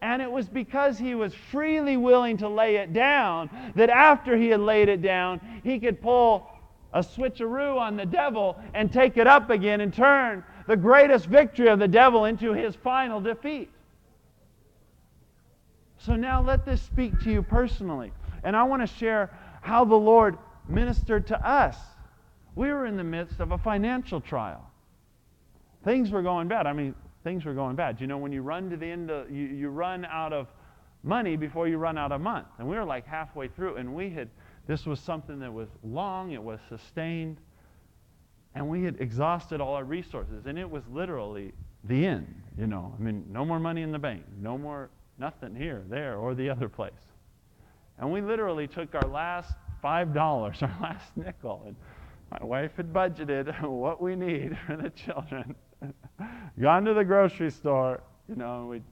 And 0.04 0.22
it 0.22 0.32
was 0.32 0.48
because 0.48 1.00
he 1.00 1.16
was 1.16 1.34
freely 1.34 1.98
willing 1.98 2.38
to 2.38 2.48
lay 2.48 2.76
it 2.76 2.94
down 2.94 3.50
that 3.74 3.90
after 3.90 4.38
he 4.38 4.50
had 4.50 4.60
laid 4.60 4.90
it 4.90 5.02
down, 5.02 5.42
he 5.64 5.80
could 5.80 6.04
pull 6.04 6.48
a 6.94 7.00
switcheroo 7.00 7.80
on 7.80 7.98
the 7.98 8.06
devil 8.06 8.60
and 8.76 8.94
take 8.94 9.18
it 9.18 9.26
up 9.26 9.50
again 9.50 9.82
and 9.82 9.92
turn 9.92 10.44
the 10.68 10.78
greatest 10.78 11.28
victory 11.28 11.68
of 11.68 11.80
the 11.80 11.88
devil 11.88 12.26
into 12.26 12.54
his 12.54 12.76
final 12.76 13.22
defeat. 13.22 13.70
So 15.98 16.16
now 16.16 16.42
let 16.42 16.66
this 16.66 16.82
speak 16.82 17.20
to 17.22 17.32
you 17.32 17.42
personally. 17.42 18.12
And 18.44 18.56
I 18.56 18.64
want 18.64 18.88
to 18.88 18.96
share 18.96 19.32
how 19.62 19.86
the 19.86 19.96
Lord 19.96 20.38
ministered 20.68 21.28
to 21.28 21.48
us. 21.48 21.78
We 22.56 22.72
were 22.72 22.86
in 22.86 22.98
the 22.98 23.04
midst 23.04 23.40
of 23.40 23.52
a 23.52 23.58
financial 23.58 24.22
trial. 24.22 24.70
Things 25.84 26.12
were 26.12 26.22
going 26.22 26.48
bad. 26.48 26.68
I 26.68 26.74
mean, 26.74 26.96
things 27.24 27.44
were 27.46 27.54
going 27.54 27.76
bad. 27.76 28.00
You 28.00 28.08
know, 28.08 28.18
when 28.18 28.32
you 28.32 28.42
run 28.42 28.70
to 28.70 28.78
the 28.78 28.86
end 28.86 29.10
of, 29.10 29.30
you, 29.30 29.46
you 29.46 29.70
run 29.70 30.06
out 30.06 30.32
of 30.32 30.48
money 31.04 31.36
before 31.36 31.68
you 31.68 31.78
run 31.78 31.98
out 31.98 32.12
of 32.12 32.22
month. 32.22 32.48
And 32.60 32.68
we 32.68 32.76
were 32.76 32.86
like 32.86 33.06
halfway 33.06 33.48
through, 33.48 33.76
and 33.76 33.94
we 33.94 34.10
had, 34.10 34.30
this 34.68 34.86
was 34.86 35.00
something 35.00 35.40
that 35.40 35.54
was 35.54 35.68
long, 35.84 36.32
it 36.32 36.42
was 36.42 36.60
sustained. 36.70 37.38
And 38.56 38.70
we 38.70 38.84
had 38.84 39.00
exhausted 39.02 39.60
all 39.60 39.76
our 39.76 39.84
resources, 39.84 40.46
and 40.46 40.58
it 40.58 40.70
was 40.70 40.84
literally 40.92 41.52
the 41.84 42.06
end. 42.06 42.42
You 42.58 42.68
know, 42.68 42.96
I 42.98 43.04
mean, 43.04 43.26
no 43.30 43.44
more 43.44 43.60
money 43.60 43.82
in 43.82 43.92
the 43.92 44.00
bank, 44.00 44.24
no 44.42 44.58
more, 44.58 44.90
nothing 45.18 45.54
here, 45.54 45.84
there, 45.90 46.16
or 46.16 46.34
the 46.34 46.50
other 46.50 46.70
place. 46.70 46.94
And 48.00 48.12
we 48.12 48.22
literally 48.22 48.68
took 48.68 48.96
our 48.96 49.10
last 49.10 49.54
$5, 49.84 50.16
our 50.62 50.78
last 50.82 51.18
nickel, 51.18 51.64
and 51.68 51.76
my 52.32 52.46
wife 52.46 52.72
had 52.78 52.94
budgeted 52.94 53.62
what 53.70 54.02
we 54.02 54.16
need 54.16 54.58
for 54.66 54.78
the 54.78 54.90
children. 54.90 55.54
Gone 56.62 56.86
to 56.86 56.94
the 56.94 57.04
grocery 57.04 57.52
store, 57.52 58.02
you 58.30 58.36
know, 58.36 58.68
we'd 58.68 58.84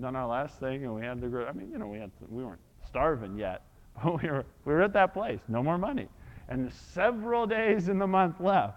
done 0.00 0.14
our 0.14 0.26
last 0.26 0.60
thing, 0.60 0.84
and 0.84 0.94
we 0.94 1.02
had 1.02 1.20
the, 1.20 1.26
gro- 1.26 1.46
I 1.46 1.52
mean, 1.52 1.70
you 1.72 1.78
know, 1.78 1.88
we, 1.88 1.98
had, 1.98 2.10
we 2.28 2.44
weren't 2.44 2.60
starving 2.86 3.36
yet, 3.36 3.62
but 4.02 4.22
we 4.22 4.28
were, 4.28 4.44
we 4.64 4.72
were 4.72 4.82
at 4.82 4.92
that 4.92 5.12
place, 5.12 5.40
no 5.48 5.62
more 5.62 5.76
money. 5.76 6.08
And 6.48 6.72
several 6.72 7.46
days 7.46 7.88
in 7.88 7.98
the 7.98 8.06
month 8.06 8.40
left. 8.40 8.76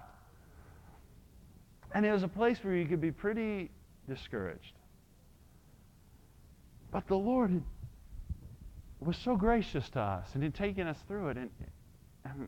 And 1.94 2.06
it 2.06 2.12
was 2.12 2.24
a 2.24 2.28
place 2.28 2.60
where 2.62 2.76
you 2.76 2.86
could 2.86 3.02
be 3.02 3.12
pretty 3.12 3.70
discouraged. 4.08 4.74
But 6.92 7.08
the 7.08 7.16
Lord 7.16 7.52
had, 7.52 7.64
was 9.00 9.18
so 9.18 9.36
gracious 9.36 9.90
to 9.92 10.00
us 10.00 10.30
and 10.34 10.44
had 10.44 10.54
taken 10.54 10.88
us 10.88 10.98
through 11.08 11.30
it. 11.30 11.38
And, 11.38 11.50
and, 12.26 12.48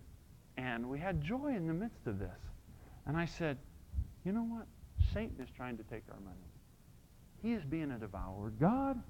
and 0.58 0.90
we 0.90 1.00
had 1.00 1.22
joy 1.22 1.54
in 1.56 1.68
the 1.68 1.74
midst 1.74 2.08
of 2.08 2.20
this. 2.20 2.40
And 3.06 3.16
I 3.16 3.26
said, 3.26 3.58
you 4.26 4.32
know 4.32 4.44
what? 4.44 4.66
Satan 5.14 5.36
is 5.42 5.50
trying 5.56 5.78
to 5.78 5.84
take 5.84 6.04
our 6.12 6.20
money. 6.20 6.36
He 7.42 7.54
is 7.54 7.64
being 7.64 7.92
a 7.92 7.98
devourer. 7.98 8.52
God 8.60 9.02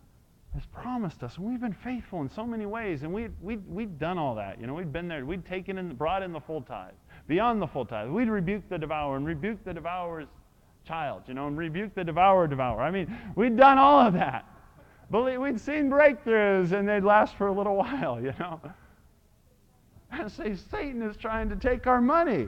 has 0.53 0.63
promised 0.67 1.23
us, 1.23 1.38
and 1.38 1.45
we've 1.45 1.61
been 1.61 1.75
faithful 1.84 2.21
in 2.21 2.30
so 2.30 2.45
many 2.45 2.65
ways, 2.65 3.03
and 3.03 3.13
we, 3.13 3.28
we, 3.41 3.57
we've 3.57 3.97
done 3.99 4.17
all 4.17 4.36
that. 4.36 4.59
You 4.59 4.67
know, 4.67 4.73
we've 4.73 4.91
been 4.91 5.07
there. 5.07 5.25
We'd 5.25 5.45
taken 5.45 5.78
in, 5.78 5.95
brought 5.95 6.23
in 6.23 6.32
the 6.32 6.39
full 6.39 6.61
tithe 6.61 6.93
beyond 7.28 7.61
the 7.61 7.67
full 7.67 7.86
tithe. 7.86 8.09
We'd 8.09 8.30
rebuke 8.30 8.63
the 8.69 8.78
devourer 8.78 9.17
and 9.17 9.25
rebuke 9.25 9.63
the 9.63 9.73
devourer's 9.73 10.28
child, 10.86 11.23
you 11.28 11.34
know, 11.34 11.47
and 11.47 11.57
rebuke 11.57 11.93
the 11.93 12.03
devourer, 12.03 12.47
devourer. 12.47 12.82
I 12.82 12.91
mean, 12.91 13.15
we'd 13.36 13.57
done 13.57 13.78
all 13.78 13.99
of 13.99 14.13
that. 14.13 14.45
But 15.09 15.39
we'd 15.39 15.59
seen 15.59 15.89
breakthroughs 15.89 16.71
and 16.71 16.88
they'd 16.88 17.03
last 17.03 17.36
for 17.36 17.47
a 17.47 17.51
little 17.51 17.75
while, 17.84 18.21
you 18.21 18.34
know. 18.39 18.61
And 20.11 20.32
say, 20.32 20.55
Satan 20.55 21.01
is 21.01 21.17
trying 21.17 21.49
to 21.49 21.55
take 21.55 21.86
our 21.88 22.01
money. 22.01 22.47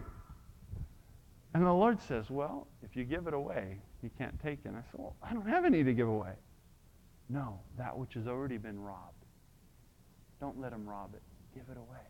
And 1.53 1.65
the 1.65 1.73
Lord 1.73 1.99
says, 2.01 2.29
Well, 2.29 2.67
if 2.83 2.95
you 2.95 3.03
give 3.03 3.27
it 3.27 3.33
away, 3.33 3.79
you 4.01 4.09
can't 4.17 4.39
take 4.41 4.59
it. 4.63 4.69
And 4.69 4.77
I 4.77 4.81
said, 4.91 4.99
Well, 4.99 5.15
I 5.21 5.33
don't 5.33 5.47
have 5.47 5.65
any 5.65 5.83
to 5.83 5.93
give 5.93 6.07
away. 6.07 6.33
No, 7.27 7.59
that 7.77 7.97
which 7.97 8.13
has 8.13 8.27
already 8.27 8.57
been 8.57 8.79
robbed. 8.79 9.25
Don't 10.39 10.59
let 10.59 10.71
him 10.71 10.87
rob 10.87 11.13
it. 11.13 11.21
Give 11.53 11.65
it 11.69 11.77
away. 11.77 12.05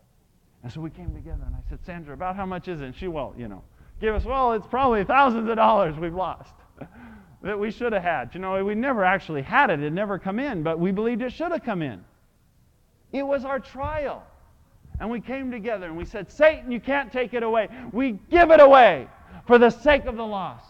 And 0.62 0.72
so 0.72 0.80
we 0.80 0.90
came 0.90 1.14
together 1.14 1.42
and 1.46 1.54
I 1.54 1.60
said, 1.68 1.78
Sandra, 1.84 2.14
about 2.14 2.36
how 2.36 2.46
much 2.46 2.68
is 2.68 2.80
it? 2.80 2.84
And 2.84 2.94
she, 2.94 3.08
well, 3.08 3.34
you 3.36 3.48
know, 3.48 3.62
give 4.00 4.14
us, 4.14 4.24
well, 4.24 4.52
it's 4.52 4.66
probably 4.66 5.04
thousands 5.04 5.48
of 5.48 5.56
dollars 5.56 5.96
we've 5.96 6.14
lost 6.14 6.52
that 7.42 7.58
we 7.58 7.70
should 7.70 7.92
have 7.92 8.02
had. 8.02 8.34
You 8.34 8.40
know, 8.40 8.62
we 8.64 8.74
never 8.74 9.04
actually 9.04 9.42
had 9.42 9.70
it. 9.70 9.82
It 9.82 9.92
never 9.92 10.18
come 10.18 10.38
in, 10.38 10.62
but 10.62 10.78
we 10.78 10.92
believed 10.92 11.22
it 11.22 11.32
should 11.32 11.52
have 11.52 11.64
come 11.64 11.80
in. 11.80 12.04
It 13.12 13.22
was 13.22 13.44
our 13.44 13.58
trial. 13.58 14.22
And 15.00 15.10
we 15.10 15.20
came 15.20 15.50
together 15.50 15.86
and 15.86 15.96
we 15.96 16.04
said, 16.04 16.30
Satan, 16.30 16.70
you 16.70 16.78
can't 16.78 17.10
take 17.10 17.32
it 17.32 17.42
away. 17.42 17.68
We 17.90 18.18
give 18.30 18.50
it 18.50 18.60
away 18.60 19.08
for 19.46 19.58
the 19.58 19.70
sake 19.70 20.04
of 20.04 20.16
the 20.16 20.26
lost. 20.26 20.66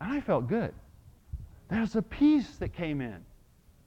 And 0.00 0.12
I 0.12 0.20
felt 0.20 0.48
good. 0.48 0.74
There's 1.68 1.94
a 1.94 2.02
peace 2.02 2.56
that 2.56 2.72
came 2.72 3.02
in. 3.02 3.24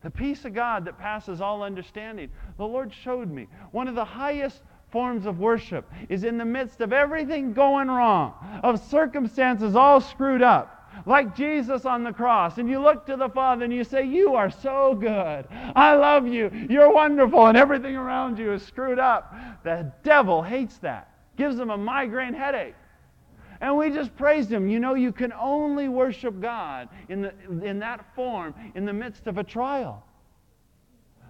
The 0.01 0.09
peace 0.09 0.45
of 0.45 0.53
God 0.53 0.85
that 0.85 0.97
passes 0.97 1.41
all 1.41 1.61
understanding. 1.61 2.29
The 2.57 2.65
Lord 2.65 2.93
showed 2.93 3.29
me 3.29 3.47
one 3.71 3.87
of 3.87 3.95
the 3.95 4.05
highest 4.05 4.61
forms 4.91 5.25
of 5.25 5.39
worship 5.39 5.91
is 6.07 6.23
in 6.23 6.37
the 6.37 6.45
midst 6.45 6.81
of 6.81 6.93
everything 6.93 7.53
going 7.53 7.89
wrong, 7.89 8.33
of 8.63 8.79
circumstances 8.79 9.75
all 9.75 10.01
screwed 10.01 10.41
up. 10.41 10.75
Like 11.05 11.35
Jesus 11.35 11.85
on 11.85 12.03
the 12.03 12.11
cross, 12.11 12.57
and 12.57 12.69
you 12.69 12.79
look 12.79 13.05
to 13.05 13.15
the 13.15 13.29
Father 13.29 13.63
and 13.63 13.73
you 13.73 13.83
say, 13.83 14.03
You 14.03 14.35
are 14.35 14.49
so 14.49 14.95
good. 14.95 15.45
I 15.75 15.95
love 15.95 16.27
you. 16.27 16.49
You're 16.69 16.91
wonderful, 16.91 17.47
and 17.47 17.57
everything 17.57 17.95
around 17.95 18.37
you 18.37 18.53
is 18.53 18.63
screwed 18.63 18.99
up. 18.99 19.33
The 19.63 19.91
devil 20.03 20.41
hates 20.41 20.77
that, 20.79 21.11
gives 21.37 21.57
him 21.57 21.69
a 21.69 21.77
migraine 21.77 22.33
headache. 22.33 22.75
And 23.61 23.77
we 23.77 23.89
just 23.89 24.15
praised 24.15 24.51
him. 24.51 24.69
You 24.69 24.79
know, 24.79 24.93
you 24.93 25.11
can 25.11 25.33
only 25.33 25.89
worship 25.89 26.39
God 26.39 26.89
in, 27.09 27.21
the, 27.21 27.33
in 27.61 27.79
that 27.79 28.05
form 28.15 28.53
in 28.75 28.85
the 28.85 28.93
midst 28.93 29.27
of 29.27 29.37
a 29.37 29.43
trial. 29.43 30.05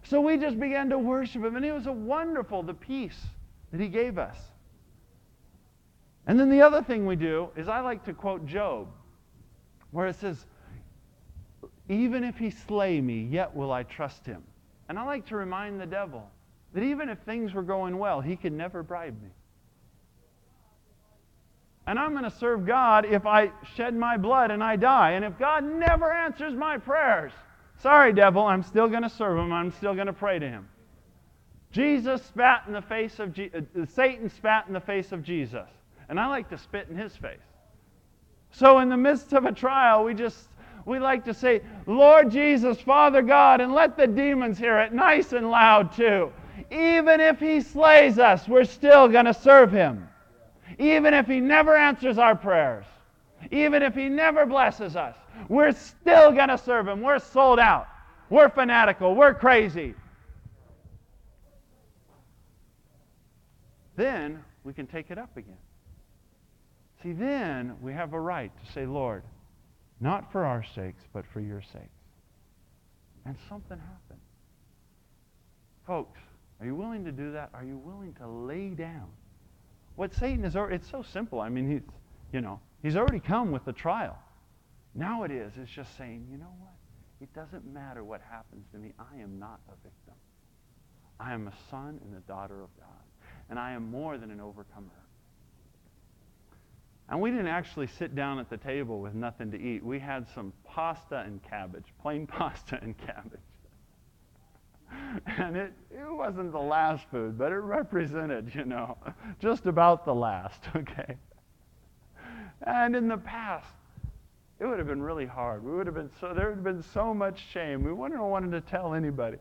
So 0.04 0.22
we 0.22 0.38
just 0.38 0.60
began 0.60 0.90
to 0.90 0.98
worship 0.98 1.44
him, 1.44 1.56
and 1.56 1.66
it 1.66 1.72
was 1.72 1.88
a 1.88 1.92
wonderful, 1.92 2.64
the 2.64 2.74
peace 2.74 3.20
that 3.72 3.82
he 3.82 3.88
gave 3.88 4.18
us. 4.18 4.38
And 6.28 6.40
then 6.40 6.50
the 6.50 6.62
other 6.62 6.84
thing 6.84 7.06
we 7.06 7.16
do 7.16 7.50
is 7.56 7.68
I 7.68 7.80
like 7.80 8.06
to 8.06 8.14
quote 8.14 8.46
Job, 8.46 8.88
where 9.92 10.08
it 10.08 10.16
says, 10.16 10.46
Even 11.88 12.24
if 12.24 12.38
he 12.38 12.52
slay 12.52 13.02
me, 13.02 13.28
yet 13.32 13.56
will 13.56 13.72
I 13.72 13.84
trust 13.84 14.26
him. 14.26 14.44
And 14.88 14.98
I 14.98 15.04
like 15.04 15.26
to 15.28 15.36
remind 15.36 15.82
the 15.82 15.86
devil 15.86 16.30
that 16.74 16.84
even 16.84 17.10
if 17.10 17.20
things 17.20 17.54
were 17.54 17.64
going 17.64 17.98
well, 17.98 18.22
he 18.22 18.36
could 18.36 18.54
never 18.54 18.84
bribe 18.84 19.20
me. 19.22 19.30
And 21.90 21.98
I'm 21.98 22.12
going 22.12 22.24
to 22.24 22.30
serve 22.30 22.68
God 22.68 23.04
if 23.04 23.26
I 23.26 23.52
shed 23.74 23.96
my 23.96 24.16
blood 24.16 24.52
and 24.52 24.64
I 24.64 24.76
die. 24.76 25.14
And 25.14 25.26
if 25.26 25.40
God 25.40 25.64
never 25.64 26.14
answers 26.14 26.54
my 26.54 26.78
prayers, 26.78 27.32
sorry, 27.82 28.14
devil, 28.14 28.44
I'm 28.44 28.62
still 28.62 28.88
going 28.88 29.02
to 29.02 29.10
serve 29.10 29.40
him. 29.40 29.52
I'm 29.52 29.72
still 29.72 29.96
going 29.96 30.06
to 30.06 30.14
pray 30.14 30.38
to 30.38 30.48
him. 30.48 30.70
Jesus 31.72 32.24
spat 32.24 32.66
in 32.68 32.74
the 32.74 32.82
face 32.84 33.18
of 33.18 33.34
Je- 33.34 33.50
uh, 33.56 33.86
Satan 33.88 34.30
spat 34.30 34.68
in 34.68 34.74
the 34.74 34.80
face 34.80 35.12
of 35.12 35.24
Jesus. 35.24 35.68
And 36.10 36.20
I 36.20 36.28
like 36.28 36.48
to 36.50 36.60
spit 36.60 36.90
in 36.92 36.96
his 36.96 37.16
face. 37.18 37.40
So 38.52 38.78
in 38.78 38.90
the 38.90 38.98
midst 38.98 39.34
of 39.34 39.46
a 39.46 39.52
trial, 39.52 40.04
we 40.04 40.14
just 40.14 40.48
we 40.86 41.00
like 41.00 41.26
to 41.26 41.34
say, 41.34 41.62
"Lord 41.88 42.30
Jesus, 42.30 42.80
Father 42.80 43.24
God," 43.24 43.62
and 43.62 43.74
let 43.74 43.98
the 43.98 44.06
demons 44.06 44.60
hear 44.60 44.78
it 44.78 44.94
nice 44.94 45.34
and 45.34 45.50
loud 45.50 45.92
too. 45.94 46.32
Even 46.70 47.20
if 47.20 47.40
he 47.40 47.62
slays 47.62 48.20
us, 48.20 48.48
we're 48.48 48.64
still 48.64 49.08
going 49.08 49.26
to 49.26 49.34
serve 49.34 49.72
him. 49.72 50.09
Even 50.80 51.14
if 51.14 51.28
he 51.28 51.42
never 51.42 51.76
answers 51.76 52.18
our 52.18 52.36
prayers, 52.36 52.86
even 53.52 53.84
if 53.84 53.94
he 53.94 54.08
never 54.08 54.46
blesses 54.46 54.96
us, 54.96 55.16
we're 55.50 55.74
still 55.74 56.32
going 56.32 56.48
to 56.48 56.58
serve 56.58 56.88
him. 56.88 57.02
We're 57.02 57.20
sold 57.20 57.60
out. 57.60 57.88
We're 58.30 58.50
fanatical. 58.50 59.14
We're 59.14 59.34
crazy. 59.34 59.94
Then 63.98 64.44
we 64.64 64.72
can 64.72 64.88
take 64.88 65.12
it 65.12 65.18
up 65.18 65.36
again. 65.36 65.58
See, 67.04 67.12
then 67.12 67.76
we 67.82 67.92
have 67.94 68.14
a 68.14 68.20
right 68.20 68.52
to 68.66 68.72
say, 68.72 68.86
Lord, 68.86 69.24
not 70.00 70.32
for 70.32 70.46
our 70.46 70.64
sakes, 70.76 71.04
but 71.14 71.26
for 71.34 71.42
your 71.42 71.62
sakes. 71.62 71.90
And 73.26 73.36
something 73.50 73.78
happened. 73.78 74.22
Folks, 75.86 76.20
are 76.60 76.66
you 76.66 76.76
willing 76.76 77.04
to 77.04 77.12
do 77.12 77.34
that? 77.34 77.50
Are 77.54 77.64
you 77.64 77.78
willing 77.78 78.14
to 78.16 78.28
lay 78.28 78.70
down? 78.70 79.10
What 80.00 80.14
Satan 80.14 80.46
is, 80.46 80.56
it's 80.56 80.90
so 80.90 81.04
simple. 81.04 81.42
I 81.42 81.50
mean, 81.50 81.70
he's, 81.70 81.82
you 82.32 82.40
know, 82.40 82.62
he's 82.82 82.96
already 82.96 83.20
come 83.20 83.52
with 83.52 83.66
the 83.66 83.74
trial. 83.74 84.18
Now 84.96 85.24
it 85.24 85.30
is, 85.30 85.52
it's 85.58 85.70
just 85.70 85.98
saying, 85.98 86.26
you 86.32 86.38
know 86.38 86.54
what? 86.58 86.72
It 87.20 87.34
doesn't 87.34 87.66
matter 87.66 88.06
what 88.06 88.22
happens 88.22 88.66
to 88.72 88.78
me. 88.78 88.94
I 88.98 89.20
am 89.22 89.38
not 89.38 89.60
a 89.68 89.76
victim. 89.84 90.14
I 91.20 91.34
am 91.34 91.50
a 91.50 91.54
son 91.70 92.00
and 92.06 92.16
a 92.16 92.22
daughter 92.22 92.64
of 92.64 92.70
God. 92.80 93.04
And 93.50 93.60
I 93.60 93.74
am 93.74 93.92
more 93.92 94.18
than 94.18 94.32
an 94.32 94.40
overcomer. 94.40 94.88
And 97.10 97.20
we 97.20 97.30
didn't 97.30 97.48
actually 97.48 97.88
sit 97.88 98.16
down 98.16 98.40
at 98.40 98.50
the 98.50 98.56
table 98.56 99.02
with 99.02 99.16
nothing 99.16 99.52
to 99.52 99.60
eat. 99.62 99.84
We 99.84 100.00
had 100.00 100.26
some 100.34 100.54
pasta 100.64 101.24
and 101.26 101.44
cabbage, 101.44 101.88
plain 102.02 102.26
pasta 102.38 102.80
and 102.82 102.98
cabbage. 102.98 103.42
And 105.26 105.56
it, 105.58 105.74
it 105.92 106.12
wasn't 106.12 106.52
the 106.52 106.60
last 106.60 107.04
food, 107.10 107.38
but 107.38 107.52
it 107.52 107.58
represented, 107.58 108.52
you 108.54 108.66
know, 108.66 108.98
just 109.40 109.66
about 109.66 110.06
the 110.06 110.14
last, 110.14 110.62
okay? 110.76 111.16
And 112.62 112.96
in 112.96 113.08
the 113.08 113.18
past, 113.18 113.74
it 114.60 114.66
would 114.66 114.78
have 114.78 114.88
been 114.88 115.02
really 115.02 115.26
hard. 115.26 115.64
We 115.64 115.72
would 115.72 115.88
have 115.88 115.96
been 115.96 116.12
so, 116.20 116.34
there 116.34 116.50
would 116.50 116.56
have 116.56 116.64
been 116.64 116.84
so 116.94 117.14
much 117.14 117.42
shame. 117.54 117.84
We 117.84 117.94
wouldn't 117.94 118.20
have 118.20 118.30
wanted 118.30 118.52
to 118.52 118.62
tell 118.62 118.94
anybody. 118.94 119.38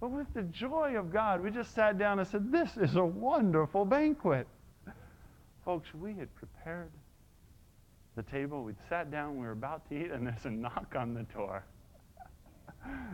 But 0.00 0.10
with 0.10 0.32
the 0.34 0.42
joy 0.42 0.94
of 0.96 1.12
God, 1.12 1.42
we 1.42 1.50
just 1.50 1.74
sat 1.74 1.98
down 1.98 2.18
and 2.18 2.28
said, 2.28 2.52
This 2.52 2.76
is 2.76 2.96
a 2.96 3.04
wonderful 3.04 3.84
banquet. 3.84 4.46
Folks, 5.64 5.88
we 5.94 6.14
had 6.14 6.32
prepared 6.34 6.90
the 8.14 8.22
table. 8.24 8.62
We'd 8.62 8.76
sat 8.88 9.10
down, 9.10 9.38
we 9.38 9.46
were 9.46 9.52
about 9.52 9.88
to 9.88 9.94
eat, 9.96 10.10
and 10.10 10.26
there's 10.26 10.44
a 10.44 10.50
knock 10.50 10.94
on 10.96 11.14
the 11.14 11.24
door. 11.34 11.64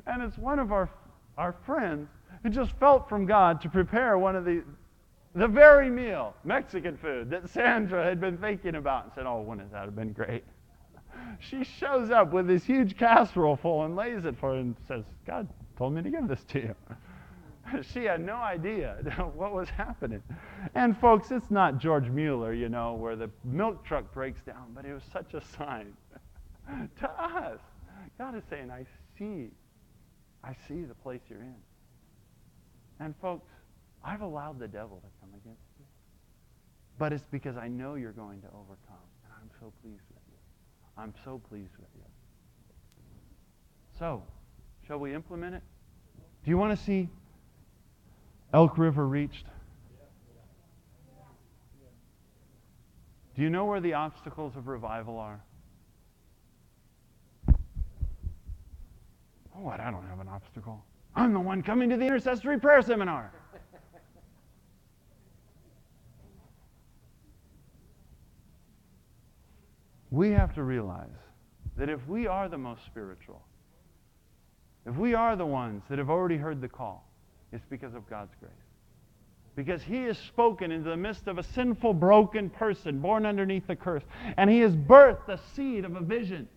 and 0.06 0.22
it's 0.22 0.38
one 0.38 0.58
of 0.58 0.72
our, 0.72 0.88
our 1.36 1.54
friends 1.64 2.08
who 2.42 2.50
just 2.50 2.72
felt 2.78 3.08
from 3.08 3.26
God 3.26 3.60
to 3.62 3.68
prepare 3.68 4.18
one 4.18 4.36
of 4.36 4.44
the, 4.44 4.62
the 5.34 5.48
very 5.48 5.90
meal, 5.90 6.34
Mexican 6.44 6.96
food, 6.96 7.30
that 7.30 7.48
Sandra 7.48 8.04
had 8.04 8.20
been 8.20 8.38
thinking 8.38 8.76
about 8.76 9.04
and 9.04 9.12
said, 9.14 9.26
Oh, 9.26 9.40
wouldn't 9.40 9.72
that 9.72 9.84
have 9.84 9.96
been 9.96 10.12
great? 10.12 10.44
She 11.40 11.64
shows 11.64 12.10
up 12.10 12.32
with 12.32 12.46
this 12.46 12.64
huge 12.64 12.96
casserole 12.98 13.56
full 13.56 13.84
and 13.84 13.96
lays 13.96 14.24
it 14.24 14.36
for 14.38 14.52
him 14.54 14.60
and 14.60 14.76
says, 14.86 15.04
God 15.26 15.48
told 15.78 15.94
me 15.94 16.02
to 16.02 16.10
give 16.10 16.28
this 16.28 16.44
to 16.48 16.60
you. 16.60 16.74
she 17.92 18.04
had 18.04 18.20
no 18.20 18.36
idea 18.36 18.96
what 19.34 19.52
was 19.52 19.68
happening. 19.68 20.22
And 20.74 20.98
folks, 20.98 21.30
it's 21.30 21.50
not 21.50 21.78
George 21.78 22.08
Mueller, 22.08 22.52
you 22.52 22.68
know, 22.68 22.94
where 22.94 23.16
the 23.16 23.30
milk 23.44 23.84
truck 23.84 24.12
breaks 24.12 24.42
down, 24.42 24.72
but 24.74 24.84
it 24.84 24.92
was 24.92 25.02
such 25.12 25.34
a 25.34 25.42
sign 25.56 25.92
to 26.98 27.10
us. 27.10 27.60
God 28.18 28.36
is 28.36 28.42
saying, 28.48 28.70
I 28.70 28.84
see. 29.18 29.50
I 30.44 30.54
see 30.68 30.84
the 30.84 30.94
place 30.94 31.20
you're 31.28 31.40
in. 31.40 31.56
And 33.00 33.14
folks, 33.20 33.50
I've 34.04 34.20
allowed 34.20 34.58
the 34.58 34.68
devil 34.68 34.98
to 34.98 35.08
come 35.20 35.30
against 35.30 35.62
you. 35.78 35.86
But 36.98 37.12
it's 37.12 37.26
because 37.30 37.56
I 37.56 37.68
know 37.68 37.94
you're 37.94 38.12
going 38.12 38.40
to 38.42 38.48
overcome. 38.48 39.08
And 39.24 39.32
I'm 39.40 39.50
so 39.58 39.72
pleased 39.82 40.02
with 40.08 40.22
you. 40.28 40.36
I'm 40.96 41.14
so 41.24 41.40
pleased 41.48 41.76
with 41.78 41.88
you. 41.96 42.04
So, 43.98 44.22
shall 44.86 44.98
we 44.98 45.14
implement 45.14 45.54
it? 45.54 45.62
Do 46.44 46.50
you 46.50 46.58
want 46.58 46.78
to 46.78 46.84
see 46.84 47.08
Elk 48.52 48.76
River 48.76 49.06
reached? 49.06 49.46
Do 53.34 53.42
you 53.42 53.50
know 53.50 53.64
where 53.64 53.80
the 53.80 53.94
obstacles 53.94 54.54
of 54.56 54.68
revival 54.68 55.18
are? 55.18 55.40
Oh, 59.56 59.60
what? 59.60 59.80
I 59.80 59.90
don't 59.90 60.06
have 60.08 60.20
an 60.20 60.28
obstacle. 60.28 60.84
I'm 61.14 61.32
the 61.32 61.40
one 61.40 61.62
coming 61.62 61.88
to 61.90 61.96
the 61.96 62.04
intercessory 62.04 62.58
prayer 62.58 62.82
seminar. 62.82 63.32
we 70.10 70.30
have 70.30 70.52
to 70.54 70.64
realize 70.64 71.08
that 71.76 71.88
if 71.88 72.04
we 72.08 72.26
are 72.26 72.48
the 72.48 72.58
most 72.58 72.84
spiritual, 72.86 73.42
if 74.86 74.96
we 74.96 75.14
are 75.14 75.36
the 75.36 75.46
ones 75.46 75.82
that 75.88 75.98
have 75.98 76.10
already 76.10 76.36
heard 76.36 76.60
the 76.60 76.68
call, 76.68 77.08
it's 77.52 77.64
because 77.70 77.94
of 77.94 78.08
God's 78.10 78.34
grace. 78.40 78.50
Because 79.56 79.82
He 79.82 80.02
has 80.04 80.18
spoken 80.18 80.72
into 80.72 80.90
the 80.90 80.96
midst 80.96 81.28
of 81.28 81.38
a 81.38 81.42
sinful, 81.42 81.94
broken 81.94 82.50
person 82.50 82.98
born 82.98 83.24
underneath 83.24 83.68
the 83.68 83.76
curse. 83.76 84.02
And 84.36 84.50
He 84.50 84.58
has 84.60 84.74
birthed 84.74 85.26
the 85.26 85.38
seed 85.54 85.84
of 85.84 85.94
a 85.94 86.00
vision. 86.00 86.48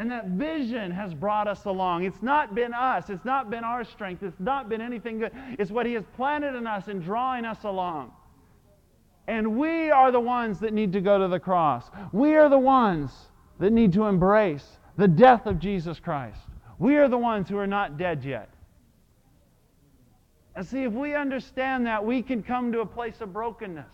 And 0.00 0.10
that 0.12 0.28
vision 0.28 0.90
has 0.92 1.12
brought 1.12 1.46
us 1.46 1.66
along. 1.66 2.04
It's 2.04 2.22
not 2.22 2.54
been 2.54 2.72
us. 2.72 3.10
It's 3.10 3.26
not 3.26 3.50
been 3.50 3.64
our 3.64 3.84
strength. 3.84 4.22
It's 4.22 4.40
not 4.40 4.66
been 4.66 4.80
anything 4.80 5.18
good. 5.18 5.30
It's 5.58 5.70
what 5.70 5.84
He 5.84 5.92
has 5.92 6.04
planted 6.16 6.54
in 6.54 6.66
us 6.66 6.88
and 6.88 7.04
drawing 7.04 7.44
us 7.44 7.64
along. 7.64 8.10
And 9.28 9.58
we 9.58 9.90
are 9.90 10.10
the 10.10 10.18
ones 10.18 10.58
that 10.60 10.72
need 10.72 10.94
to 10.94 11.02
go 11.02 11.18
to 11.18 11.28
the 11.28 11.38
cross. 11.38 11.90
We 12.12 12.34
are 12.36 12.48
the 12.48 12.58
ones 12.58 13.10
that 13.58 13.74
need 13.74 13.92
to 13.92 14.06
embrace 14.06 14.78
the 14.96 15.06
death 15.06 15.44
of 15.44 15.58
Jesus 15.58 16.00
Christ. 16.00 16.40
We 16.78 16.96
are 16.96 17.08
the 17.08 17.18
ones 17.18 17.50
who 17.50 17.58
are 17.58 17.66
not 17.66 17.98
dead 17.98 18.24
yet. 18.24 18.48
And 20.56 20.66
see, 20.66 20.84
if 20.84 20.94
we 20.94 21.14
understand 21.14 21.86
that, 21.86 22.02
we 22.02 22.22
can 22.22 22.42
come 22.42 22.72
to 22.72 22.80
a 22.80 22.86
place 22.86 23.20
of 23.20 23.34
brokenness. 23.34 23.84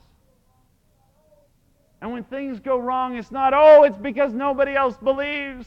And 2.00 2.12
when 2.12 2.22
things 2.22 2.60
go 2.60 2.78
wrong, 2.78 3.16
it's 3.16 3.32
not, 3.32 3.54
oh, 3.56 3.82
it's 3.82 3.98
because 3.98 4.32
nobody 4.32 4.76
else 4.76 4.96
believes. 4.98 5.66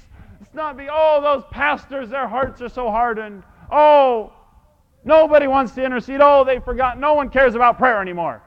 It's 0.49 0.55
not 0.55 0.75
be, 0.75 0.87
oh, 0.91 1.21
those 1.21 1.43
pastors, 1.51 2.09
their 2.09 2.27
hearts 2.27 2.59
are 2.61 2.69
so 2.69 2.89
hardened. 2.89 3.43
Oh, 3.71 4.33
nobody 5.03 5.45
wants 5.45 5.73
to 5.73 5.83
intercede. 5.83 6.21
Oh, 6.21 6.43
they 6.43 6.59
forgot. 6.59 6.99
No 6.99 7.13
one 7.13 7.29
cares 7.29 7.53
about 7.53 7.77
prayer 7.77 8.01
anymore. 8.01 8.41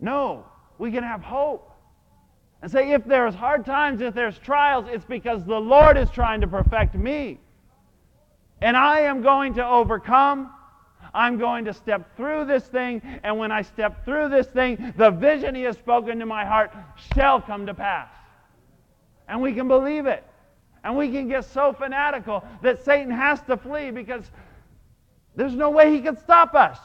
No, 0.00 0.46
we 0.78 0.92
can 0.92 1.02
have 1.02 1.20
hope. 1.20 1.68
And 2.62 2.70
say, 2.70 2.92
if 2.92 3.04
there's 3.04 3.34
hard 3.34 3.66
times, 3.66 4.00
if 4.00 4.14
there's 4.14 4.38
trials, 4.38 4.86
it's 4.88 5.04
because 5.04 5.44
the 5.44 5.58
Lord 5.58 5.98
is 5.98 6.08
trying 6.10 6.40
to 6.42 6.46
perfect 6.46 6.94
me. 6.94 7.40
And 8.60 8.76
I 8.76 9.00
am 9.00 9.20
going 9.20 9.54
to 9.54 9.66
overcome 9.66 10.52
I'm 11.14 11.38
going 11.38 11.64
to 11.66 11.74
step 11.74 12.16
through 12.16 12.46
this 12.46 12.64
thing, 12.64 13.02
and 13.22 13.38
when 13.38 13.52
I 13.52 13.62
step 13.62 14.04
through 14.04 14.30
this 14.30 14.46
thing, 14.46 14.94
the 14.96 15.10
vision 15.10 15.54
He 15.54 15.62
has 15.62 15.76
spoken 15.76 16.18
to 16.20 16.26
my 16.26 16.44
heart 16.44 16.72
shall 17.14 17.40
come 17.40 17.66
to 17.66 17.74
pass. 17.74 18.08
And 19.28 19.40
we 19.42 19.52
can 19.52 19.68
believe 19.68 20.06
it. 20.06 20.24
And 20.84 20.96
we 20.96 21.10
can 21.10 21.28
get 21.28 21.44
so 21.44 21.72
fanatical 21.72 22.44
that 22.62 22.84
Satan 22.84 23.10
has 23.10 23.40
to 23.42 23.56
flee 23.56 23.90
because 23.90 24.30
there's 25.36 25.54
no 25.54 25.70
way 25.70 25.92
he 25.92 26.00
can 26.00 26.16
stop 26.18 26.54
us. 26.54 26.78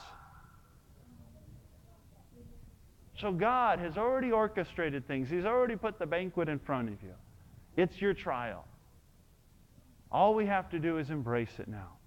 So 3.19 3.31
God 3.31 3.79
has 3.79 3.97
already 3.97 4.31
orchestrated 4.31 5.07
things. 5.07 5.29
He's 5.29 5.45
already 5.45 5.75
put 5.75 5.97
the 5.97 6.05
banquet 6.05 6.47
in 6.49 6.59
front 6.59 6.89
of 6.89 7.01
you. 7.01 7.13
It's 7.75 7.99
your 7.99 8.13
trial. 8.13 8.65
All 10.11 10.35
we 10.35 10.45
have 10.45 10.69
to 10.69 10.79
do 10.79 10.99
is 10.99 11.09
embrace 11.09 11.59
it 11.59 11.67
now. 11.67 11.97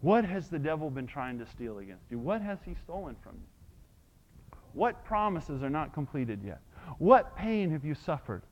What 0.00 0.24
has 0.24 0.48
the 0.48 0.58
devil 0.58 0.90
been 0.90 1.06
trying 1.06 1.38
to 1.38 1.46
steal 1.46 1.78
against 1.78 2.04
you? 2.10 2.18
What 2.18 2.40
has 2.40 2.58
he 2.64 2.74
stolen 2.84 3.16
from 3.22 3.34
you? 3.34 4.58
What 4.72 5.04
promises 5.04 5.62
are 5.62 5.70
not 5.70 5.92
completed 5.92 6.40
yet? 6.44 6.60
What 6.98 7.36
pain 7.36 7.70
have 7.70 7.84
you 7.84 7.94
suffered? 7.94 8.42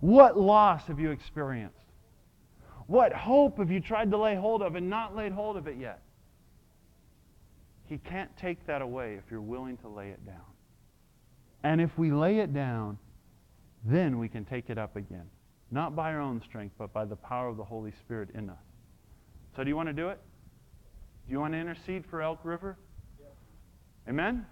What 0.00 0.38
loss 0.38 0.86
have 0.86 1.00
you 1.00 1.10
experienced? 1.10 1.76
What 2.86 3.12
hope 3.12 3.58
have 3.58 3.70
you 3.70 3.80
tried 3.80 4.10
to 4.12 4.16
lay 4.16 4.36
hold 4.36 4.62
of 4.62 4.76
and 4.76 4.88
not 4.88 5.16
laid 5.16 5.32
hold 5.32 5.56
of 5.56 5.66
it 5.66 5.76
yet? 5.76 6.02
He 7.86 7.98
can't 7.98 8.34
take 8.36 8.64
that 8.66 8.82
away 8.82 9.14
if 9.14 9.24
you're 9.30 9.40
willing 9.40 9.76
to 9.78 9.88
lay 9.88 10.10
it 10.10 10.24
down. 10.26 10.44
And 11.62 11.80
if 11.80 11.96
we 11.98 12.12
lay 12.12 12.38
it 12.38 12.52
down, 12.52 12.98
then 13.84 14.18
we 14.18 14.28
can 14.28 14.44
take 14.44 14.70
it 14.70 14.78
up 14.78 14.96
again. 14.96 15.28
Not 15.70 15.96
by 15.96 16.12
our 16.12 16.20
own 16.20 16.42
strength, 16.42 16.74
but 16.78 16.92
by 16.92 17.04
the 17.04 17.16
power 17.16 17.48
of 17.48 17.56
the 17.56 17.64
Holy 17.64 17.92
Spirit 18.04 18.30
in 18.34 18.50
us. 18.50 18.56
So, 19.56 19.64
do 19.64 19.68
you 19.68 19.76
want 19.76 19.88
to 19.88 19.92
do 19.92 20.08
it? 20.08 20.20
Do 21.26 21.32
you 21.32 21.40
want 21.40 21.54
to 21.54 21.58
intercede 21.58 22.04
for 22.08 22.22
Elk 22.22 22.40
River? 22.44 22.76
Yes. 23.18 23.30
Amen? 24.08 24.46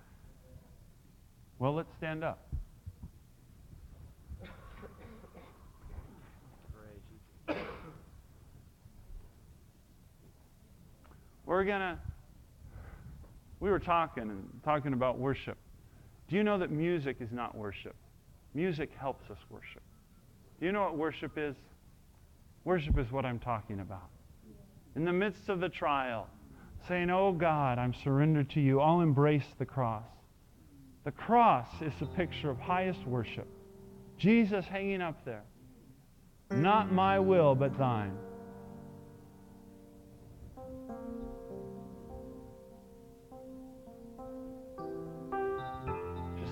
Well, 1.59 1.74
let's 1.74 1.95
stand 1.97 2.24
up. 2.24 2.49
We're 11.47 11.64
going 11.64 11.80
to 11.80 11.99
We 13.61 13.70
were 13.70 13.78
talking 13.78 14.24
and 14.24 14.49
talking 14.64 14.92
about 14.92 15.18
worship. 15.18 15.59
Do 16.28 16.36
you 16.36 16.42
know 16.42 16.59
that 16.59 16.70
music 16.70 17.18
is 17.20 17.32
not 17.32 17.55
worship? 17.55 17.95
Music 18.55 18.90
helps 18.99 19.30
us 19.30 19.38
worship. 19.51 19.82
Do 20.59 20.66
you 20.66 20.72
know 20.72 20.82
what 20.82 20.97
worship 20.97 21.32
is? 21.36 21.57
Worship 22.64 22.99
is 22.99 23.11
what 23.12 23.26
I'm 23.26 23.38
talking 23.38 23.80
about. 23.80 24.09
In 24.97 25.05
the 25.05 25.12
midst 25.12 25.49
of 25.49 25.61
the 25.61 25.68
trial, 25.68 26.28
saying, 26.88 27.11
Oh 27.11 27.32
God, 27.32 27.78
I'm 27.78 27.95
surrendered 27.95 28.51
to 28.51 28.61
you. 28.61 28.80
I'll 28.80 29.01
embrace 29.01 29.47
the 29.59 29.66
cross. 29.66 30.05
The 31.05 31.11
cross 31.11 31.68
is 31.82 31.92
the 32.01 32.07
picture 32.07 32.51
of 32.51 32.59
highest 32.59 33.07
worship. 33.07 33.47
Jesus 34.16 34.64
hanging 34.64 35.03
up 35.03 35.24
there. 35.24 35.42
Not 36.51 36.92
my 36.92 37.18
will, 37.18 37.55
but 37.55 37.76
thine. 37.78 38.16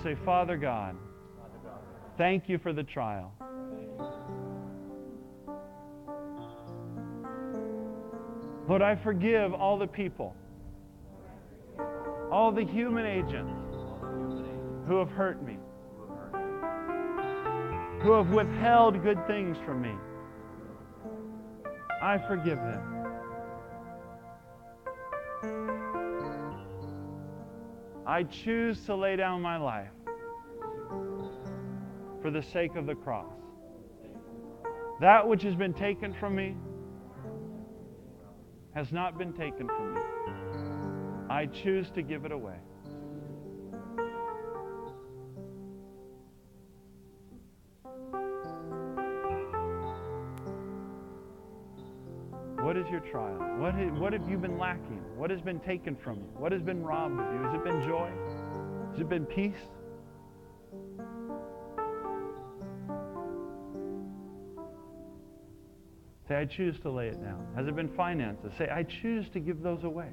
Say, 0.03 0.15
Father 0.25 0.57
God, 0.57 0.97
thank 2.17 2.49
you 2.49 2.57
for 2.57 2.73
the 2.73 2.83
trial. 2.83 3.31
Lord, 8.67 8.81
I 8.81 8.95
forgive 8.95 9.53
all 9.53 9.77
the 9.77 9.87
people, 9.87 10.35
all 12.31 12.51
the 12.51 12.65
human 12.65 13.05
agents 13.05 13.53
who 14.87 14.97
have 14.97 15.09
hurt 15.09 15.41
me, 15.41 15.57
who 18.01 18.11
have 18.11 18.29
withheld 18.29 19.01
good 19.03 19.25
things 19.25 19.57
from 19.65 19.81
me. 19.81 19.93
I 22.01 22.17
forgive 22.27 22.57
them. 22.57 22.92
I 28.05 28.23
choose 28.23 28.85
to 28.85 28.95
lay 28.95 29.15
down 29.15 29.41
my 29.41 29.57
life 29.57 29.89
for 32.21 32.31
the 32.31 32.41
sake 32.41 32.75
of 32.75 32.85
the 32.85 32.95
cross. 32.95 33.33
That 34.99 35.27
which 35.27 35.43
has 35.43 35.55
been 35.55 35.73
taken 35.73 36.13
from 36.13 36.35
me 36.35 36.55
has 38.75 38.91
not 38.91 39.17
been 39.17 39.33
taken 39.33 39.67
from 39.67 39.93
me. 39.95 40.01
I 41.29 41.45
choose 41.45 41.89
to 41.91 42.01
give 42.01 42.25
it 42.25 42.31
away. 42.31 42.57
Trial? 53.11 53.37
What, 53.57 53.73
ha- 53.73 53.99
what 53.99 54.13
have 54.13 54.27
you 54.29 54.37
been 54.37 54.57
lacking? 54.57 55.01
What 55.15 55.29
has 55.29 55.41
been 55.41 55.59
taken 55.59 55.95
from 55.95 56.17
you? 56.17 56.29
What 56.37 56.51
has 56.51 56.61
been 56.61 56.83
robbed 56.83 57.19
of 57.19 57.33
you? 57.33 57.43
Has 57.43 57.53
it 57.53 57.63
been 57.63 57.81
joy? 57.81 58.09
Has 58.91 58.99
it 58.99 59.09
been 59.09 59.25
peace? 59.25 59.53
Say, 66.27 66.35
I 66.35 66.45
choose 66.45 66.79
to 66.81 66.89
lay 66.89 67.07
it 67.07 67.21
down. 67.21 67.45
Has 67.55 67.67
it 67.67 67.75
been 67.75 67.89
finances? 67.89 68.51
Say, 68.57 68.69
I 68.69 68.83
choose 68.83 69.27
to 69.33 69.39
give 69.39 69.61
those 69.61 69.83
away. 69.83 70.09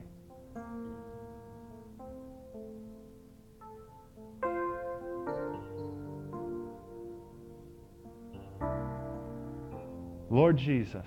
Lord 10.31 10.57
Jesus, 10.57 11.07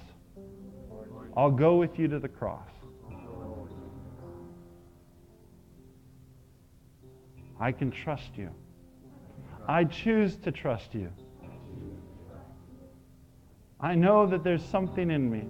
I'll 1.36 1.52
go 1.52 1.78
with 1.78 1.98
you 1.98 2.08
to 2.10 2.20
the 2.20 2.28
cross. 2.28 2.70
I 7.60 7.72
can 7.72 7.92
trust 7.92 8.32
you. 8.36 8.50
I 9.68 9.86
choose 9.86 10.36
to 10.38 10.52
trust 10.52 10.94
you. 10.94 11.10
I 13.80 13.96
know 13.96 14.28
that 14.28 14.44
there's 14.44 14.64
something 14.64 15.10
in 15.10 15.30
me 15.30 15.46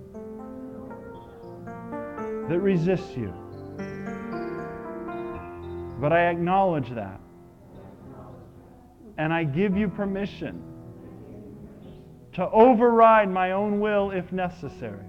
that 2.48 2.60
resists 2.60 3.16
you. 3.18 3.34
But 6.00 6.14
I 6.14 6.28
acknowledge 6.30 6.90
that. 6.92 7.20
And 9.18 9.34
I 9.34 9.44
give 9.44 9.78
you 9.78 9.88
permission 9.88 10.62
to 12.34 12.50
override 12.50 13.30
my 13.30 13.52
own 13.52 13.80
will 13.80 14.12
if 14.12 14.32
necessary. 14.32 15.06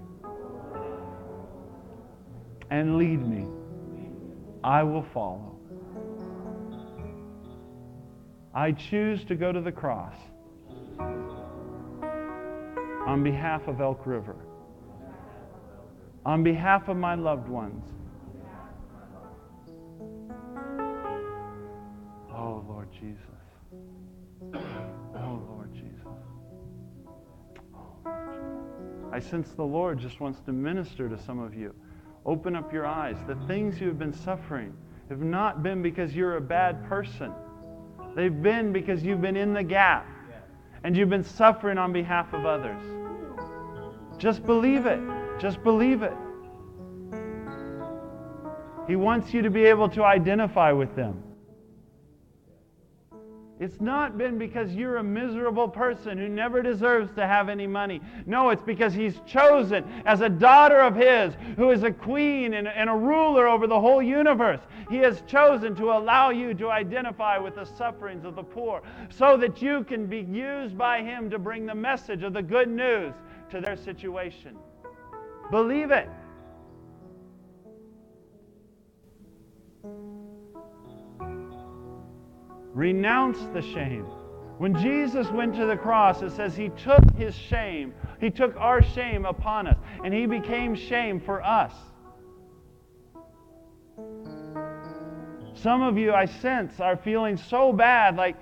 And 2.69 2.97
lead 2.97 3.25
me. 3.25 3.47
I 4.63 4.83
will 4.83 5.05
follow. 5.13 5.55
I 8.53 8.71
choose 8.71 9.23
to 9.25 9.35
go 9.35 9.51
to 9.51 9.59
the 9.61 9.71
cross 9.71 10.15
on 13.05 13.21
behalf 13.21 13.67
of 13.67 13.81
Elk 13.81 14.05
River, 14.05 14.37
on 16.25 16.41
behalf 16.41 16.87
of 16.87 16.97
my 16.97 17.15
loved 17.15 17.49
ones. 17.49 17.83
Oh, 22.33 22.65
Lord 22.67 22.89
Jesus. 22.91 23.19
Oh, 24.53 25.41
Lord 25.49 25.73
Jesus. 25.73 26.07
Oh, 27.75 28.01
Lord 28.05 28.23
Jesus. 28.33 29.11
I 29.11 29.19
sense 29.19 29.51
the 29.51 29.63
Lord 29.63 29.99
just 29.99 30.19
wants 30.19 30.39
to 30.41 30.51
minister 30.51 31.07
to 31.09 31.21
some 31.21 31.39
of 31.39 31.53
you. 31.53 31.75
Open 32.25 32.55
up 32.55 32.73
your 32.73 32.85
eyes. 32.85 33.17
The 33.27 33.35
things 33.47 33.79
you 33.79 33.87
have 33.87 33.99
been 33.99 34.13
suffering 34.13 34.73
have 35.09 35.21
not 35.21 35.61
been 35.61 35.81
because 35.81 36.15
you're 36.15 36.37
a 36.37 36.41
bad 36.41 36.87
person. 36.87 37.31
They've 38.15 38.41
been 38.41 38.71
because 38.71 39.03
you've 39.03 39.21
been 39.21 39.37
in 39.37 39.53
the 39.53 39.63
gap 39.63 40.07
and 40.83 40.95
you've 40.95 41.09
been 41.09 41.23
suffering 41.23 41.77
on 41.77 41.93
behalf 41.93 42.33
of 42.33 42.45
others. 42.45 42.81
Just 44.17 44.45
believe 44.45 44.85
it. 44.85 44.99
Just 45.39 45.63
believe 45.63 46.01
it. 46.01 46.13
He 48.87 48.95
wants 48.95 49.33
you 49.33 49.41
to 49.41 49.49
be 49.49 49.65
able 49.65 49.89
to 49.89 50.03
identify 50.03 50.71
with 50.71 50.95
them. 50.95 51.21
It's 53.57 53.79
not 53.79 54.17
been 54.17 54.37
because 54.37 54.73
you're 54.73 54.97
a 54.97 55.03
miserable 55.03 55.69
person 55.69 56.17
who 56.17 56.27
never 56.27 56.61
deserves 56.61 57.09
to 57.15 57.25
have 57.25 57.47
any 57.47 57.67
money. 57.67 58.01
No, 58.25 58.49
it's 58.49 58.61
because 58.61 58.93
He's 58.93 59.21
chosen 59.25 59.85
as 60.05 60.19
a 60.19 60.27
daughter 60.27 60.79
of 60.79 60.93
His, 60.93 61.33
who 61.55 61.71
is 61.71 61.83
a 61.83 61.91
queen 61.91 62.55
and, 62.55 62.67
and, 62.67 62.89
a 62.89 62.93
ruler 62.93 63.47
over 63.47 63.65
the 63.65 63.79
whole 63.79 64.01
universe. 64.01 64.59
He 64.89 64.97
has 64.97 65.21
chosen 65.25 65.73
to 65.77 65.91
allow 65.91 66.31
you 66.31 66.53
to 66.55 66.69
identify 66.69 67.37
with 67.37 67.55
the 67.55 67.63
sufferings 67.63 68.25
of 68.25 68.35
the 68.35 68.43
poor 68.43 68.81
so 69.09 69.37
that 69.37 69.61
you 69.61 69.85
can 69.85 70.05
be 70.05 70.19
used 70.19 70.77
by 70.77 71.01
Him 71.01 71.29
to 71.29 71.39
bring 71.39 71.65
the 71.65 71.75
message 71.75 72.23
of 72.23 72.33
the 72.33 72.43
good 72.43 72.69
news 72.69 73.13
to 73.51 73.61
their 73.61 73.77
situation. 73.77 74.57
Believe 75.49 75.91
it. 75.91 76.09
Renounce 82.75 83.39
the 83.53 83.61
shame. 83.61 84.05
When 84.57 84.77
Jesus 84.77 85.31
went 85.31 85.55
to 85.55 85.65
the 85.65 85.77
cross, 85.77 86.21
it 86.21 86.31
says 86.31 86.57
he 86.57 86.67
took 86.83 87.09
his 87.17 87.33
shame, 87.33 87.93
he 88.19 88.29
took 88.29 88.53
our 88.57 88.83
shame 88.83 89.25
upon 89.25 89.67
us, 89.67 89.77
and 90.03 90.13
he 90.13 90.25
became 90.25 90.75
shame 90.75 91.21
for 91.21 91.41
us. 91.41 91.71
Some 95.53 95.81
of 95.83 95.97
you, 95.97 96.13
I 96.13 96.25
sense, 96.25 96.81
are 96.81 96.97
feeling 96.97 97.37
so 97.37 97.71
bad, 97.71 98.17
like 98.17 98.35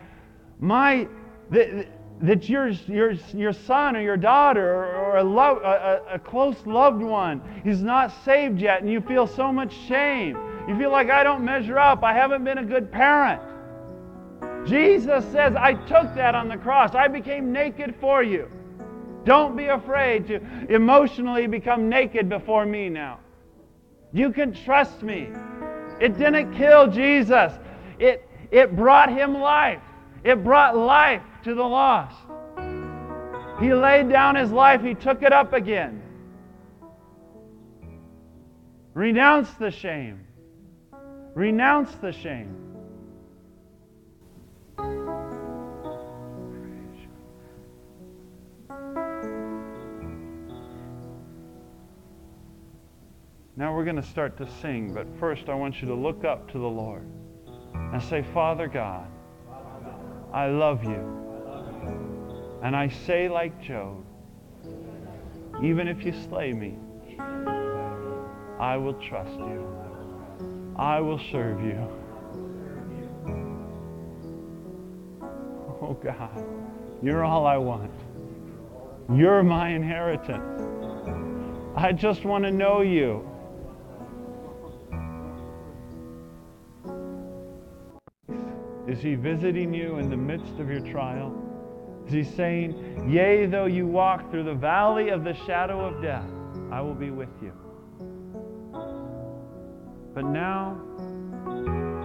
my 0.60 1.08
that, 1.52 1.88
that 2.22 2.50
your, 2.50 2.70
your, 2.88 3.12
your 3.36 3.54
son 3.54 3.96
or 3.96 4.02
your 4.02 4.18
daughter 4.18 4.68
or, 4.68 5.18
a, 5.18 5.24
love, 5.24 5.58
a, 5.58 6.02
a 6.14 6.20
close 6.20 6.58
loved 6.66 7.04
one 7.04 7.40
is 7.66 7.84
not 7.84 8.12
saved 8.26 8.60
yet, 8.60 8.82
and 8.82 8.92
you 8.92 9.00
feel 9.00 9.28
so 9.28 9.54
much 9.54 9.76
shame. 9.88 10.36
You 10.68 10.76
feel 10.76 10.92
like 10.92 11.12
I 11.12 11.24
don't 11.24 11.46
measure 11.46 11.78
up. 11.78 12.04
I 12.04 12.14
haven't 12.14 12.44
been 12.44 12.58
a 12.58 12.66
good 12.66 12.92
parent. 12.92 13.42
Jesus 14.66 15.26
says, 15.32 15.56
I 15.56 15.74
took 15.74 16.14
that 16.16 16.36
on 16.36 16.48
the 16.48 16.58
cross. 16.58 16.96
I 16.96 17.08
became 17.08 17.52
naked 17.52 17.96
for 18.00 18.24
you. 18.24 18.50
Don't 19.26 19.56
be 19.56 19.66
afraid 19.66 20.28
to 20.28 20.42
emotionally 20.74 21.48
become 21.48 21.90
naked 21.90 22.30
before 22.30 22.66
me 22.66 22.90
now. 22.90 23.20
You 24.12 24.32
can 24.32 24.54
trust 24.54 25.02
me. 25.02 25.30
It 26.00 26.18
didn't 26.18 26.56
kill 26.56 26.88
Jesus, 26.88 27.54
it, 28.00 28.28
it 28.52 28.76
brought 28.76 29.10
him 29.10 29.40
life. 29.40 29.82
It 30.24 30.44
brought 30.44 30.76
life 30.78 31.22
to 31.44 31.54
the 31.54 31.64
lost. 31.64 32.16
He 33.60 33.74
laid 33.74 34.10
down 34.10 34.36
his 34.36 34.52
life, 34.52 34.82
he 34.82 34.94
took 34.94 35.22
it 35.22 35.32
up 35.32 35.54
again. 35.54 36.02
Renounce 38.94 39.50
the 39.56 39.72
shame. 39.72 40.26
Renounce 41.34 41.94
the 41.96 42.12
shame. 42.12 42.73
Now 53.56 53.76
we're 53.76 53.84
going 53.84 53.98
to 53.98 54.02
start 54.02 54.36
to 54.38 54.50
sing, 54.62 54.96
but 54.96 55.06
first 55.20 55.48
I 55.48 55.54
want 55.54 55.80
you 55.80 55.88
to 55.88 55.94
look 55.94 56.26
up 56.26 56.52
to 56.54 56.58
the 56.58 56.68
Lord 56.68 57.08
and 57.76 58.02
say, 58.02 58.24
Father 58.34 58.68
God, 58.68 59.08
I 60.34 60.48
love 60.48 60.84
you. 60.84 62.60
And 62.64 62.76
I 62.76 62.88
say, 62.88 63.30
like 63.30 63.62
Job, 63.62 64.04
even 65.62 65.88
if 65.88 66.04
you 66.04 66.14
slay 66.28 66.52
me, 66.52 66.78
I 68.60 68.76
will 68.76 68.96
trust 68.96 69.38
you. 69.38 69.68
I 70.76 71.00
will 71.00 71.20
serve 71.32 71.62
you. 71.62 71.88
Oh 75.80 75.96
God, 76.04 76.44
you're 77.04 77.24
all 77.24 77.46
I 77.46 77.58
want. 77.58 77.92
You're 79.14 79.44
my 79.44 79.70
inheritance. 79.70 80.62
I 81.76 81.92
just 81.92 82.26
want 82.26 82.46
to 82.46 82.52
know 82.52 82.82
you. 82.82 83.30
Is 88.88 89.02
he 89.02 89.16
visiting 89.16 89.74
you 89.74 89.98
in 89.98 90.10
the 90.10 90.18
midst 90.18 90.60
of 90.60 90.70
your 90.70 90.82
trial? 90.82 91.34
Is 92.06 92.12
he 92.12 92.24
saying, 92.24 93.10
Yea, 93.10 93.46
though 93.46 93.66
you 93.66 93.88
walk 93.88 94.30
through 94.30 94.44
the 94.44 94.54
valley 94.54 95.10
of 95.10 95.24
the 95.24 95.34
shadow 95.46 95.86
of 95.86 96.02
death, 96.02 96.28
I 96.70 96.82
will 96.82 96.94
be 96.94 97.10
with 97.10 97.30
you. 97.42 97.54
But 100.14 100.26
now, 100.26 100.82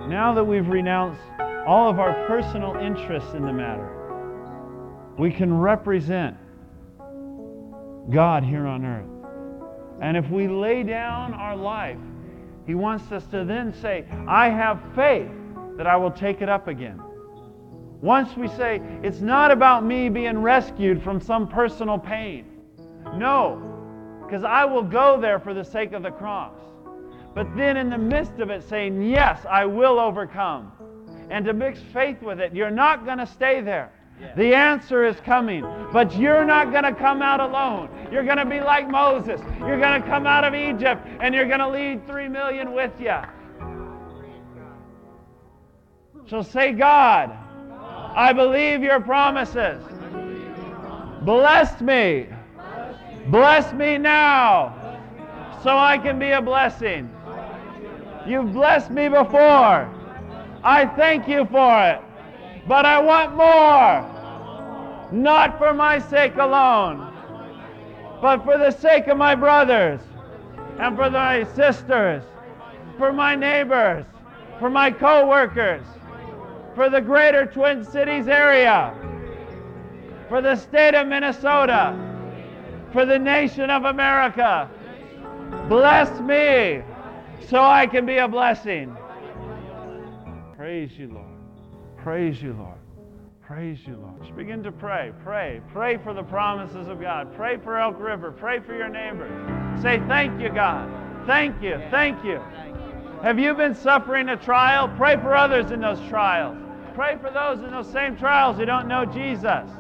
now 0.08 0.32
that 0.34 0.44
we've 0.44 0.68
renounced 0.68 1.20
all 1.66 1.90
of 1.90 1.98
our 1.98 2.26
personal 2.26 2.76
interests 2.76 3.34
in 3.34 3.44
the 3.44 3.52
matter, 3.52 3.94
we 5.18 5.32
can 5.32 5.58
represent 5.58 6.36
God 8.10 8.44
here 8.44 8.66
on 8.66 8.84
earth. 8.84 9.98
And 10.00 10.16
if 10.16 10.30
we 10.30 10.46
lay 10.46 10.84
down 10.84 11.34
our 11.34 11.56
life, 11.56 11.98
He 12.66 12.76
wants 12.76 13.10
us 13.10 13.26
to 13.32 13.44
then 13.44 13.74
say, 13.74 14.06
I 14.28 14.48
have 14.48 14.80
faith 14.94 15.30
that 15.78 15.86
I 15.86 15.96
will 15.96 16.10
take 16.10 16.42
it 16.42 16.48
up 16.48 16.68
again. 16.68 17.00
Once 18.02 18.36
we 18.36 18.48
say, 18.48 18.80
it's 19.02 19.20
not 19.20 19.50
about 19.50 19.84
me 19.84 20.08
being 20.08 20.38
rescued 20.38 21.02
from 21.02 21.20
some 21.20 21.48
personal 21.48 21.98
pain. 21.98 22.44
No, 23.14 24.20
because 24.22 24.44
I 24.44 24.64
will 24.64 24.82
go 24.82 25.20
there 25.20 25.40
for 25.40 25.54
the 25.54 25.64
sake 25.64 25.92
of 25.92 26.02
the 26.02 26.10
cross. 26.10 26.54
But 27.34 27.56
then 27.56 27.76
in 27.76 27.88
the 27.88 27.98
midst 27.98 28.38
of 28.40 28.50
it, 28.50 28.68
saying, 28.68 29.02
yes, 29.02 29.40
I 29.48 29.64
will 29.64 29.98
overcome. 29.98 30.72
And 31.30 31.44
to 31.44 31.52
mix 31.52 31.80
faith 31.92 32.20
with 32.22 32.40
it, 32.40 32.54
you're 32.54 32.70
not 32.70 33.04
going 33.04 33.18
to 33.18 33.26
stay 33.26 33.60
there. 33.60 33.92
The 34.36 34.54
answer 34.54 35.04
is 35.04 35.16
coming, 35.20 35.64
but 35.92 36.16
you're 36.16 36.44
not 36.44 36.72
going 36.72 36.82
to 36.82 36.94
come 36.94 37.22
out 37.22 37.40
alone. 37.40 37.88
You're 38.10 38.24
going 38.24 38.38
to 38.38 38.44
be 38.44 38.60
like 38.60 38.90
Moses. 38.90 39.40
You're 39.60 39.78
going 39.78 40.02
to 40.02 40.08
come 40.08 40.26
out 40.26 40.42
of 40.42 40.54
Egypt 40.54 41.06
and 41.20 41.34
you're 41.34 41.46
going 41.46 41.60
to 41.60 41.68
lead 41.68 42.04
three 42.06 42.28
million 42.28 42.72
with 42.72 42.92
you. 43.00 43.16
So 46.28 46.42
say, 46.42 46.72
God, 46.72 47.30
I 48.14 48.34
believe 48.34 48.82
your 48.82 49.00
promises. 49.00 49.82
Bless 51.22 51.80
me. 51.80 52.26
Bless 53.28 53.72
me 53.72 53.96
now 53.96 54.74
so 55.62 55.76
I 55.76 55.96
can 55.96 56.18
be 56.18 56.30
a 56.30 56.42
blessing. 56.42 57.10
You've 58.26 58.52
blessed 58.52 58.90
me 58.90 59.08
before. 59.08 59.88
I 60.62 60.86
thank 60.96 61.28
you 61.28 61.46
for 61.46 61.82
it. 61.88 62.00
But 62.66 62.84
I 62.84 63.00
want 63.00 63.34
more. 63.34 64.18
Not 65.10 65.56
for 65.56 65.72
my 65.72 65.98
sake 65.98 66.36
alone, 66.36 67.10
but 68.20 68.44
for 68.44 68.58
the 68.58 68.70
sake 68.70 69.06
of 69.06 69.16
my 69.16 69.34
brothers 69.34 70.00
and 70.78 70.94
for 70.94 71.08
my 71.10 71.44
sisters, 71.54 72.22
for 72.98 73.14
my 73.14 73.34
neighbors, 73.34 74.04
for 74.58 74.68
my 74.68 74.90
co 74.90 75.26
workers, 75.26 75.86
for 76.78 76.88
the 76.88 77.00
greater 77.00 77.44
Twin 77.44 77.84
Cities 77.84 78.28
area, 78.28 78.94
for 80.28 80.40
the 80.40 80.54
state 80.54 80.94
of 80.94 81.08
Minnesota, 81.08 81.92
for 82.92 83.04
the 83.04 83.18
nation 83.18 83.68
of 83.68 83.84
America. 83.84 84.70
Bless 85.68 86.20
me 86.20 86.84
so 87.48 87.60
I 87.60 87.84
can 87.88 88.06
be 88.06 88.18
a 88.18 88.28
blessing. 88.28 88.96
Praise 90.56 90.92
you, 90.96 91.08
Lord. 91.08 91.26
Praise 91.96 92.40
you, 92.40 92.52
Lord. 92.52 92.78
Praise 93.42 93.80
you, 93.84 93.96
Lord. 93.96 94.22
Just 94.22 94.36
begin 94.36 94.62
to 94.62 94.70
pray. 94.70 95.10
Pray. 95.24 95.60
Pray 95.72 95.96
for 95.96 96.14
the 96.14 96.22
promises 96.22 96.86
of 96.86 97.00
God. 97.00 97.34
Pray 97.34 97.56
for 97.56 97.76
Elk 97.76 97.98
River. 97.98 98.30
Pray 98.30 98.60
for 98.60 98.76
your 98.76 98.88
neighbors. 98.88 99.82
Say, 99.82 100.00
Thank 100.06 100.40
you, 100.40 100.50
God. 100.50 100.88
Thank 101.26 101.60
you. 101.60 101.80
Thank 101.90 102.24
you. 102.24 102.40
Have 103.24 103.40
you 103.40 103.52
been 103.54 103.74
suffering 103.74 104.28
a 104.28 104.36
trial? 104.36 104.88
Pray 104.96 105.16
for 105.16 105.34
others 105.34 105.72
in 105.72 105.80
those 105.80 105.98
trials. 106.08 106.56
Pray 106.98 107.16
for 107.16 107.30
those 107.30 107.60
in 107.60 107.70
those 107.70 107.88
same 107.92 108.16
trials 108.16 108.56
who 108.56 108.64
don't 108.64 108.88
know 108.88 109.04
Jesus. 109.04 109.70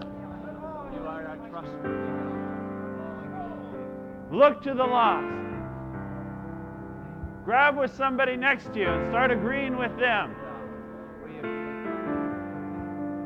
Look 4.30 4.62
to 4.62 4.72
the 4.72 4.84
lost. 4.84 5.26
Grab 7.44 7.76
with 7.76 7.92
somebody 7.96 8.36
next 8.36 8.72
to 8.72 8.78
you 8.78 8.86
and 8.86 9.10
start 9.10 9.32
agreeing 9.32 9.76
with 9.76 9.98
them. 9.98 10.32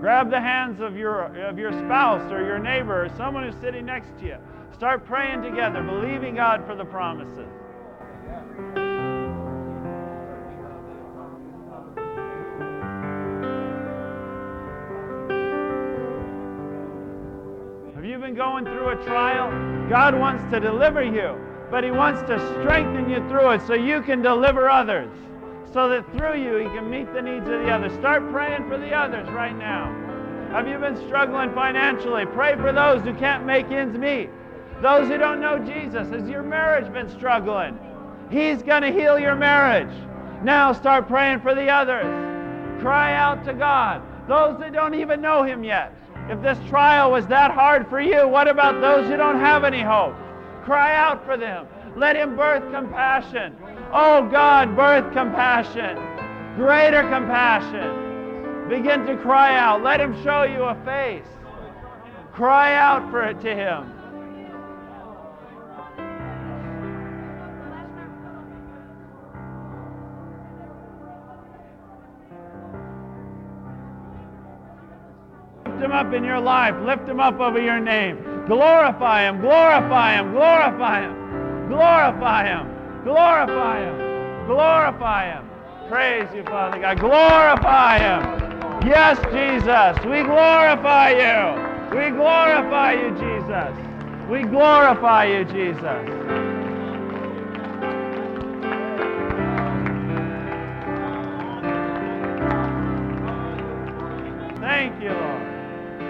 Grab 0.01 0.31
the 0.31 0.41
hands 0.41 0.81
of 0.81 0.97
your, 0.97 1.25
of 1.47 1.59
your 1.59 1.73
spouse 1.73 2.33
or 2.33 2.43
your 2.43 2.59
neighbor 2.59 3.05
or 3.05 3.11
someone 3.11 3.45
who's 3.45 3.61
sitting 3.61 3.85
next 3.85 4.19
to 4.21 4.25
you. 4.25 4.37
Start 4.73 5.05
praying 5.05 5.43
together, 5.43 5.83
believing 5.83 6.37
God 6.37 6.65
for 6.67 6.75
the 6.75 6.87
promises. 6.87 7.51
Going 18.35 18.65
through 18.65 18.89
a 18.91 19.05
trial? 19.05 19.51
God 19.89 20.19
wants 20.19 20.43
to 20.53 20.59
deliver 20.59 21.03
you, 21.03 21.39
but 21.71 21.85
He 21.85 21.91
wants 21.91 22.23
to 22.23 22.39
strengthen 22.61 23.11
you 23.11 23.19
through 23.29 23.51
it 23.51 23.63
so 23.67 23.75
you 23.75 24.01
can 24.03 24.23
deliver 24.23 24.71
others 24.71 25.11
so 25.73 25.89
that 25.89 26.11
through 26.13 26.43
you 26.43 26.57
he 26.57 26.67
can 26.67 26.91
meet 26.91 27.13
the 27.15 27.23
needs 27.23 27.47
of 27.49 27.61
the 27.61 27.71
others. 27.71 27.93
Start 27.95 28.31
praying 28.31 28.69
for 28.69 28.77
the 28.77 28.93
others 28.93 29.29
right 29.31 29.57
now. 29.57 29.91
Have 30.51 30.69
you 30.69 30.79
been 30.79 30.97
struggling 31.07 31.55
financially? 31.55 32.27
Pray 32.27 32.57
for 32.57 32.73
those 32.73 33.03
who 33.03 33.15
can't 33.15 33.47
make 33.47 33.71
ends 33.71 33.97
meet. 33.97 34.29
Those 34.83 35.09
who 35.09 35.17
don't 35.17 35.41
know 35.41 35.59
Jesus. 35.59 36.11
Has 36.11 36.29
your 36.29 36.43
marriage 36.43 36.93
been 36.93 37.09
struggling? 37.09 37.79
He's 38.31 38.63
going 38.63 38.83
to 38.83 38.93
heal 38.93 39.19
your 39.19 39.35
marriage. 39.35 39.95
Now 40.43 40.73
start 40.73 41.09
praying 41.09 41.41
for 41.41 41.55
the 41.55 41.69
others. 41.69 42.83
Cry 42.83 43.15
out 43.15 43.45
to 43.47 43.55
God. 43.55 44.03
Those 44.29 44.59
that 44.61 44.73
don't 44.75 44.95
even 44.95 45.23
know 45.23 45.43
Him 45.43 45.65
yet. 45.65 45.95
If 46.29 46.41
this 46.41 46.59
trial 46.69 47.11
was 47.11 47.27
that 47.27 47.51
hard 47.51 47.89
for 47.89 48.01
you, 48.01 48.29
what 48.29 48.49
about 48.49 48.81
those 48.81 49.09
who 49.09 49.17
don't 49.17 49.41
have 49.41 49.65
any 49.65 49.83
hope? 49.83 50.15
Cry 50.65 50.95
out 50.95 51.25
for 51.25 51.37
them. 51.37 51.67
Let 51.97 52.17
Him 52.17 52.37
birth 52.37 52.63
compassion. 52.73 53.57
Oh 53.93 54.29
God, 54.31 54.75
birth 54.77 55.13
compassion, 55.13 55.97
greater 56.57 57.03
compassion. 57.03 58.69
Begin 58.69 59.05
to 59.07 59.17
cry 59.19 59.59
out. 59.59 59.83
Let 59.83 60.01
Him 60.01 60.15
show 60.23 60.45
you 60.45 60.63
a 60.63 60.75
face. 60.85 61.27
Cry 62.33 62.75
out 62.75 63.11
for 63.11 63.23
it 63.25 63.41
to 63.43 63.55
Him. 63.55 64.02
Him 75.83 75.93
up 75.93 76.13
in 76.15 76.25
your 76.25 76.41
life. 76.41 76.75
Lift 76.87 77.09
Him 77.09 77.21
up 77.21 77.41
over 77.41 77.61
your 77.61 77.81
name. 77.81 78.45
Glorify 78.47 79.29
Him, 79.29 79.41
glorify 79.41 80.15
Him, 80.15 80.33
glorify 80.33 81.03
Him, 81.03 81.69
glorify 81.69 82.47
Him. 82.49 82.83
Glorify 83.05 83.81
Him. 83.81 84.47
Glorify 84.47 85.33
Him. 85.33 85.51
Praise 85.89 86.29
you, 86.35 86.45
Father 86.45 86.79
God. 86.79 87.01
Glorify 87.01 87.99
Him. 87.99 88.87
Yes, 88.87 89.19
Jesus. 89.33 90.05
We 90.07 90.23
glorify 90.23 91.11
you. 91.11 91.99
We 91.99 92.11
glorify 92.11 92.93
you, 92.93 93.11
Jesus. 93.11 93.75
We 94.31 94.43
glorify 94.45 95.25
you, 95.25 95.45
Jesus. 95.45 95.83
Thank 104.61 105.03
you. 105.03 105.22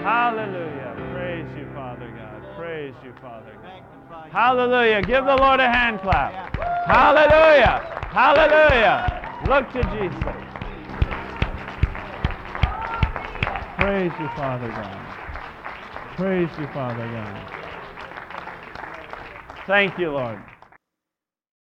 Hallelujah. 0.03 0.95
Praise 1.13 1.47
you, 1.57 1.65
Father 1.73 2.11
God. 2.11 2.57
Praise 2.57 2.93
you, 3.05 3.13
Father 3.21 3.55
God. 3.63 4.31
Hallelujah. 4.31 5.01
Give 5.01 5.23
the 5.23 5.35
Lord 5.35 5.61
a 5.61 5.71
hand 5.71 6.01
clap. 6.01 6.33
Hallelujah. 6.85 7.79
Hallelujah. 8.11 9.23
Look 9.47 9.71
to 9.71 9.81
Jesus. 9.95 10.19
Praise 13.77 14.11
you, 14.19 14.27
Father 14.35 14.67
God. 14.67 14.99
Praise 16.17 16.49
you, 16.59 16.67
Father 16.73 17.07
God. 17.07 17.51
Thank 19.65 19.97
you, 19.97 20.11
Lord. 20.11 20.39